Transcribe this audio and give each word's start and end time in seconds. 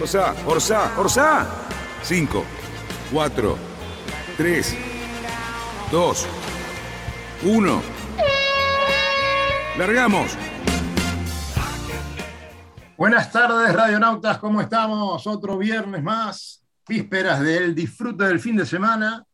Orsa, 0.00 0.32
Orsa, 0.46 0.92
Orsa. 0.96 1.46
5, 2.04 2.44
4, 3.12 3.58
3, 4.36 4.76
2, 5.90 6.26
1. 7.42 7.82
Largamos. 9.76 10.36
Buenas 12.96 13.32
tardes, 13.32 13.74
radionautas, 13.74 14.38
¿cómo 14.38 14.60
estamos? 14.60 15.26
Otro 15.26 15.58
viernes 15.58 16.02
más, 16.04 16.62
vísperas 16.88 17.40
del 17.40 17.74
disfrute 17.74 18.24
del 18.24 18.38
fin 18.38 18.56
de 18.56 18.66
semana 18.66 19.24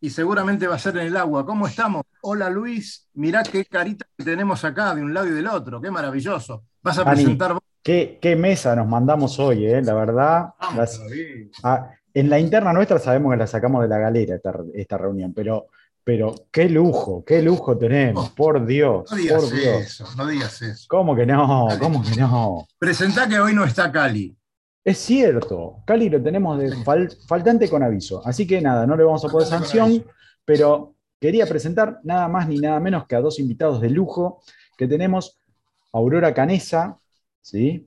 y 0.00 0.08
seguramente 0.08 0.66
va 0.66 0.76
a 0.76 0.78
ser 0.78 0.96
en 0.96 1.08
el 1.08 1.16
agua. 1.18 1.44
¿Cómo 1.44 1.66
estamos? 1.66 2.02
Hola 2.22 2.48
Luis, 2.48 3.08
mirá 3.12 3.42
qué 3.42 3.66
carita 3.66 4.06
que 4.16 4.24
tenemos 4.24 4.64
acá 4.64 4.94
de 4.94 5.02
un 5.02 5.12
lado 5.12 5.26
y 5.26 5.32
del 5.32 5.48
otro, 5.48 5.82
qué 5.82 5.90
maravilloso. 5.90 6.64
Vas 6.82 6.98
a 6.98 7.04
Dani, 7.04 7.16
presentar 7.16 7.52
vos. 7.52 7.62
Qué, 7.84 8.18
qué 8.20 8.34
mesa 8.34 8.74
nos 8.74 8.86
mandamos 8.88 9.38
hoy, 9.38 9.66
eh, 9.66 9.82
la 9.82 9.92
verdad. 9.94 10.46
Vamos, 10.58 10.76
Las- 10.76 10.98
David. 11.00 11.50
ah, 11.62 11.90
en 12.14 12.30
la 12.30 12.38
interna 12.38 12.72
nuestra 12.72 12.98
sabemos 12.98 13.32
que 13.32 13.36
la 13.36 13.46
sacamos 13.46 13.82
de 13.82 13.88
la 13.88 13.98
galera 13.98 14.36
esta, 14.36 14.54
esta 14.72 14.96
reunión, 14.96 15.34
pero, 15.34 15.66
pero 16.02 16.34
qué 16.50 16.68
lujo, 16.70 17.22
qué 17.26 17.42
lujo 17.42 17.76
tenemos, 17.76 18.30
Oh, 18.30 18.34
por 18.34 18.64
Dios, 18.64 19.10
No 19.10 19.16
digas 19.18 19.42
por 19.44 19.52
Dios. 19.52 19.82
eso, 19.82 20.06
no 20.16 20.26
digas 20.26 20.62
eso. 20.62 20.86
¿Cómo 20.88 21.14
que 21.14 21.26
no? 21.26 21.68
¿Cómo 21.78 22.02
que 22.02 22.18
no? 22.18 22.66
Presentá 22.78 23.28
que 23.28 23.38
hoy 23.38 23.52
no 23.54 23.64
está 23.66 23.92
Cali. 23.92 24.34
Es 24.82 24.98
cierto, 24.98 25.82
Cali 25.86 26.08
lo 26.08 26.22
tenemos 26.22 26.58
de 26.58 26.70
fal- 26.84 27.14
faltante 27.26 27.68
con 27.68 27.82
aviso, 27.82 28.22
así 28.26 28.46
que 28.46 28.62
nada, 28.62 28.86
no 28.86 28.96
le 28.96 29.04
vamos 29.04 29.24
a 29.26 29.28
con 29.28 29.44
sanción, 29.44 30.04
pero 30.44 30.94
quería 31.20 31.46
presentar 31.46 32.00
nada 32.02 32.28
más 32.28 32.48
ni 32.48 32.58
nada 32.60 32.80
menos 32.80 33.06
que 33.06 33.14
a 33.16 33.20
dos 33.20 33.38
invitados 33.38 33.80
de 33.82 33.90
lujo 33.90 34.40
que 34.78 34.86
tenemos, 34.88 35.38
Aurora 35.92 36.32
Canesa, 36.34 36.98
¿sí? 37.44 37.86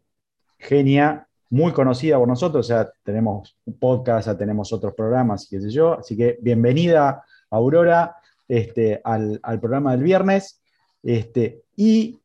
genia 0.59 1.27
muy 1.49 1.71
conocida 1.71 2.17
por 2.17 2.27
nosotros, 2.27 2.67
ya 2.67 2.89
tenemos 3.03 3.57
un 3.65 3.77
podcast, 3.79 4.37
tenemos 4.37 4.71
otros 4.73 4.93
programas, 4.93 5.47
qué 5.49 5.59
sé 5.61 5.69
yo, 5.71 5.93
así 5.99 6.15
que 6.15 6.37
bienvenida 6.41 7.23
Aurora 7.49 8.15
este, 8.47 9.01
al, 9.03 9.39
programa 9.59 9.91
del 9.93 10.03
viernes, 10.03 10.61
este, 11.01 11.61
y 11.75 12.17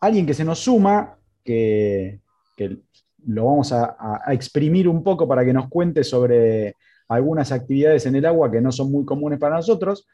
alguien 0.00 0.26
que 0.26 0.34
se 0.34 0.44
nos 0.44 0.58
suma, 0.60 1.16
que, 1.44 2.20
que 2.56 2.78
lo 3.26 3.44
vamos 3.46 3.72
a, 3.72 3.96
a- 3.98 4.22
a 4.26 4.32
exprimir 4.32 4.88
un 4.88 5.02
poco 5.04 5.28
para 5.28 5.44
que 5.44 5.52
nos 5.52 5.68
cuente 5.68 6.02
sobre 6.02 6.74
algunas 7.08 7.52
actividades 7.52 8.06
en 8.06 8.16
el 8.16 8.24
agua 8.26 8.50
que 8.50 8.60
no 8.60 8.72
son 8.72 8.90
muy 8.90 9.04
comunes 9.04 9.38
para 9.38 9.56
nosotros, 9.56 10.06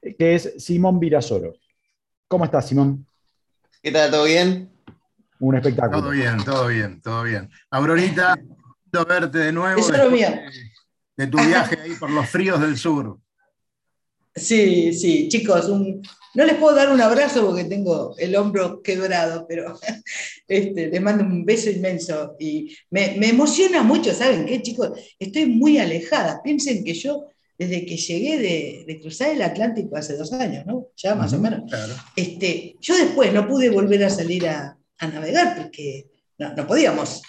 que 0.00 0.34
es 0.34 0.54
Simón 0.58 0.98
Virasoro. 0.98 1.52
¿Cómo 2.26 2.44
estás, 2.44 2.68
Simón? 2.68 3.06
¿Qué 3.82 3.92
tal? 3.92 4.10
¿Todo 4.10 4.24
bien? 4.24 4.73
Un 5.46 5.56
espectáculo. 5.56 6.00
Todo 6.00 6.10
bien, 6.10 6.36
todo 6.44 6.66
bien, 6.68 7.00
todo 7.02 7.22
bien. 7.24 7.50
Aurorita, 7.70 8.34
lindo 8.36 9.04
verte 9.06 9.38
de 9.38 9.52
nuevo 9.52 9.78
Eso 9.78 9.92
es 9.92 9.98
lo 10.04 10.10
mío. 10.10 10.28
de, 10.30 11.24
de 11.24 11.26
tu 11.30 11.38
viaje 11.38 11.78
ahí 11.82 11.92
por 11.96 12.10
los 12.10 12.26
fríos 12.28 12.60
del 12.60 12.78
sur. 12.78 13.18
Sí, 14.34 14.92
sí, 14.94 15.28
chicos, 15.28 15.68
un- 15.68 16.02
no 16.34 16.44
les 16.44 16.56
puedo 16.56 16.74
dar 16.74 16.90
un 16.90 17.00
abrazo 17.00 17.46
porque 17.46 17.64
tengo 17.64 18.16
el 18.18 18.34
hombro 18.34 18.82
quebrado, 18.82 19.46
pero 19.48 19.78
este, 20.48 20.88
les 20.88 21.00
mando 21.02 21.22
un 21.24 21.44
beso 21.44 21.70
inmenso 21.70 22.34
y 22.40 22.74
me, 22.90 23.14
me 23.18 23.28
emociona 23.28 23.82
mucho, 23.82 24.12
¿saben 24.12 24.46
qué, 24.46 24.60
chicos? 24.62 24.90
Estoy 25.18 25.46
muy 25.46 25.78
alejada. 25.78 26.42
Piensen 26.42 26.82
que 26.82 26.94
yo, 26.94 27.26
desde 27.58 27.84
que 27.86 27.96
llegué 27.98 28.38
de, 28.38 28.84
de 28.86 29.00
cruzar 29.00 29.28
el 29.30 29.42
Atlántico 29.42 29.96
hace 29.96 30.16
dos 30.16 30.32
años, 30.32 30.64
¿no? 30.66 30.88
Ya 30.96 31.14
más 31.14 31.32
o 31.34 31.38
menos. 31.38 31.70
Claro. 31.70 31.92
Este, 32.16 32.76
yo 32.80 32.96
después 32.96 33.32
no 33.32 33.46
pude 33.46 33.68
volver 33.70 34.02
a 34.04 34.10
salir 34.10 34.48
a, 34.48 34.76
a 35.04 35.08
navegar 35.08 35.56
porque 35.56 36.06
no, 36.38 36.54
no 36.54 36.66
podíamos, 36.66 37.22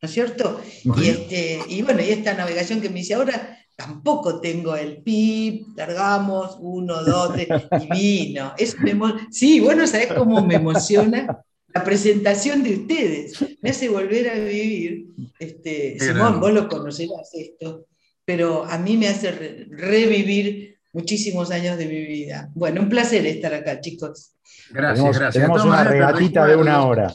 ¿no 0.00 0.06
es 0.08 0.10
cierto? 0.12 0.60
Y, 0.84 1.08
este, 1.08 1.60
y 1.68 1.82
bueno, 1.82 2.00
y 2.02 2.10
esta 2.10 2.34
navegación 2.34 2.80
que 2.80 2.88
me 2.90 3.00
hice 3.00 3.14
ahora, 3.14 3.58
tampoco 3.76 4.40
tengo 4.40 4.74
el 4.74 5.02
pip, 5.02 5.76
largamos, 5.76 6.56
uno, 6.60 7.04
dos, 7.04 7.34
tres, 7.34 7.48
y 7.82 7.88
vino. 7.92 8.54
Eso 8.56 8.76
me 8.80 8.94
sí, 9.30 9.60
bueno, 9.60 9.86
¿sabés 9.86 10.12
cómo 10.12 10.44
me 10.44 10.54
emociona? 10.54 11.42
La 11.74 11.84
presentación 11.84 12.62
de 12.62 12.74
ustedes 12.74 13.38
me 13.60 13.70
hace 13.70 13.90
volver 13.90 14.30
a 14.30 14.34
vivir. 14.34 15.08
Este, 15.38 15.98
Simón, 16.00 16.40
vos 16.40 16.52
lo 16.52 16.68
conocerás 16.68 17.28
esto, 17.34 17.86
pero 18.24 18.64
a 18.64 18.78
mí 18.78 18.96
me 18.96 19.08
hace 19.08 19.30
re- 19.30 19.66
revivir 19.68 20.75
muchísimos 20.96 21.50
años 21.50 21.76
de 21.76 21.86
mi 21.86 22.00
vida. 22.06 22.48
Bueno, 22.54 22.80
un 22.80 22.88
placer 22.88 23.26
estar 23.26 23.52
acá, 23.52 23.80
chicos. 23.80 24.32
Gracias, 24.70 24.96
tenemos 24.98 25.18
gracias. 25.18 25.34
tenemos 25.44 25.64
una 25.64 25.84
regatita 25.84 26.46
de 26.46 26.56
una 26.56 26.82
hora. 26.84 27.12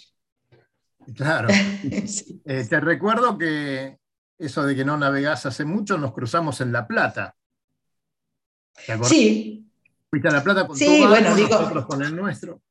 Claro. 1.15 1.47
Sí. 2.05 2.39
Eh, 2.45 2.63
te 2.69 2.79
recuerdo 2.79 3.37
que 3.39 3.97
eso 4.37 4.63
de 4.63 4.75
que 4.75 4.85
no 4.85 4.97
navegás 4.97 5.47
hace 5.47 5.65
mucho, 5.65 5.97
nos 5.97 6.13
cruzamos 6.13 6.61
en 6.61 6.71
La 6.71 6.85
Plata. 6.87 7.35
¿Te 8.85 8.91
acordás? 8.93 9.09
Sí, 9.09 9.67
Fuiste 10.09 10.27
a 10.27 10.31
La 10.31 10.43
Plata 10.43 10.67
con 10.67 10.77
Sí, 10.77 10.85
tu 10.85 10.91
barco, 10.91 11.09
bueno, 11.09 11.35
digo- 11.35 11.49
nosotros 11.49 11.85
con 11.87 12.03
el 12.03 12.15
nuestro. 12.15 12.61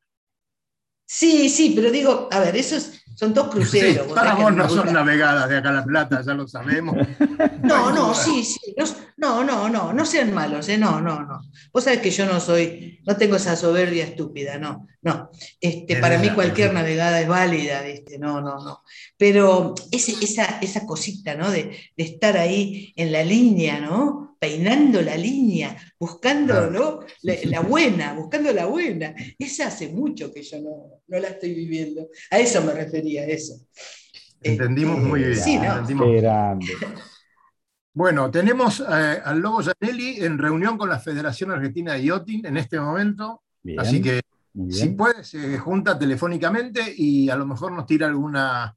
Sí, 1.13 1.49
sí, 1.49 1.73
pero 1.75 1.91
digo, 1.91 2.29
a 2.31 2.39
ver, 2.41 2.57
esos 2.57 2.93
son 3.17 3.35
dos 3.35 3.49
cruceros. 3.49 4.07
Sí, 4.07 4.13
para 4.15 4.35
vos 4.35 4.55
no 4.55 4.69
son 4.69 4.93
navegadas 4.93 5.49
de 5.49 5.57
acá 5.59 5.69
a 5.71 5.73
La 5.73 5.85
Plata, 5.85 6.23
ya 6.25 6.35
lo 6.35 6.47
sabemos. 6.47 6.97
No, 7.63 7.91
no, 7.93 8.15
sí, 8.15 8.43
sí. 8.45 8.75
No, 9.19 9.45
no, 9.45 9.69
no, 9.69 9.93
no 9.93 10.05
sean 10.07 10.33
malos, 10.33 10.69
¿eh? 10.71 10.79
No, 10.79 11.01
no, 11.01 11.23
no. 11.25 11.43
Vos 11.73 11.85
sabés 11.85 12.01
que 12.01 12.11
yo 12.11 12.25
no 12.25 12.41
soy, 12.41 13.01
no 13.07 13.17
tengo 13.17 13.37
esa 13.37 13.55
soberbia 13.55 14.05
estúpida, 14.05 14.57
no, 14.59 14.87
no. 15.03 15.31
Este, 15.61 15.93
Es 15.95 16.01
para 16.01 16.17
mí 16.19 16.31
cualquier 16.31 16.73
navegada 16.73 17.21
es 17.21 17.29
válida, 17.29 17.83
¿viste? 17.83 18.19
No, 18.19 18.41
no, 18.41 18.65
no. 18.65 18.83
Pero 19.19 19.75
ese- 19.91 20.17
esa, 20.25 20.59
esa 20.61 20.87
cosita, 20.87 21.35
¿no? 21.35 21.51
De, 21.51 21.79
de 21.97 22.05
estar 22.05 22.37
ahí 22.39 22.93
en 22.97 23.13
la 23.13 23.23
línea, 23.23 23.79
¿no? 23.79 24.30
Peinando 24.41 25.03
la 25.03 25.17
línea, 25.17 25.77
buscando. 25.99 27.07
La, 27.23 27.35
la 27.45 27.61
buena, 27.61 28.15
buscando 28.15 28.53
la 28.53 28.67
buena. 28.67 29.15
Esa 29.39 29.69
hace 29.69 29.89
mucho 29.89 30.33
que 30.33 30.43
yo 30.43 30.61
no, 30.61 31.03
no 31.07 31.19
la 31.21 31.29
estoy 31.29 31.55
viviendo. 31.55 32.09
A 32.31 32.39
eso 32.41 32.63
me 32.63 32.73
refería, 32.73 33.23
a 33.23 33.27
eso. 33.27 33.55
Entendimos 34.43 34.99
muy 34.99 35.21
bien. 35.21 35.37
Sí, 35.37 35.59
¿no? 35.59 35.65
entendimos. 35.65 36.07
Qué 36.07 36.21
grande. 36.23 36.67
Bueno, 37.93 38.31
tenemos 38.31 38.81
eh, 38.81 39.21
al 39.25 39.41
Lobo 39.41 39.61
Janelli 39.63 40.25
en 40.25 40.39
reunión 40.39 40.79
con 40.79 40.89
la 40.89 40.99
Federación 40.99 41.51
Argentina 41.51 41.95
de 41.95 42.05
Yachting 42.05 42.47
en 42.47 42.57
este 42.57 42.81
momento, 42.81 43.43
Bien, 43.63 43.79
así 43.79 44.01
que 44.01 44.21
si 44.71 44.91
puede 44.91 45.25
se 45.25 45.59
junta 45.59 45.99
telefónicamente 45.99 46.81
y 46.97 47.29
a 47.31 47.37
lo 47.37 47.47
mejor 47.47 47.73
nos 47.73 47.87
tira 47.87 48.07
alguna, 48.07 48.77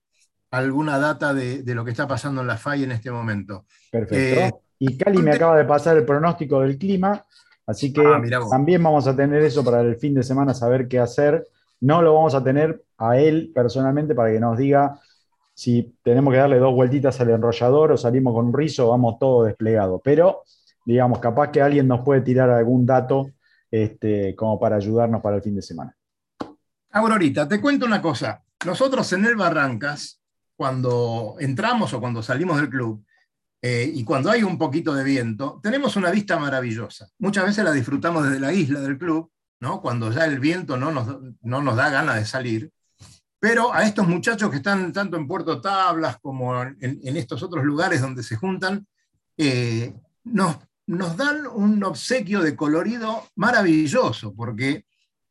alguna 0.51 0.97
data 0.97 1.34
de, 1.34 1.63
de 1.63 1.75
lo 1.75 1.85
que 1.85 1.91
está 1.91 2.07
pasando 2.07 2.41
en 2.41 2.47
la 2.47 2.57
FAI 2.57 2.84
en 2.84 2.91
este 2.91 3.12
momento. 3.12 3.66
Perfecto. 3.91 4.62
Y 4.79 4.97
Cali 4.97 5.19
me 5.19 5.31
acaba 5.31 5.57
de 5.57 5.66
pasar 5.66 5.97
el 5.97 6.06
pronóstico 6.06 6.61
del 6.61 6.78
clima, 6.78 7.23
así 7.66 7.94
que 7.94 8.01
Ah, 8.06 8.22
también 8.50 8.81
vamos 8.84 9.07
a 9.07 9.16
tener 9.16 9.41
eso 9.44 9.63
para 9.63 9.81
el 9.81 9.95
fin 9.97 10.13
de 10.13 10.24
semana, 10.24 10.53
saber 10.53 10.88
qué 10.88 11.00
hacer. 11.00 11.47
No 11.80 12.01
lo 12.01 12.13
vamos 12.13 12.36
a 12.36 12.44
tener 12.44 12.83
a 12.97 13.18
él 13.18 13.51
personalmente 13.53 14.15
para 14.15 14.31
que 14.31 14.39
nos 14.39 14.57
diga 14.57 15.00
si 15.53 15.95
tenemos 16.03 16.33
que 16.33 16.39
darle 16.39 16.57
dos 16.57 16.74
vueltitas 16.74 17.19
al 17.21 17.30
enrollador 17.30 17.92
o 17.92 17.97
salimos 17.97 18.33
con 18.33 18.47
un 18.47 18.53
rizo, 18.53 18.89
vamos 18.89 19.19
todo 19.19 19.44
desplegado. 19.44 20.01
Pero, 20.03 20.44
digamos, 20.86 21.19
capaz 21.19 21.51
que 21.51 21.62
alguien 21.62 21.88
nos 21.88 22.01
puede 22.03 22.21
tirar 22.21 22.50
algún 22.50 22.86
dato 22.86 23.30
este, 23.69 24.36
como 24.36 24.59
para 24.59 24.77
ayudarnos 24.77 25.21
para 25.21 25.38
el 25.38 25.42
fin 25.42 25.56
de 25.56 25.62
semana. 25.62 25.95
Aurorita, 26.92 27.47
te 27.47 27.62
cuento 27.62 27.86
una 27.86 28.01
cosa. 28.01 28.44
Nosotros 28.65 29.12
en 29.13 29.25
el 29.25 29.36
Barrancas, 29.36 30.21
cuando 30.56 31.36
entramos 31.39 31.94
o 31.94 32.00
cuando 32.00 32.21
salimos 32.21 32.57
del 32.57 32.69
club, 32.69 33.03
eh, 33.65 33.89
y 33.95 34.04
cuando 34.04 34.30
hay 34.30 34.44
un 34.44 34.57
poquito 34.57 34.94
de 34.94 35.06
viento, 35.06 35.62
tenemos 35.63 35.95
una 35.95 36.12
vista 36.12 36.38
maravillosa. 36.38 37.07
Muchas 37.19 37.45
veces 37.45 37.63
la 37.63 37.71
disfrutamos 37.71 38.25
desde 38.25 38.42
la 38.42 38.51
isla 38.51 38.81
del 38.81 38.98
club, 38.98 39.31
¿no? 39.62 39.81
cuando 39.81 40.12
ya 40.12 40.25
el 40.25 40.42
viento 40.42 40.75
no 40.75 40.92
nos, 40.92 41.07
no 41.42 41.62
nos 41.62 41.77
da 41.77 41.89
ganas 41.89 42.18
de 42.18 42.25
salir. 42.25 42.69
Pero 43.39 43.74
a 43.74 43.83
estos 43.83 44.06
muchachos 44.06 44.50
que 44.50 44.57
están 44.57 44.92
tanto 44.92 45.15
en 45.15 45.27
Puerto 45.27 45.62
Tablas 45.62 46.18
como 46.21 46.62
en, 46.62 47.15
estos 47.15 47.42
otros 47.42 47.63
lugares 47.63 48.01
donde 48.01 48.21
se 48.21 48.36
juntan, 48.36 48.86
eh, 49.38 49.95
nos, 50.25 50.57
dan 50.86 51.48
un 51.48 51.81
obsequio 51.86 52.42
de 52.42 52.57
colorido 52.57 53.30
maravilloso, 53.36 54.33
porque 54.33 54.86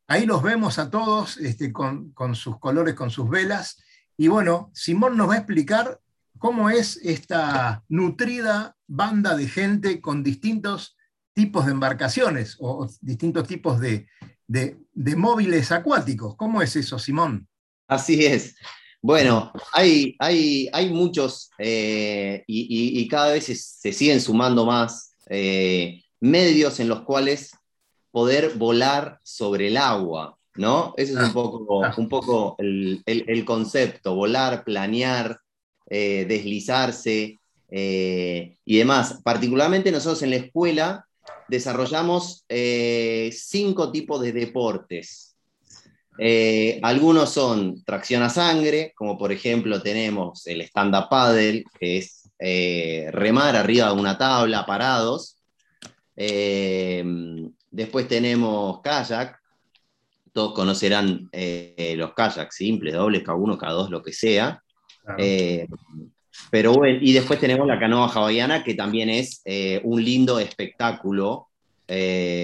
ahí 0.06 0.24
los 0.24 0.42
vemos 0.42 0.78
a 0.78 0.88
todos 0.88 1.36
este, 1.36 1.70
con 1.70 2.34
sus 2.34 2.58
colores, 2.58 2.94
con 2.94 3.10
sus 3.10 3.28
velas. 3.28 3.82
Y 4.16 4.28
bueno, 4.28 4.70
Simón 4.72 5.18
nos 5.18 5.28
va 5.28 5.34
a 5.34 5.38
explicar 5.38 6.00
cómo 6.42 6.70
es 6.70 6.96
esta 7.04 7.84
nutrida 7.88 8.76
banda 8.88 9.36
de 9.36 9.46
gente 9.46 10.00
con 10.00 10.24
distintos 10.24 10.96
tipos 11.34 11.66
de 11.66 11.70
embarcaciones 11.70 12.56
o 12.58 12.88
distintos 13.00 13.46
tipos 13.46 13.80
de, 13.80 14.08
móviles 15.16 15.70
acuáticos. 15.70 16.34
¿Cómo 16.34 16.60
es 16.60 16.74
eso, 16.74 16.98
Simón? 16.98 17.46
Así 17.86 18.26
es. 18.26 18.56
Bueno, 19.00 19.52
hay, 19.72 20.16
hay, 20.18 20.68
hay 20.72 20.90
muchos 20.90 21.48
eh, 21.58 22.42
y, 22.48 23.06
cada 23.06 23.34
vez 23.34 23.44
se, 23.44 23.92
siguen 23.92 24.20
sumando 24.20 24.66
más 24.66 25.14
eh, 25.30 26.02
medios 26.18 26.80
en 26.80 26.88
los 26.88 27.02
cuales 27.02 27.52
poder 28.10 28.54
volar 28.56 29.20
sobre 29.22 29.68
el 29.68 29.76
agua, 29.76 30.36
¿no? 30.56 30.92
Ese 30.96 31.12
es 31.12 31.18
un 31.18 31.24
ah, 31.24 31.32
poco, 31.32 31.82
un 31.96 32.08
poco 32.08 32.56
el, 32.58 33.44
concepto, 33.46 34.16
volar, 34.16 34.64
planear, 34.64 35.38
eh, 35.88 36.24
deslizarse 36.28 37.38
y 37.74 38.76
demás. 38.78 39.20
Particularmente 39.24 39.90
nosotros 39.90 40.22
en 40.22 40.30
la 40.30 40.36
escuela 40.36 41.06
desarrollamos 41.48 42.44
cinco 43.30 43.90
tipos 43.90 44.20
de 44.20 44.32
deportes. 44.32 45.32
Eh, 46.18 46.78
algunos 46.82 47.30
son 47.30 47.82
tracción 47.84 48.22
a 48.22 48.28
sangre, 48.28 48.92
como 48.94 49.16
por 49.16 49.32
ejemplo 49.32 49.80
tenemos 49.80 50.46
el 50.46 50.60
stand-up 50.62 51.08
paddle, 51.08 51.64
que 51.78 51.98
es 51.98 52.30
eh, 52.38 53.08
remar 53.12 53.56
arriba 53.56 53.88
de 53.88 53.94
una 53.94 54.18
tabla 54.18 54.66
parados. 54.66 55.38
Eh, 56.14 57.02
después 57.70 58.08
tenemos 58.08 58.80
kayak, 58.82 59.38
todos 60.32 60.54
conocerán 60.54 61.30
los 61.96 62.14
kayaks 62.14 62.56
simples, 62.56 62.94
dobles, 62.94 63.24
K1, 63.24 63.58
K2, 63.58 63.88
lo 63.88 64.02
que 64.02 64.12
sea. 64.12 64.61
Pero 66.50 66.72
bueno, 66.74 66.98
y 67.00 67.12
después 67.12 67.38
tenemos 67.38 67.66
la 67.66 67.78
canoa 67.78 68.08
hawaiana, 68.08 68.64
que 68.64 68.74
también 68.74 69.10
es 69.10 69.42
un 69.82 70.04
lindo 70.04 70.38
espectáculo 70.38 71.48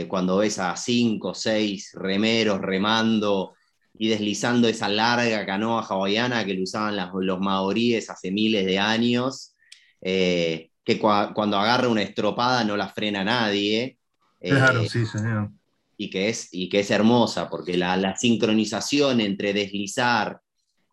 cuando 0.08 0.38
ves 0.38 0.58
a 0.58 0.76
cinco, 0.76 1.34
seis 1.34 1.92
remeros 1.94 2.60
remando 2.60 3.54
y 3.98 4.08
deslizando 4.08 4.68
esa 4.68 4.88
larga 4.88 5.44
canoa 5.44 5.82
hawaiana 5.82 6.44
que 6.44 6.54
lo 6.54 6.62
usaban 6.62 6.96
los 7.20 7.40
maoríes 7.40 8.08
hace 8.08 8.30
miles 8.30 8.64
de 8.64 8.78
años, 8.78 9.54
eh, 10.00 10.70
que 10.84 10.98
cuando 10.98 11.58
agarra 11.58 11.88
una 11.88 12.02
estropada 12.02 12.64
no 12.64 12.76
la 12.76 12.88
frena 12.88 13.24
nadie. 13.24 13.98
claro, 14.40 14.82
eh, 14.82 14.88
sí, 14.88 15.04
señor. 15.04 15.50
Y 15.96 16.10
que 16.10 16.28
es, 16.28 16.48
y 16.52 16.68
que 16.68 16.80
es 16.80 16.90
hermosa, 16.92 17.50
porque 17.50 17.76
la, 17.76 18.16
sincronización 18.16 19.20
entre 19.20 19.52
deslizar 19.52 20.40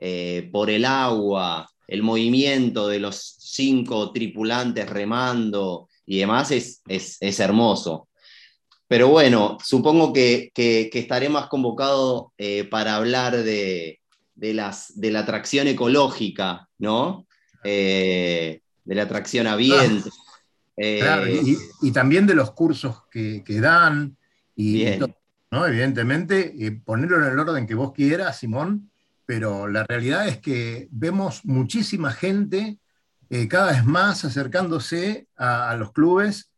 eh, 0.08 0.50
por 0.52 0.70
el 0.70 0.86
agua, 0.86 1.68
el 1.88 2.04
movimiento 2.04 2.88
de 2.88 3.00
los 3.00 3.38
cinco 3.40 4.12
tripulantes 4.12 4.88
remando 4.88 5.90
y 6.06 6.20
demás 6.20 6.52
es, 6.52 6.84
es, 6.88 7.18
es 7.20 7.40
hermoso. 7.40 8.08
Pero 8.88 9.08
bueno, 9.08 9.58
supongo 9.64 10.14
que, 10.14 10.52
que, 10.54 10.92
estaré 10.94 11.28
más 11.28 11.48
convocado 11.48 12.34
eh, 12.38 12.66
para 12.66 12.98
hablar 12.98 13.36
de, 13.36 14.00
las, 14.36 15.00
de 15.00 15.10
la 15.10 15.22
atracción 15.22 15.66
ecológica, 15.68 16.70
¿no? 16.78 17.26
Eh, 17.64 18.62
de 18.84 18.96
la 18.96 19.04
atracción 19.04 19.48
a 19.48 19.56
viento. 19.56 20.10
Eh, 20.78 21.42
y, 21.82 21.92
también 21.94 22.28
de 22.28 22.36
los 22.36 22.52
cursos 22.52 23.04
que, 23.10 23.42
dan, 23.48 24.18
y 24.58 24.84
¿no? 25.50 25.66
evidentemente, 25.66 26.54
ponerlo 26.84 27.16
en 27.26 27.32
el 27.32 27.40
orden 27.40 27.66
que 27.66 27.76
vos 27.76 27.94
quieras, 27.94 28.40
Simón, 28.40 28.92
pero 29.26 29.68
la 29.68 29.84
realidad 29.84 30.28
es 30.28 30.40
que 30.40 30.88
vemos 30.92 31.46
muchísima 31.46 32.12
gente 32.12 32.78
cada 33.50 33.72
vez 33.72 33.84
más 33.84 34.24
acercándose 34.24 35.28
a, 35.36 35.76
los 35.76 35.92
clubes 35.92 36.52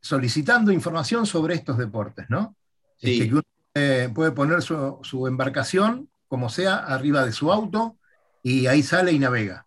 solicitando 0.00 0.72
información 0.72 1.26
sobre 1.26 1.54
estos 1.54 1.78
deportes, 1.78 2.26
¿no? 2.28 2.56
Sí. 2.96 3.12
Este, 3.12 3.28
que 3.28 3.34
uno 3.34 4.14
puede 4.14 4.32
poner 4.32 4.62
su, 4.62 5.26
embarcación, 5.26 6.08
como 6.26 6.48
sea, 6.48 6.76
arriba 6.76 7.24
de 7.24 7.32
su 7.32 7.52
auto 7.52 7.96
y 8.42 8.66
ahí 8.66 8.82
sale 8.82 9.12
y 9.12 9.18
navega. 9.18 9.66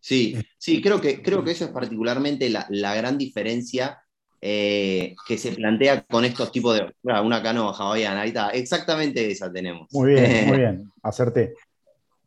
Sí, 0.00 0.34
eh, 0.36 0.46
sí, 0.58 0.80
creo 0.80 1.00
que, 1.00 1.22
creo 1.22 1.42
que 1.42 1.52
eso 1.52 1.64
es 1.64 1.70
particularmente 1.70 2.48
la, 2.50 2.94
gran 2.94 3.18
diferencia 3.18 4.02
eh, 4.40 5.14
que 5.26 5.38
se 5.38 5.52
plantea 5.52 6.02
con 6.02 6.24
estos 6.24 6.52
tipos 6.52 6.76
de. 6.76 6.92
una 7.02 7.42
canoa 7.42 7.74
hawaiana, 7.76 8.22
ahí 8.22 8.28
está, 8.28 8.50
exactamente 8.50 9.30
esa 9.30 9.50
tenemos. 9.50 9.88
Muy 9.92 10.14
bien, 10.14 10.46
muy 10.48 10.58
bien, 10.58 10.92
acerté. 11.02 11.54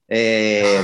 Eh, 0.07 0.81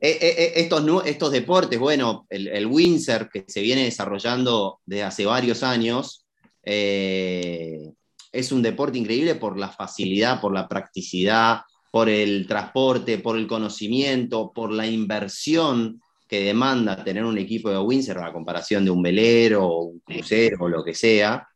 eh, 0.00 0.52
estos, 0.56 1.06
estos 1.06 1.30
deportes, 1.30 1.78
bueno, 1.78 2.26
el, 2.28 2.48
el, 2.48 2.66
Windsor 2.66 3.30
que 3.30 3.44
se 3.46 3.60
viene 3.60 3.84
desarrollando 3.84 4.80
desde 4.84 5.04
hace 5.04 5.26
varios 5.26 5.62
años, 5.62 6.26
es 6.62 8.52
un 8.52 8.62
deporte 8.62 8.98
increíble 8.98 9.36
por 9.36 9.58
la 9.58 9.68
facilidad, 9.68 10.40
por 10.40 10.52
la 10.52 10.68
practicidad, 10.68 11.60
por 11.90 12.08
el 12.08 12.46
transporte, 12.46 13.18
por 13.18 13.36
el 13.36 13.46
conocimiento, 13.46 14.52
por 14.52 14.72
la 14.72 14.86
inversión 14.86 16.00
que 16.30 16.44
demanda 16.44 17.02
tener 17.02 17.24
un 17.24 17.36
equipo 17.36 17.70
de 17.70 17.78
Windsor 17.78 18.22
a 18.22 18.32
comparación 18.32 18.84
de 18.84 18.92
un 18.92 19.02
velero 19.02 19.66
o 19.66 19.82
un 19.86 19.98
crucero 20.00 20.58
o 20.60 20.68
lo 20.68 20.84
que 20.84 20.94
sea, 20.94 21.46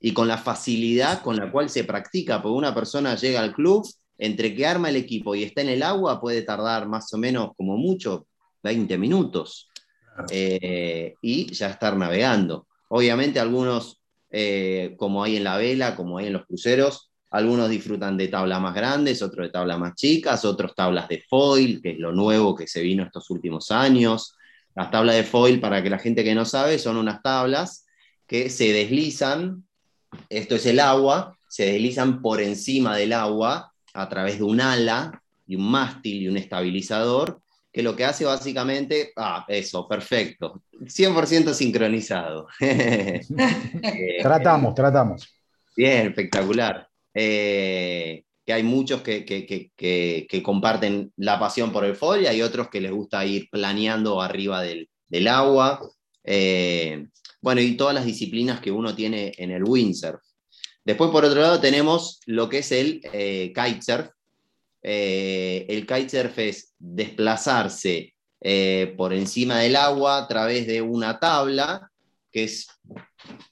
y 0.00 0.12
con 0.12 0.26
la 0.26 0.38
facilidad 0.38 1.20
con 1.20 1.36
la 1.36 1.52
cual 1.52 1.68
se 1.68 1.84
practica, 1.84 2.40
porque 2.40 2.56
una 2.56 2.74
persona 2.74 3.14
llega 3.16 3.40
al 3.40 3.52
club 3.52 3.86
entre 4.18 4.54
que 4.54 4.66
arma 4.66 4.90
el 4.90 4.96
equipo 4.96 5.34
y 5.34 5.44
está 5.44 5.62
en 5.62 5.68
el 5.68 5.82
agua 5.82 6.20
puede 6.20 6.42
tardar 6.42 6.88
más 6.88 7.12
o 7.14 7.18
menos, 7.18 7.50
como 7.56 7.76
mucho, 7.76 8.26
20 8.62 8.98
minutos. 8.98 9.68
Eh, 10.30 11.14
y 11.22 11.52
ya 11.52 11.70
estar 11.70 11.96
navegando. 11.96 12.66
Obviamente 12.88 13.38
algunos, 13.38 14.02
eh, 14.30 14.96
como 14.98 15.22
hay 15.22 15.36
en 15.36 15.44
la 15.44 15.56
vela, 15.56 15.94
como 15.94 16.18
hay 16.18 16.26
en 16.26 16.32
los 16.32 16.46
cruceros, 16.46 17.07
algunos 17.30 17.68
disfrutan 17.68 18.16
de 18.16 18.28
tablas 18.28 18.60
más 18.60 18.74
grandes, 18.74 19.22
otros 19.22 19.46
de 19.46 19.52
tablas 19.52 19.78
más 19.78 19.94
chicas, 19.94 20.44
otros 20.44 20.74
tablas 20.74 21.08
de 21.08 21.22
foil, 21.28 21.80
que 21.82 21.90
es 21.90 21.98
lo 21.98 22.12
nuevo 22.12 22.54
que 22.54 22.66
se 22.66 22.80
vino 22.80 23.02
estos 23.02 23.28
últimos 23.30 23.70
años. 23.70 24.34
Las 24.74 24.90
tablas 24.90 25.16
de 25.16 25.24
foil, 25.24 25.60
para 25.60 25.82
que 25.82 25.90
la 25.90 25.98
gente 25.98 26.24
que 26.24 26.34
no 26.34 26.44
sabe, 26.44 26.78
son 26.78 26.96
unas 26.96 27.22
tablas 27.22 27.86
que 28.26 28.48
se 28.48 28.72
deslizan, 28.72 29.64
esto 30.30 30.54
es 30.54 30.64
el 30.66 30.80
agua, 30.80 31.36
se 31.48 31.66
deslizan 31.66 32.22
por 32.22 32.40
encima 32.40 32.96
del 32.96 33.12
agua 33.12 33.72
a 33.92 34.08
través 34.08 34.38
de 34.38 34.44
un 34.44 34.60
ala 34.60 35.22
y 35.46 35.56
un 35.56 35.70
mástil 35.70 36.22
y 36.22 36.28
un 36.28 36.36
estabilizador, 36.36 37.40
que 37.72 37.82
lo 37.82 37.94
que 37.94 38.04
hace 38.06 38.24
básicamente, 38.24 39.12
ah, 39.16 39.44
eso, 39.48 39.86
perfecto, 39.86 40.62
100% 40.80 41.52
sincronizado. 41.52 42.48
Eh, 42.60 44.18
tratamos, 44.22 44.74
tratamos. 44.74 45.34
Bien, 45.76 46.08
espectacular. 46.08 46.87
Eh, 47.14 48.24
que 48.44 48.52
hay 48.52 48.62
muchos 48.62 49.02
que, 49.02 49.24
que, 49.24 50.42
comparten 50.42 51.12
la 51.16 51.38
pasión 51.38 51.70
por 51.70 51.84
el 51.84 51.96
foil 51.96 52.22
y 52.22 52.26
hay 52.26 52.40
otros 52.40 52.68
que 52.68 52.80
les 52.80 52.92
gusta 52.92 53.24
ir 53.26 53.48
planeando 53.50 54.22
arriba 54.22 54.62
del, 54.62 55.28
agua. 55.28 55.80
Eh, 56.24 57.06
bueno, 57.42 57.60
y 57.60 57.76
todas 57.76 57.94
las 57.94 58.06
disciplinas 58.06 58.60
que 58.60 58.70
uno 58.70 58.94
tiene 58.94 59.32
en 59.36 59.50
el 59.50 59.64
windsurf. 59.64 60.20
Después, 60.84 61.10
por 61.10 61.26
otro 61.26 61.42
lado, 61.42 61.60
tenemos 61.60 62.20
lo 62.24 62.48
que 62.48 62.58
es 62.58 62.72
el 62.72 63.02
eh, 63.12 63.52
kitesurf. 63.54 64.08
El 64.80 65.86
kitesurf 65.86 66.38
es 66.38 66.72
desplazarse 66.78 68.14
por 68.96 69.12
encima 69.12 69.58
del 69.58 69.76
agua 69.76 70.18
a 70.18 70.28
través 70.28 70.66
de 70.66 70.80
una 70.80 71.18
tabla, 71.18 71.90
que 72.32 72.44
es, 72.44 72.68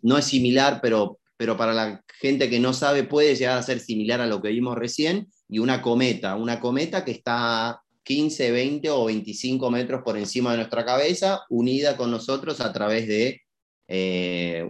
no 0.00 0.16
es 0.16 0.24
similar, 0.24 0.80
pero, 0.80 1.18
pero 1.36 1.56
para 1.56 1.74
la 1.74 2.02
gente 2.20 2.48
que 2.48 2.60
no 2.60 2.72
sabe 2.72 3.04
puede 3.04 3.34
llegar 3.34 3.58
a 3.58 3.62
ser 3.62 3.80
similar 3.80 4.20
a 4.20 4.26
lo 4.26 4.40
que 4.40 4.48
vimos 4.48 4.76
recién, 4.76 5.28
y 5.48 5.58
una 5.58 5.82
cometa, 5.82 6.36
una 6.36 6.60
cometa 6.60 7.04
que 7.04 7.12
está 7.12 7.80
15, 8.02 8.50
20 8.50 8.90
o 8.90 9.04
25 9.04 9.70
metros 9.70 10.02
por 10.04 10.16
encima 10.16 10.52
de 10.52 10.58
nuestra 10.58 10.84
cabeza, 10.84 11.42
unida 11.48 11.96
con 11.96 12.10
nosotros 12.10 12.60
a 12.60 12.72
través 12.72 13.06
de 13.06 13.42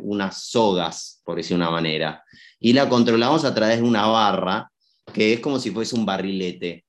unas 0.02 0.44
sogas, 0.44 1.23
por 1.25 1.37
decir 1.37 1.56
una 1.56 1.70
manera 1.70 2.23
y 2.58 2.73
la 2.73 2.88
controlamos 2.88 3.44
a 3.44 3.54
través 3.54 3.78
de 3.78 3.85
una 3.85 4.06
barra, 4.06 4.70
que 5.12 5.35
es 5.35 5.40
como 5.40 5.58
si 5.58 5.70
fuese 5.70 5.94
un 5.94 6.06
barrilete. 6.06 6.85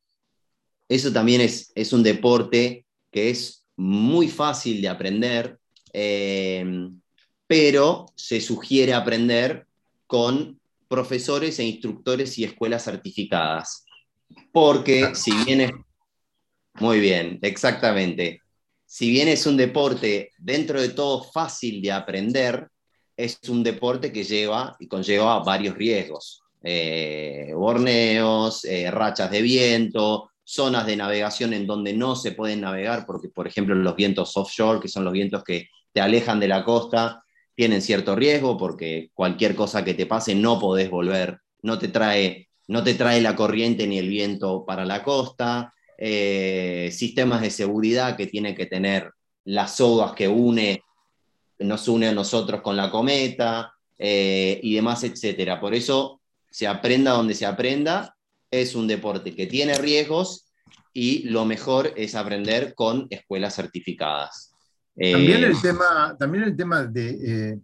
Eso 0.89 1.11
también 1.11 1.41
es, 1.41 1.71
es 1.75 1.93
un 1.93 2.03
deporte 2.03 2.85
que 3.11 3.29
es 3.29 3.65
muy 3.75 4.27
fácil 4.27 4.81
de 4.81 4.89
aprender, 4.89 5.59
eh, 5.93 6.89
pero 7.45 8.07
se 8.15 8.41
sugiere 8.41 8.93
aprender 8.93 9.66
con 10.07 10.59
profesores 10.87 11.59
e 11.59 11.65
instructores 11.65 12.37
y 12.39 12.45
escuelas 12.45 12.85
certificadas. 12.85 13.85
Porque 14.51 15.13
si 15.13 15.31
bien 15.45 15.61
es... 15.61 15.71
Muy 16.79 16.99
bien, 16.99 17.39
exactamente. 17.41 18.41
Si 18.85 19.09
bien 19.09 19.27
es 19.27 19.45
un 19.45 19.57
deporte 19.57 20.31
dentro 20.37 20.79
de 20.79 20.89
todo 20.89 21.23
fácil 21.23 21.81
de 21.81 21.91
aprender, 21.91 22.69
es 23.17 23.39
un 23.49 23.63
deporte 23.63 24.11
que 24.11 24.23
lleva 24.23 24.75
y 24.79 24.87
conlleva 24.87 25.39
varios 25.39 25.75
riesgos. 25.75 26.43
Eh, 26.63 27.51
borneos, 27.53 28.63
eh, 28.65 28.89
rachas 28.91 29.31
de 29.31 29.41
viento, 29.41 30.29
zonas 30.43 30.85
de 30.85 30.95
navegación 30.95 31.53
en 31.53 31.67
donde 31.67 31.93
no 31.93 32.15
se 32.15 32.31
pueden 32.31 32.61
navegar, 32.61 33.05
porque 33.05 33.27
por 33.27 33.47
ejemplo 33.47 33.75
los 33.75 33.95
vientos 33.95 34.37
offshore, 34.37 34.79
que 34.79 34.87
son 34.87 35.03
los 35.03 35.13
vientos 35.13 35.43
que 35.43 35.69
te 35.91 35.99
alejan 35.99 36.39
de 36.39 36.47
la 36.47 36.63
costa, 36.63 37.23
tienen 37.57 37.81
cierto 37.81 38.15
riesgo 38.15 38.55
porque 38.55 39.09
cualquier 39.15 39.55
cosa 39.55 39.83
que 39.83 39.95
te 39.95 40.05
pase 40.05 40.35
no 40.35 40.59
podés 40.59 40.91
volver, 40.91 41.39
no 41.63 41.79
te 41.79 41.87
trae, 41.87 42.49
no 42.67 42.83
te 42.83 42.93
trae 42.93 43.19
la 43.19 43.35
corriente 43.35 43.87
ni 43.87 43.97
el 43.97 44.09
viento 44.09 44.63
para 44.63 44.85
la 44.85 45.01
costa, 45.01 45.73
eh, 45.97 46.91
sistemas 46.93 47.41
de 47.41 47.49
seguridad 47.49 48.15
que 48.15 48.27
tienen 48.27 48.53
que 48.53 48.67
tener 48.67 49.09
las 49.45 49.77
sogas 49.77 50.11
que 50.11 50.27
une, 50.27 50.83
nos 51.57 51.87
une 51.87 52.09
a 52.09 52.11
nosotros 52.11 52.61
con 52.61 52.77
la 52.77 52.91
cometa 52.91 53.73
eh, 53.97 54.59
y 54.61 54.75
demás, 54.75 55.03
etcétera. 55.03 55.59
Por 55.59 55.73
eso 55.73 56.21
se 56.51 56.67
aprenda 56.67 57.13
donde 57.13 57.33
se 57.33 57.47
aprenda, 57.47 58.15
es 58.51 58.75
un 58.75 58.85
deporte 58.87 59.33
que 59.33 59.47
tiene 59.47 59.73
riesgos 59.79 60.45
y 60.93 61.23
lo 61.23 61.43
mejor 61.43 61.91
es 61.97 62.13
aprender 62.13 62.75
con 62.75 63.07
escuelas 63.09 63.55
certificadas. 63.55 64.53
También, 64.97 65.43
el, 65.43 65.51
Eh, 65.51 65.57
tema, 65.61 66.15
también 66.17 66.43
el 66.43 66.57
tema 66.57 66.83
de 66.83 67.51
eh, 67.51 67.59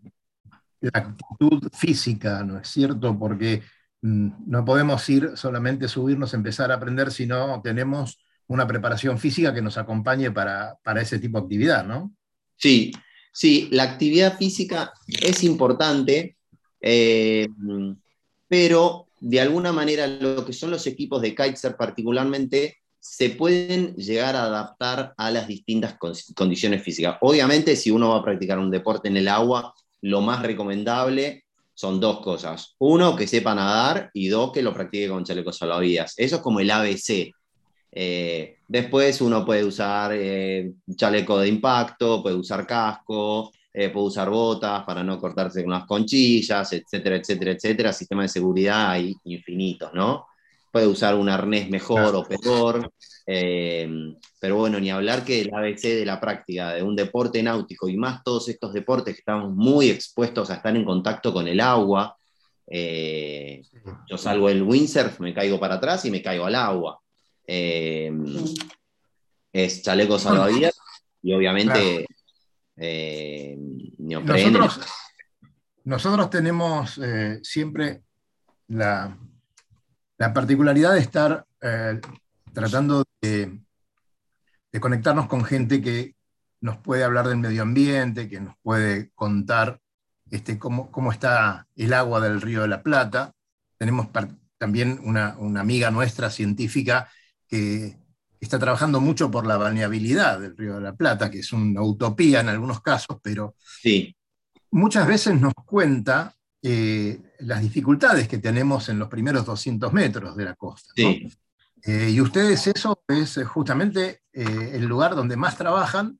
la 0.81 0.91
actitud 0.93 1.69
física, 1.73 2.43
¿no 2.43 2.59
es 2.59 2.67
cierto? 2.67 3.17
Porque 3.17 3.63
mm, 4.01 4.29
no 4.45 4.63
podemos 4.63 5.09
ir 5.09 5.31
solamente 5.35 5.87
subirnos, 5.87 6.33
empezar 6.33 6.71
a 6.71 6.75
aprender, 6.75 7.11
sino 7.11 7.59
tenemos 7.63 8.19
una 8.47 8.67
preparación 8.67 9.17
física 9.17 9.53
que 9.53 9.61
nos 9.61 9.77
acompañe 9.77 10.29
para, 10.29 10.77
para 10.83 11.01
ese 11.01 11.17
tipo 11.17 11.39
de 11.39 11.43
actividad, 11.45 11.85
¿no? 11.85 12.13
Sí, 12.55 12.91
sí, 13.31 13.67
la 13.71 13.83
actividad 13.83 14.37
física 14.37 14.93
es 15.07 15.43
importante, 15.43 16.37
eh, 16.81 17.47
pero 18.47 19.07
de 19.19 19.41
alguna 19.41 19.71
manera 19.71 20.05
lo 20.05 20.45
que 20.45 20.53
son 20.53 20.69
los 20.69 20.85
equipos 20.85 21.21
de 21.21 21.33
kitesurf 21.33 21.75
particularmente 21.75 22.82
se 23.03 23.31
pueden 23.31 23.95
llegar 23.95 24.33
a 24.37 24.45
adaptar 24.45 25.13
a 25.17 25.29
las 25.29 25.45
distintas 25.45 25.97
con- 25.97 26.13
condiciones 26.35 26.81
físicas. 26.81 27.17
Obviamente, 27.19 27.75
si 27.75 27.91
uno 27.91 28.11
va 28.11 28.19
a 28.19 28.23
practicar 28.23 28.57
un 28.57 28.71
deporte 28.71 29.09
en 29.09 29.17
el 29.17 29.27
agua, 29.27 29.73
lo 30.01 30.21
más 30.21 30.41
recomendable 30.41 31.43
son 31.73 31.99
dos 31.99 32.21
cosas. 32.21 32.75
Uno, 32.79 33.13
que 33.13 33.27
sepa 33.27 33.53
nadar 33.53 34.09
y 34.13 34.29
dos, 34.29 34.53
que 34.53 34.61
lo 34.61 34.73
practique 34.73 35.09
con 35.09 35.25
chalecos 35.25 35.57
salvavidas. 35.57 36.13
Eso 36.15 36.37
es 36.37 36.41
como 36.41 36.61
el 36.61 36.71
ABC. 36.71 37.33
Eh, 37.91 38.55
después 38.69 39.19
uno 39.19 39.45
puede 39.45 39.65
usar 39.65 40.13
eh, 40.15 40.71
chaleco 40.95 41.39
de 41.39 41.49
impacto, 41.49 42.23
puede 42.23 42.37
usar 42.37 42.65
casco, 42.65 43.51
eh, 43.73 43.89
puede 43.89 44.05
usar 44.07 44.29
botas 44.29 44.85
para 44.85 45.03
no 45.03 45.19
cortarse 45.19 45.61
con 45.61 45.73
las 45.73 45.85
conchillas, 45.85 46.71
etcétera, 46.71 47.17
etcétera, 47.17 47.51
etcétera. 47.51 47.91
Sistemas 47.91 48.25
de 48.25 48.39
seguridad 48.39 48.91
hay 48.91 49.13
infinitos, 49.25 49.91
¿no? 49.93 50.27
Puede 50.73 50.87
usar 50.87 51.13
un 51.13 51.29
arnés 51.29 51.69
mejor 51.69 52.15
o 52.15 52.23
peor. 52.23 52.91
eh, 53.27 53.87
pero 54.39 54.55
bueno, 54.55 54.79
ni 54.79 54.89
hablar 54.89 55.23
que 55.23 55.41
el 55.41 55.53
ABC 55.53 55.81
de 55.83 56.03
la 56.03 56.19
práctica 56.19 56.73
de 56.73 56.81
un 56.81 56.95
deporte 56.95 57.43
náutico 57.43 57.87
y 57.87 57.95
más 57.95 58.23
todos 58.23 58.49
estos 58.49 58.73
deportes 58.73 59.13
que 59.13 59.19
estamos 59.19 59.53
muy 59.53 59.91
expuestos 59.91 60.49
a 60.49 60.55
estar 60.55 60.75
en 60.75 60.83
contacto 60.83 61.31
con 61.31 61.47
el 61.47 61.59
agua. 61.59 62.17
eh, 62.65 63.61
yo 64.09 64.17
salgo 64.17 64.49
el 64.49 64.63
windsurf, 64.63 65.19
me 65.19 65.31
caigo 65.31 65.59
para 65.59 65.75
atrás 65.75 66.05
y 66.05 66.11
me 66.11 66.23
caigo 66.23 66.45
al 66.45 66.55
agua. 66.55 66.99
Eh, 67.45 68.11
es 69.51 69.83
chaleco 69.83 70.17
salvavidas 70.17 70.75
y 71.21 71.33
obviamente 71.35 72.07
neoprene. 73.99 74.49
Nosotros, 74.49 74.87
nosotros 75.83 76.29
tenemos 76.31 76.99
siempre 77.43 78.01
la, 78.69 79.15
la 80.23 80.33
particularidad 80.33 80.93
de 80.93 80.99
estar 81.01 81.45
eh, 81.59 81.99
tratando 82.53 83.03
de, 83.21 83.59
de 84.71 84.79
conectarnos 84.79 85.27
con 85.27 85.43
gente 85.43 85.81
que 85.81 86.15
nos 86.61 86.77
puede 86.77 87.03
hablar 87.03 87.27
del 87.27 87.39
medio 87.39 87.61
ambiente, 87.61 88.29
que 88.29 88.39
nos 88.39 88.55
puede 88.61 89.11
contar 89.15 89.81
este, 90.31 90.57
cómo, 90.57 90.89
cómo 90.91 91.11
está 91.11 91.67
el 91.75 91.91
agua 91.91 92.21
del 92.21 92.39
Río 92.39 92.61
de 92.61 92.69
la 92.69 92.81
Plata. 92.81 93.33
Tenemos 93.77 94.07
también 94.57 95.01
una, 95.03 95.35
una 95.39 95.59
amiga 95.59 95.91
nuestra 95.91 96.29
científica 96.29 97.09
que 97.45 97.97
está 98.39 98.57
trabajando 98.57 99.01
mucho 99.01 99.29
por 99.29 99.45
la 99.45 99.57
balneabilidad 99.57 100.39
del 100.39 100.55
Río 100.55 100.75
de 100.75 100.81
la 100.81 100.95
Plata, 100.95 101.29
que 101.29 101.39
es 101.39 101.51
una 101.51 101.81
utopía 101.81 102.39
en 102.39 102.47
algunos 102.47 102.79
casos, 102.81 103.17
pero 103.21 103.55
Sí, 103.59 104.15
muchas 104.71 105.05
veces 105.05 105.37
nos 105.41 105.53
cuenta 105.65 106.33
eh, 106.61 107.19
las 107.45 107.61
dificultades 107.61 108.27
que 108.27 108.37
tenemos 108.37 108.89
en 108.89 108.99
los 108.99 109.09
primeros 109.09 109.45
200 109.45 109.91
metros 109.93 110.35
de 110.35 110.45
la 110.45 110.55
costa. 110.55 110.93
¿no? 110.97 111.11
sí, 111.11 111.31
Eh, 111.85 112.11
y 112.11 112.21
ustedes 112.21 112.67
eso 112.67 113.03
es 113.09 113.37
eh, 113.37 113.43
justamente 113.43 114.21
eh, 114.31 114.71
el 114.73 114.85
lugar 114.85 115.15
donde 115.15 115.35
más 115.35 115.57
trabajan 115.57 116.17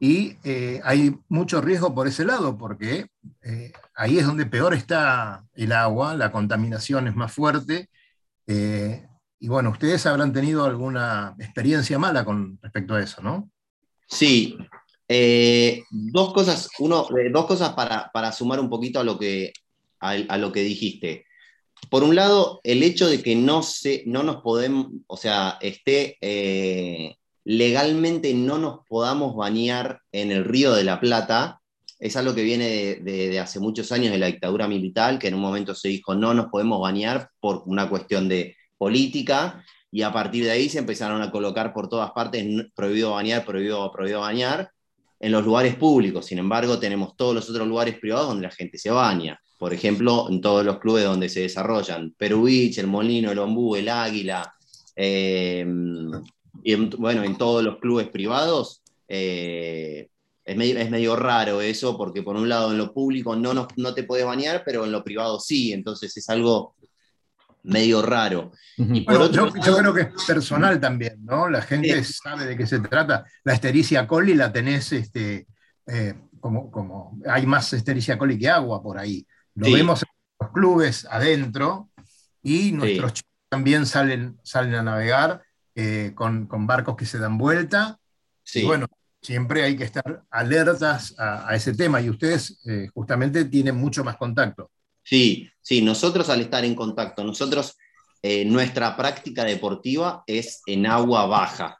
y 0.00 0.36
eh, 0.42 0.80
hay 0.82 1.16
mucho 1.28 1.60
riesgo 1.60 1.94
por 1.94 2.08
ese 2.08 2.24
lado, 2.24 2.58
porque 2.58 3.06
ahí 3.94 4.18
es 4.18 4.26
donde 4.26 4.44
peor 4.44 4.74
está 4.74 5.44
el 5.54 5.72
agua, 5.72 6.14
la 6.16 6.32
contaminación 6.32 7.06
es 7.06 7.14
más 7.14 7.32
fuerte. 7.32 7.88
y 8.46 9.48
bueno, 9.48 9.70
ustedes 9.70 10.04
habrán 10.06 10.32
tenido 10.32 10.64
alguna 10.64 11.34
experiencia 11.38 11.98
mala 11.98 12.24
con 12.24 12.58
respecto 12.60 12.94
a 12.94 13.02
eso, 13.02 13.22
¿no? 13.22 13.48
sí. 14.08 14.58
Eh, 15.06 15.82
dos 15.90 16.32
cosas, 16.32 16.70
uno, 16.78 17.06
eh, 17.18 17.30
dos 17.30 17.46
cosas 17.46 17.74
para, 17.74 18.10
para 18.12 18.32
sumar 18.32 18.58
un 18.58 18.70
poquito 18.70 19.00
a 19.00 19.04
lo, 19.04 19.18
que, 19.18 19.52
a, 20.12 20.38
lo 20.38 20.52
que 20.52 20.60
dijiste. 20.62 21.26
Por 21.90 22.02
un 22.02 22.14
lado, 22.14 22.60
el 22.64 22.82
hecho 22.82 23.06
de 23.08 23.22
que 23.22 23.36
no, 23.36 23.62
se, 23.62 24.04
no 24.06 24.22
nos 24.22 24.42
podemos, 24.42 24.88
o 25.06 25.16
sea, 25.16 25.58
esté 25.60 26.16
eh, 26.20 27.16
legalmente 27.44 28.32
no 28.34 28.58
nos 28.58 28.80
podamos 28.88 29.36
bañar 29.36 30.00
en 30.12 30.30
el 30.32 30.44
río 30.44 30.72
de 30.72 30.84
la 30.84 31.00
Plata, 31.00 31.60
es 31.98 32.16
algo 32.16 32.34
que 32.34 32.42
viene 32.42 32.96
de, 32.96 33.38
hace 33.38 33.60
muchos 33.60 33.92
años 33.92 34.12
de 34.12 34.18
la 34.18 34.26
dictadura 34.26 34.66
militar, 34.66 35.18
que 35.18 35.28
en 35.28 35.34
un 35.34 35.40
momento 35.40 35.74
se 35.74 35.88
dijo 35.88 36.14
no 36.14 36.34
nos 36.34 36.46
podemos 36.46 36.80
bañar 36.80 37.30
por 37.40 37.62
una 37.66 37.88
cuestión 37.88 38.28
de 38.28 38.56
política, 38.78 39.64
y 39.90 40.02
a 40.02 40.12
partir 40.12 40.44
de 40.44 40.50
ahí 40.50 40.68
se 40.68 40.80
empezaron 40.80 41.22
a 41.22 41.30
colocar 41.30 41.72
por 41.72 41.88
todas 41.88 42.10
partes 42.10 42.42
"N- 42.42 42.66
prohibido 42.74 43.12
bañar, 43.12 43.44
prohibido, 43.44 43.90
prohibido 43.92 44.20
bañar, 44.20 44.70
en 45.24 45.32
los 45.32 45.44
lugares 45.44 45.74
públicos. 45.76 46.26
Sin 46.26 46.38
embargo, 46.38 46.78
tenemos 46.78 47.16
todos 47.16 47.34
los 47.34 47.48
otros 47.48 47.66
lugares 47.66 47.98
privados 47.98 48.28
donde 48.28 48.42
la 48.46 48.50
gente 48.50 48.76
se 48.78 48.90
baña. 48.90 49.40
Por 49.58 49.72
ejemplo, 49.72 50.26
en 50.28 50.40
todos 50.40 50.64
los 50.64 50.78
clubes 50.78 51.04
donde 51.04 51.28
se 51.28 51.40
desarrollan 51.40 52.14
Perú 52.18 52.42
Beach, 52.44 52.78
el 52.78 52.86
Molino, 52.86 53.32
el 53.32 53.38
Ombú, 53.38 53.74
el 53.76 53.88
Águila, 53.88 54.52
eh, 54.96 55.64
y 56.62 56.72
en- 56.72 56.90
bueno, 56.90 57.24
en 57.24 57.36
todos 57.38 57.64
los 57.64 57.78
clubes 57.78 58.08
privados, 58.08 58.82
eh, 59.08 60.08
es, 60.44 60.56
medio, 60.56 60.78
es 60.78 60.90
medio 60.90 61.16
raro 61.16 61.60
eso, 61.62 61.96
porque 61.96 62.22
por 62.22 62.36
un 62.36 62.48
lado 62.48 62.70
en 62.72 62.78
lo 62.78 62.92
público 62.92 63.34
no, 63.34 63.54
nos- 63.54 63.68
no 63.76 63.94
te 63.94 64.04
puedes 64.04 64.26
bañar, 64.26 64.62
pero 64.64 64.84
en 64.84 64.92
lo 64.92 65.02
privado 65.02 65.40
sí, 65.40 65.72
entonces 65.72 66.14
es 66.16 66.28
algo 66.28 66.74
medio 67.64 68.00
raro. 68.02 68.52
Ujú. 68.78 68.94
Y 68.94 69.00
por 69.02 69.14
Bueno, 69.14 69.24
otro 69.30 69.48
yo, 69.48 69.54
lado- 69.56 69.66
yo 69.66 69.76
creo 69.78 69.94
que 69.94 70.00
es 70.02 70.24
personal 70.26 70.80
también, 70.80 71.24
¿no? 71.24 71.48
La 71.48 71.62
gente 71.62 72.02
sabe 72.04 72.46
de 72.46 72.56
qué 72.56 72.66
se 72.66 72.78
trata. 72.80 73.24
La 73.44 73.52
Estericia 73.54 74.06
coli 74.06 74.34
la 74.34 74.52
tenés, 74.52 74.92
este, 74.92 75.46
eh, 75.86 76.14
como, 76.40 76.70
como 76.70 77.18
hay 77.26 77.46
más 77.46 77.72
Estericia 77.72 78.16
coli 78.18 78.38
que 78.38 78.48
agua 78.48 78.82
por 78.82 78.98
ahí. 78.98 79.26
Lo 79.54 79.66
Sí. 79.66 79.74
vemos 79.74 80.02
en 80.02 80.08
los 80.40 80.52
clubes 80.52 81.06
adentro 81.10 81.90
y 82.42 82.72
nuestros 82.72 83.14
chicos 83.14 83.30
también 83.48 83.86
salen, 83.86 84.38
salen 84.42 84.74
a 84.74 84.82
navegar 84.82 85.42
eh, 85.76 86.12
con, 86.14 86.46
con 86.46 86.66
barcos 86.66 86.96
que 86.96 87.06
se 87.06 87.18
dan 87.18 87.36
vuelta. 87.38 87.98
Sí. 88.42 88.60
Y 88.60 88.64
bueno, 88.66 88.86
siempre 89.22 89.62
hay 89.64 89.76
que 89.76 89.84
estar 89.84 90.22
alertas 90.30 91.14
a, 91.18 91.48
a 91.48 91.54
ese 91.56 91.72
tema 91.74 92.00
y 92.00 92.10
ustedes 92.10 92.60
eh, 92.66 92.88
justamente 92.92 93.44
tienen 93.46 93.74
mucho 93.76 94.04
más 94.04 94.16
contacto. 94.16 94.70
Sí, 95.04 95.48
sí, 95.60 95.82
nosotros 95.82 96.28
al 96.30 96.40
estar 96.40 96.64
en 96.64 96.74
contacto, 96.74 97.22
nosotros, 97.22 97.76
eh, 98.22 98.44
nuestra 98.44 98.96
práctica 98.96 99.44
deportiva 99.44 100.24
es 100.26 100.62
en 100.66 100.86
agua 100.86 101.26
baja. 101.26 101.78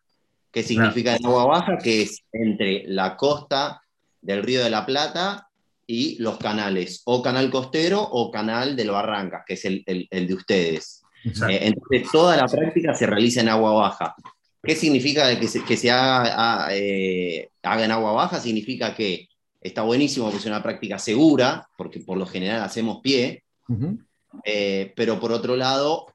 ¿Qué 0.53 0.63
significa 0.63 1.17
en 1.17 1.27
agua 1.27 1.47
baja? 1.47 1.79
Que 1.79 2.03
es 2.03 2.23
entre 2.33 2.85
la 2.87 3.17
costa 3.17 3.83
del 4.21 4.43
Río 4.43 4.63
de 4.63 4.71
la 4.71 4.87
Plata 4.87 5.49
y 5.87 6.17
los 6.23 6.39
canales, 6.39 7.03
o 7.07 7.23
canal 7.23 7.51
costero 7.51 8.01
o 8.01 8.31
canal 8.31 8.77
del 8.77 8.91
Barrancas, 8.91 9.43
que 9.47 9.55
es 9.55 9.65
el, 9.65 9.83
el- 9.87 10.07
el 10.11 10.27
de 10.29 10.35
ustedes. 10.35 11.03
Eh, 11.49 11.59
entonces, 11.63 12.11
toda 12.13 12.37
la 12.37 12.47
práctica 12.47 12.95
se 12.95 13.07
realiza 13.07 13.41
en 13.41 13.49
agua 13.49 13.73
baja. 13.73 14.15
¿Qué 14.63 14.75
significa 14.77 15.39
que 15.39 15.49
se, 15.49 15.65
que 15.65 15.77
se 15.77 15.91
haga, 15.91 16.67
a- 16.67 16.69
eh, 16.75 17.51
haga 17.63 17.85
en 17.85 17.91
agua 17.91 18.13
baja? 18.13 18.39
Significa 18.41 18.95
que 18.95 19.29
está 19.65 19.83
buenísimo 19.83 20.27
porque 20.27 20.39
es 20.39 20.47
una 20.47 20.63
práctica 20.63 20.99
segura, 20.99 21.67
porque 21.77 22.01
por 22.01 22.19
lo 22.19 22.27
general 22.27 22.63
hacemos 22.63 23.01
pie, 23.03 23.43
Ujú. 23.67 23.99
eh, 24.45 24.93
pero 24.95 25.19
por 25.19 25.33
otro 25.33 25.57
lado, 25.57 26.07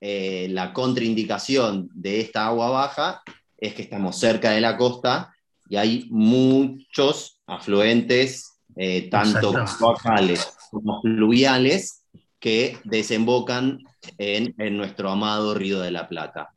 eh, 0.00 0.48
la 0.50 0.72
contraindicación 0.72 1.88
de 1.94 2.20
esta 2.20 2.46
agua 2.46 2.70
baja 2.70 3.22
es 3.56 3.74
que 3.74 3.82
estamos 3.82 4.18
cerca 4.18 4.50
de 4.50 4.60
la 4.60 4.76
costa 4.76 5.32
y 5.68 5.76
hay 5.76 6.08
muchos 6.10 7.40
afluentes, 7.46 8.58
eh, 8.74 9.08
tanto 9.08 9.54
locales 9.80 10.52
como 10.70 11.00
fluviales, 11.00 12.00
que 12.40 12.78
desembocan 12.82 13.78
en, 14.18 14.52
en 14.58 14.76
nuestro 14.76 15.08
amado 15.08 15.54
Río 15.54 15.78
de 15.80 15.92
la 15.92 16.08
Plata. 16.08 16.52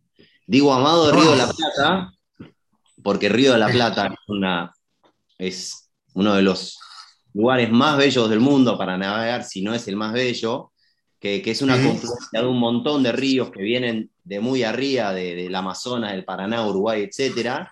Digo 0.48 0.74
amado 0.74 1.12
Río 1.12 1.32
de 1.32 1.38
la 1.38 1.54
Plata, 1.54 2.14
porque 3.04 3.30
Río 3.30 3.54
de 3.54 3.60
la 3.60 3.68
Plata 3.68 4.08
es, 4.08 4.18
una, 4.28 4.74
es 5.38 5.85
uno 6.16 6.34
de 6.34 6.42
los 6.42 6.80
lugares 7.34 7.70
más 7.70 7.98
bellos 7.98 8.30
del 8.30 8.40
mundo 8.40 8.78
para 8.78 8.98
navegar, 8.98 9.44
si 9.44 9.62
no 9.62 9.74
es 9.74 9.88
el 9.88 9.96
más 9.96 10.14
bello, 10.14 10.72
que, 11.20 11.42
es 11.46 11.62
una 11.62 11.76
confluencia 11.76 12.42
de 12.42 12.48
un 12.48 12.60
montón 12.60 13.04
de 13.04 13.12
ríos 13.12 13.52
que 13.52 13.62
vienen 13.62 14.12
de 14.24 14.40
muy 14.40 14.64
arriba, 14.64 15.14
del 15.14 15.54
Amazonas, 15.54 16.12
del 16.12 16.24
Paraná, 16.24 16.66
Uruguay, 16.68 17.04
etc. 17.04 17.68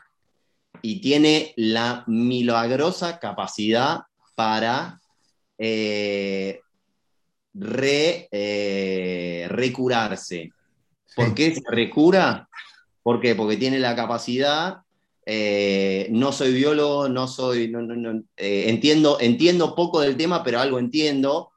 Y 0.82 1.00
tiene 1.02 1.54
la 1.56 2.04
milagrosa 2.08 3.20
capacidad 3.20 4.02
para 4.36 5.00
eh, 5.58 6.62
eh, 7.62 9.48
recurarse. 9.50 10.52
¿Por 11.16 11.34
qué 11.36 11.56
se 11.56 11.62
recura? 11.68 12.50
¿Por 13.04 13.22
qué? 13.22 13.36
Porque 13.36 13.58
tiene 13.58 13.80
la 13.80 13.96
capacidad 13.96 14.83
eh, 15.26 16.08
no 16.12 16.32
soy 16.34 16.54
biólogo, 16.54 17.08
no 17.08 17.28
soy, 17.28 17.74
eh, 18.38 18.66
entiendo, 18.68 19.18
entiendo 19.22 19.76
poco 19.76 20.02
del 20.02 20.18
tema, 20.18 20.44
pero 20.44 20.60
algo 20.60 20.80
entiendo, 20.80 21.52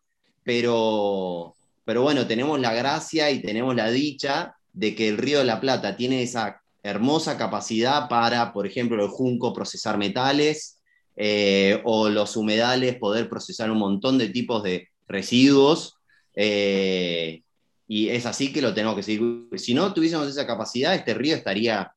pero, 0.45 1.55
pero 1.85 2.03
bueno, 2.03 2.27
tenemos 2.27 2.61
la 2.61 2.73
gracia 2.73 3.31
y 3.31 3.43
tenemos 3.43 3.75
la 3.75 3.91
dicha 3.91 4.55
de 4.73 4.95
que 4.95 5.09
el 5.09 5.19
Río 5.19 5.39
de 5.39 5.45
la 5.45 5.61
Plata 5.61 5.97
tiene 5.97 6.23
esa 6.23 6.61
hermosa 6.83 7.37
capacidad 7.37 8.09
para, 8.09 8.53
por 8.53 8.67
ejemplo, 8.67 9.03
el 9.03 9.11
junco 9.11 9.53
procesar 9.53 9.99
metales 9.99 10.79
eh, 11.17 11.81
o 11.85 12.09
los 12.09 12.37
humedales 12.37 12.97
poder 12.97 13.29
procesar 13.29 13.71
un 13.71 13.79
montón 13.79 14.19
de 14.19 14.29
tipos 14.29 14.63
de 14.63 14.89
residuos. 15.09 15.97
y 17.89 18.09
es 18.09 18.27
así 18.27 18.53
que 18.53 18.63
lo 18.63 18.75
tenemos 18.75 18.95
que 18.95 19.03
seguir. 19.03 19.49
Si 19.57 19.75
no 19.75 19.93
tuviésemos 19.93 20.29
esa 20.29 20.47
capacidad, 20.47 20.95
este 20.95 21.15
río 21.15 21.35
estaría 21.35 21.96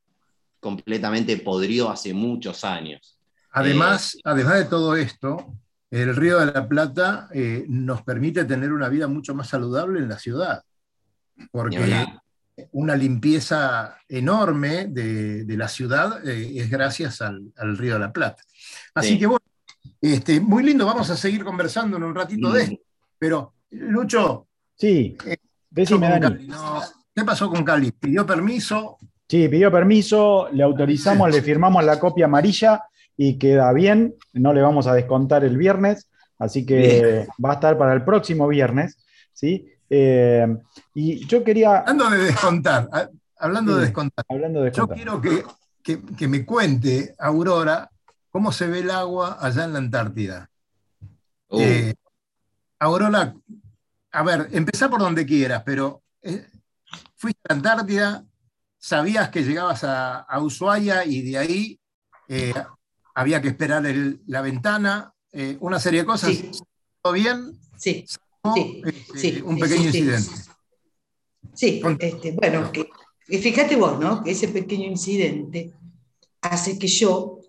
completamente 0.60 1.38
podrido 1.38 1.90
hace 1.90 2.14
muchos 2.14 2.64
años. 2.64 3.18
Además, 3.52 4.16
eh, 4.16 4.22
además 4.26 4.56
de 4.56 4.66
todo 4.66 4.96
esto, 4.96 5.54
el 5.90 6.16
Río 6.16 6.40
de 6.40 6.48
la 6.48 6.68
Plata 6.68 7.30
eh, 7.34 7.66
nos 7.68 8.04
permite 8.04 8.46
tener 8.46 8.72
una 8.72 8.90
vida 8.90 9.08
mucho 9.08 9.34
más 9.34 9.50
saludable 9.50 10.00
en 10.00 10.10
la 10.10 10.20
ciudad, 10.20 10.64
porque 11.52 12.06
una 12.72 12.96
limpieza 12.96 13.98
enorme 14.08 14.88
de, 14.88 15.46
la 15.58 15.68
ciudad 15.68 16.28
eh, 16.28 16.60
es 16.60 16.70
gracias 16.70 17.22
al, 17.22 17.52
Río 17.78 17.94
de 17.94 18.00
la 18.00 18.14
Plata. 18.14 18.44
Así 18.94 19.18
que 19.18 19.26
bueno, 19.26 19.46
este, 20.02 20.40
muy 20.40 20.64
lindo, 20.64 20.86
vamos 20.86 21.10
a 21.10 21.18
seguir 21.18 21.44
conversando 21.44 21.98
en 21.98 22.04
un 22.04 22.14
ratito 22.14 22.52
de 22.52 22.60
mm. 22.60 22.64
esto, 22.64 22.84
pero 23.18 23.54
Lucho, 23.72 24.48
sí, 24.76 25.18
¿qué 25.24 25.38
pasó 27.26 27.50
con 27.50 27.64
Cali? 27.64 27.92
¿Pidió 27.92 28.26
permiso? 28.26 28.98
Sí, 29.30 29.48
pidió 29.48 29.72
permiso, 29.72 30.50
le 30.52 30.64
autorizamos, 30.64 31.30
le 31.30 31.44
firmamos 31.44 31.84
la 31.84 32.00
copia 32.00 32.26
amarilla 32.26 32.84
y 33.16 33.38
queda 33.38 33.72
bien, 33.74 34.16
no 34.34 34.54
le 34.54 34.62
vamos 34.64 34.88
a 34.88 34.94
descontar 34.94 35.44
el 35.44 35.56
viernes, 35.56 36.10
así 36.40 36.66
que 36.66 37.28
va 37.44 37.52
a 37.52 37.54
estar 37.54 37.78
para 37.78 37.94
el 37.94 38.04
próximo 38.04 38.48
viernes, 38.48 38.98
¿sí? 39.32 39.72
Eh, 39.88 40.48
y 40.96 41.28
yo 41.28 41.44
quería... 41.44 41.78
Hablando 41.78 42.10
de 42.10 42.18
descontar, 42.24 42.90
hablando 43.38 43.76
de 43.76 43.82
descontar, 43.82 44.26
hablando 44.28 44.64
de 44.64 44.72
yo 44.72 44.88
quiero 44.88 45.22
que, 45.22 46.28
me 46.28 46.44
cuente, 46.44 47.14
Aurora, 47.20 47.88
cómo 48.32 48.52
se 48.52 48.66
ve 48.66 48.80
el 48.80 48.90
agua 48.90 49.38
allá 49.40 49.66
en 49.66 49.74
la 49.74 49.80
Antártida. 49.80 50.50
Uh. 51.50 51.62
Eh, 51.62 51.94
Aurora, 52.80 53.36
a 54.12 54.24
ver, 54.24 54.48
empezá 54.54 54.90
por 54.90 55.02
donde 55.02 55.24
quieras, 55.24 55.62
pero 55.64 56.02
eh, 56.24 56.48
fuiste 57.16 57.42
a 57.48 57.54
la 57.54 57.58
Antártida, 57.58 58.26
sabías 58.80 59.30
que 59.30 59.44
llegabas 59.44 59.84
a, 59.84 60.26
Ushuaia 60.42 61.06
y 61.06 61.22
de 61.22 61.38
ahí 61.38 61.80
eh, 62.28 62.54
había 63.14 63.42
que 63.42 63.50
esperar 63.50 63.84
la 64.28 64.42
ventana, 64.42 65.14
eh, 65.32 65.58
una 65.60 65.80
serie 65.80 66.02
de 66.02 66.06
cosas. 66.06 66.36
¿Todo 67.02 67.14
bien? 67.14 67.52
Sí. 67.78 68.06
Este, 68.86 69.18
sí, 69.18 69.42
un 69.44 69.60
pequeño 69.60 69.84
incidente. 69.84 70.30
Sí, 71.54 71.82
este, 72.00 72.32
bueno, 72.32 72.72
que, 72.72 72.90
fíjate 73.38 73.76
vos, 73.76 74.00
¿no? 74.00 74.24
Que 74.24 74.32
ese 74.32 74.48
pequeño 74.48 74.86
incidente 74.86 75.74
hace 76.42 76.80
que 76.80 76.88
yo 76.88 77.40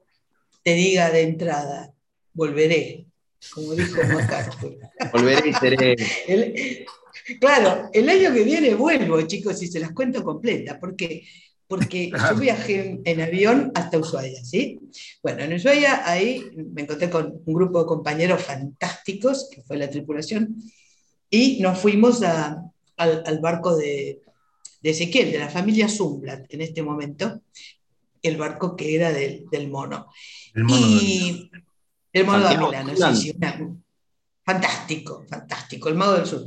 te 0.62 0.74
diga 0.74 1.10
de 1.10 1.22
entrada, 1.22 1.92
volveré, 2.32 3.06
como 3.54 3.72
dijo 3.74 4.02
MacArthur. 4.02 4.76
volveré 5.12 5.50
y 5.50 5.54
seré. 5.54 6.86
Claro, 7.38 7.90
el 7.92 8.08
año 8.08 8.32
que 8.32 8.44
viene 8.44 8.74
vuelvo, 8.74 9.20
chicos, 9.22 9.62
y 9.62 9.68
se 9.68 9.80
las 9.80 9.92
cuento 9.92 10.22
completa. 10.24 10.78
¿Por 10.78 10.96
qué? 10.96 11.24
Porque 11.66 12.10
yo 12.30 12.36
viajé 12.36 13.00
en 13.04 13.20
avión 13.20 13.70
hasta 13.74 13.98
Ushuaia, 13.98 14.44
¿sí? 14.44 14.80
Bueno, 15.22 15.42
en 15.44 15.52
Ushuaia 15.52 16.08
ahí 16.08 16.42
me 16.54 16.82
encontré 16.82 17.10
con 17.10 17.40
un 17.44 17.54
grupo 17.54 17.80
de 17.80 17.86
compañeros 17.86 18.42
fantásticos, 18.42 19.48
que 19.50 19.62
fue 19.62 19.76
la 19.76 19.90
tripulación, 19.90 20.56
y 21.28 21.60
nos 21.60 21.78
fuimos 21.78 22.22
al, 22.22 23.38
barco 23.40 23.76
de, 23.76 24.20
Ezequiel, 24.82 25.30
de 25.30 25.38
la 25.38 25.48
familia 25.48 25.88
Zumblat, 25.88 26.52
en 26.52 26.62
este 26.62 26.82
momento, 26.82 27.42
el 28.22 28.36
barco 28.36 28.74
que 28.74 28.96
era 28.96 29.12
del, 29.12 29.68
mono. 29.68 30.08
El 30.54 30.64
mono 30.64 30.86
y 30.86 31.50
el 32.12 32.26
mono 32.26 32.48
de 32.48 32.58
Milano, 32.58 32.96
sí, 32.96 33.32
sí, 33.32 33.38
fantástico, 34.44 35.24
fantástico, 35.28 35.88
el 35.88 35.94
modo 35.94 36.16
del 36.16 36.26
sur. 36.26 36.44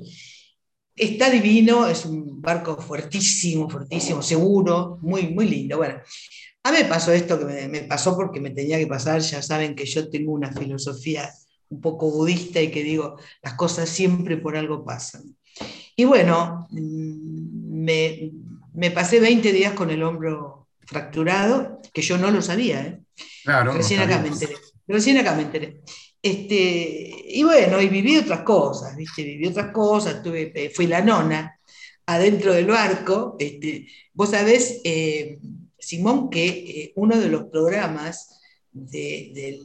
Está 0.95 1.29
divino, 1.29 1.87
es 1.87 2.05
un 2.05 2.41
barco 2.41 2.77
fuertísimo, 2.79 3.69
fuertísimo, 3.69 4.21
seguro, 4.21 4.99
muy, 5.01 5.29
muy 5.29 5.47
lindo. 5.47 5.77
Bueno, 5.77 5.99
a 6.63 6.71
mí 6.71 6.77
me 6.77 6.85
pasó 6.85 7.11
esto 7.11 7.39
que 7.39 7.45
me, 7.67 7.81
pasó 7.81 8.15
porque 8.15 8.39
me 8.39 8.51
tenía 8.51 8.77
que 8.77 8.87
pasar. 8.87 9.21
Ya 9.21 9.41
saben 9.41 9.75
que 9.75 9.85
yo 9.85 10.09
tengo 10.09 10.31
una 10.31 10.51
filosofía 10.51 11.29
un 11.69 11.81
poco 11.81 12.11
budista 12.11 12.61
y 12.61 12.69
que 12.69 12.83
digo, 12.83 13.17
las 13.41 13.55
cosas 13.55 13.89
siempre 13.89 14.37
por 14.37 14.55
algo 14.55 14.85
pasan. 14.85 15.35
Y 15.95 16.05
bueno, 16.05 16.67
mm, 16.69 17.83
me, 17.83 18.31
me 18.73 18.91
pasé 18.91 19.19
20 19.19 19.51
días 19.51 19.73
con 19.73 19.89
el 19.89 20.03
hombro 20.03 20.67
fracturado, 20.85 21.81
que 21.93 22.01
yo 22.01 22.17
no 22.17 22.31
lo 22.31 22.41
sabía. 22.41 22.81
¿eh? 22.81 22.99
Claro, 23.43 23.73
recién 23.73 24.01
acá 24.01 24.19
me 24.19 24.29
enteré. 24.29 24.55
Recién 24.87 25.17
acá 25.17 25.35
me 25.35 25.43
enteré. 25.43 25.81
Este, 26.23 27.25
y 27.27 27.43
bueno, 27.43 27.81
y 27.81 27.89
viví 27.89 28.15
otras 28.15 28.43
cosas, 28.43 28.95
¿viste? 28.95 29.23
Viví 29.23 29.45
otras 29.47 29.73
cosas, 29.73 30.23
tuve, 30.23 30.53
eh, 30.55 30.69
fui 30.69 30.87
la 30.87 31.01
nona 31.01 31.59
adentro 32.05 32.53
del 32.53 32.67
barco. 32.67 33.35
Este, 33.37 33.87
vos 34.13 34.29
sabés, 34.29 34.79
eh, 34.85 35.37
Simón, 35.77 36.29
que 36.29 36.47
eh, 36.47 36.93
uno 36.95 37.19
de 37.19 37.27
los 37.27 37.45
programas 37.45 38.39
de, 38.71 39.59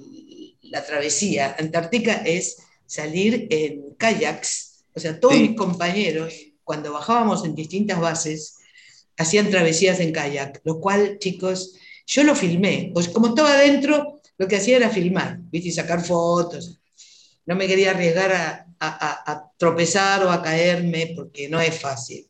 la 0.62 0.84
travesía 0.84 1.54
antártica 1.58 2.14
es 2.26 2.56
salir 2.86 3.46
en 3.50 3.94
kayaks. 3.96 4.84
O 4.94 5.00
sea, 5.00 5.20
todos 5.20 5.38
mis 5.38 5.54
compañeros, 5.54 6.34
cuando 6.64 6.92
bajábamos 6.92 7.44
en 7.44 7.54
distintas 7.54 8.00
bases, 8.00 8.56
hacían 9.16 9.48
travesías 9.48 10.00
en 10.00 10.12
kayak, 10.12 10.60
lo 10.64 10.80
cual, 10.80 11.18
chicos, 11.20 11.76
yo 12.04 12.24
lo 12.24 12.34
filmé. 12.34 12.90
Pues 12.92 13.08
como 13.08 13.28
estaba 13.28 13.52
adentro, 13.52 14.17
lo 14.38 14.46
que 14.46 14.56
hacía 14.56 14.76
era 14.76 14.88
filmar, 14.88 15.38
¿viste? 15.50 15.68
Y 15.68 15.72
sacar 15.72 16.04
fotos. 16.04 16.80
No 17.44 17.56
me 17.56 17.66
quería 17.66 17.90
arriesgar 17.90 18.66
a, 18.80 19.44
tropezar 19.56 20.24
o 20.24 20.30
a 20.30 20.40
caerme 20.40 21.12
porque 21.16 21.48
no 21.48 21.60
es 21.60 21.78
fácil. 21.78 22.26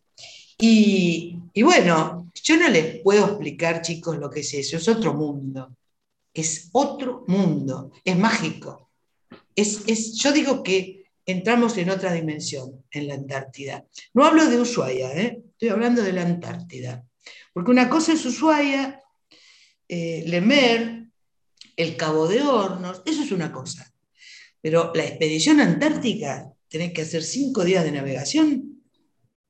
Y, 0.59 1.39
bueno, 1.63 2.31
yo 2.43 2.57
no 2.57 2.69
les 2.69 3.01
puedo 3.03 3.27
explicar, 3.27 3.83
chicos, 3.83 4.17
lo 4.17 4.31
que 4.31 4.41
es 4.41 4.55
eso. 4.55 4.79
Es 4.79 4.89
otro 4.89 5.13
mundo. 5.13 5.77
Es 6.33 6.71
otro 6.73 7.25
mundo. 7.29 7.93
Es 8.03 8.17
mágico. 8.17 8.91
Es, 9.55 9.83
es, 9.87 10.15
yo 10.17 10.33
digo 10.33 10.63
que 10.63 11.05
entramos 11.27 11.77
en 11.77 11.91
otra 11.91 12.13
dimensión 12.13 12.85
en 12.91 13.09
la 13.09 13.15
Antártida. 13.15 13.87
No 14.15 14.25
hablo 14.25 14.49
de 14.49 14.59
Ushuaia, 14.59 15.13
¿eh? 15.13 15.43
estoy 15.51 15.69
hablando 15.69 16.03
de 16.03 16.13
la 16.13 16.23
Antártida. 16.23 17.05
Porque 17.53 17.71
una 17.71 17.91
cosa 17.91 18.15
es 18.15 18.25
Ushuaia, 18.25 19.03
eh, 19.89 20.25
Lemer, 20.27 21.08
el 21.79 21.97
Cabo 21.97 22.27
de 22.27 22.43
Hornos, 22.43 23.03
eso 23.07 23.23
es 23.23 23.31
una 23.31 23.53
cosa. 23.53 23.91
Pero 24.61 24.93
la 24.95 25.05
expedición 25.05 25.61
antártica, 25.61 26.53
tenés 26.69 26.93
que 26.93 27.03
hacer 27.03 27.23
cinco 27.23 27.65
días 27.65 27.85
de 27.85 27.93
navegación 27.93 28.83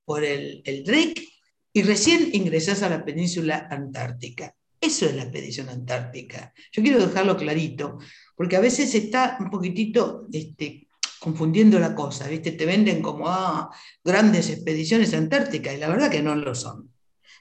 por 0.05 0.23
el, 0.23 0.63
Drake 0.85 1.27
y 1.73 1.83
recién 1.83 2.29
ingresás 2.35 2.83
a 2.83 2.91
la 2.91 3.03
península 3.03 3.67
antártica. 3.71 4.55
Eso 4.79 5.07
es 5.07 5.17
la 5.17 5.23
expedición 5.23 5.71
antártica. 5.71 6.53
Yo 6.71 6.83
quiero 6.83 7.05
dejarlo 7.05 7.37
clarito, 7.37 7.99
porque 8.37 8.57
a 8.57 8.61
veces 8.61 8.95
está 8.95 9.39
un 9.41 9.51
poquitito 9.51 10.27
este, 10.31 10.87
confundiendo 11.19 11.79
la 11.79 11.95
cosa, 11.95 12.29
¿viste? 12.29 12.53
Te 12.53 12.67
venden 12.67 13.01
como 13.01 13.27
ah, 13.27 13.71
grandes 14.05 14.51
expediciones 14.51 15.15
antárticas, 15.15 15.75
y 15.75 15.79
la 15.79 15.89
verdad 15.89 16.11
que 16.11 16.23
no 16.23 16.35
lo 16.35 16.55
son. 16.55 16.93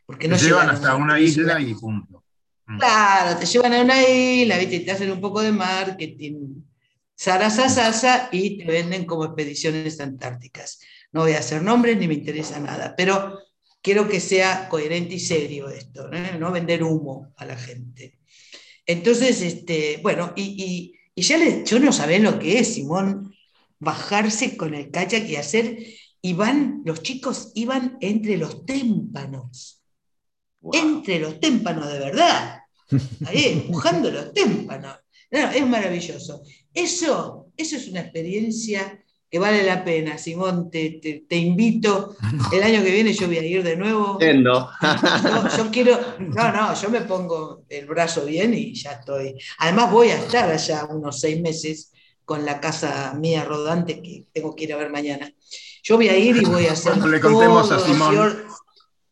Porque 0.05 0.29
no 0.29 0.37
llevan 0.37 0.69
hasta 0.69 0.95
una 0.95 1.19
isla 1.19 1.59
y 1.59 1.75
punto. 1.75 2.23
Mm. 2.67 2.77
Claro, 2.77 3.39
te 3.39 3.45
llevan 3.45 3.73
a 3.73 3.81
una 3.81 4.07
isla, 4.07 4.57
¿viste? 4.57 4.81
te 4.81 4.91
hacen 4.91 5.11
un 5.11 5.21
poco 5.21 5.41
de 5.41 5.51
marketing, 5.51 6.61
sarasasasa, 7.15 8.29
y 8.31 8.57
te 8.57 8.65
venden 8.65 9.05
como 9.05 9.25
expediciones 9.25 9.99
antárticas. 9.99 10.79
No 11.11 11.21
voy 11.21 11.33
a 11.33 11.39
hacer 11.39 11.61
nombres 11.61 11.97
ni 11.97 12.07
me 12.07 12.15
interesa 12.15 12.59
nada, 12.59 12.93
pero 12.95 13.39
quiero 13.81 14.09
que 14.09 14.19
sea 14.19 14.67
coherente 14.69 15.15
y 15.15 15.19
serio 15.19 15.69
esto, 15.69 16.09
¿no? 16.09 16.51
vender 16.51 16.83
humo 16.83 17.33
a 17.37 17.45
la 17.45 17.55
gente. 17.55 18.19
Entonces, 18.85 19.41
este, 19.41 19.99
bueno, 20.03 20.33
y, 20.35 20.93
ya 21.15 21.37
le, 21.37 21.63
yo 21.65 21.79
no 21.79 21.91
sabés 21.91 22.21
lo 22.21 22.37
que 22.37 22.59
es, 22.59 22.73
Simón, 22.73 23.33
bajarse 23.79 24.57
con 24.57 24.73
el 24.73 24.91
kayak 24.91 25.27
y 25.29 25.35
hacer, 25.37 25.77
y 26.21 26.33
van, 26.33 26.81
los 26.85 27.01
chicos 27.01 27.51
iban 27.55 27.97
entre 28.01 28.37
los 28.37 28.65
témpanos, 28.65 29.76
entre 30.73 31.19
los 31.19 31.39
témpanos 31.39 31.91
de 31.91 31.99
verdad, 31.99 32.59
ahí 33.25 33.45
empujando 33.65 34.11
los 34.11 34.33
témpanos. 34.33 34.97
es 35.29 35.67
maravilloso. 35.67 36.43
Eso, 36.73 37.47
eso 37.55 37.75
es 37.75 37.87
una 37.87 38.01
experiencia 38.01 39.03
que 39.29 39.39
vale 39.39 39.63
la 39.63 39.83
pena. 39.83 40.17
Simón, 40.17 40.69
te, 40.71 40.99
te, 41.27 41.35
invito. 41.35 42.15
El 42.51 42.63
año 42.63 42.83
que 42.83 42.91
viene 42.91 43.13
yo 43.13 43.27
voy 43.27 43.37
a 43.37 43.43
ir 43.43 43.63
de 43.63 43.75
nuevo. 43.75 44.13
Entiendo. 44.13 44.69
yo 45.57 45.71
quiero, 45.71 45.99
no, 46.19 46.51
no, 46.51 46.73
yo 46.73 46.89
me 46.89 47.01
pongo 47.01 47.63
el 47.69 47.85
brazo 47.87 48.25
bien 48.25 48.53
y 48.53 48.73
ya 48.73 48.93
estoy. 48.93 49.35
Además 49.59 49.91
voy 49.91 50.09
a 50.09 50.17
estar 50.17 50.49
allá 50.49 50.85
unos 50.85 51.19
seis 51.19 51.41
meses 51.41 51.91
con 52.23 52.45
la 52.45 52.59
casa 52.59 53.13
mía 53.17 53.45
rodante 53.45 54.01
que 54.01 54.25
tengo 54.33 54.55
que 54.55 54.65
ir 54.65 54.73
a 54.73 54.77
ver 54.77 54.89
mañana. 54.89 55.31
Yo 55.83 55.95
voy 55.95 56.09
a 56.09 56.17
ir 56.17 56.37
y 56.37 56.45
voy 56.45 56.65
a 56.65 56.73
hacer. 56.73 56.91
Cuando 56.97 57.07
le 57.07 57.19
contemos 57.19 57.71
a 57.71 57.79
Simón. 57.79 58.47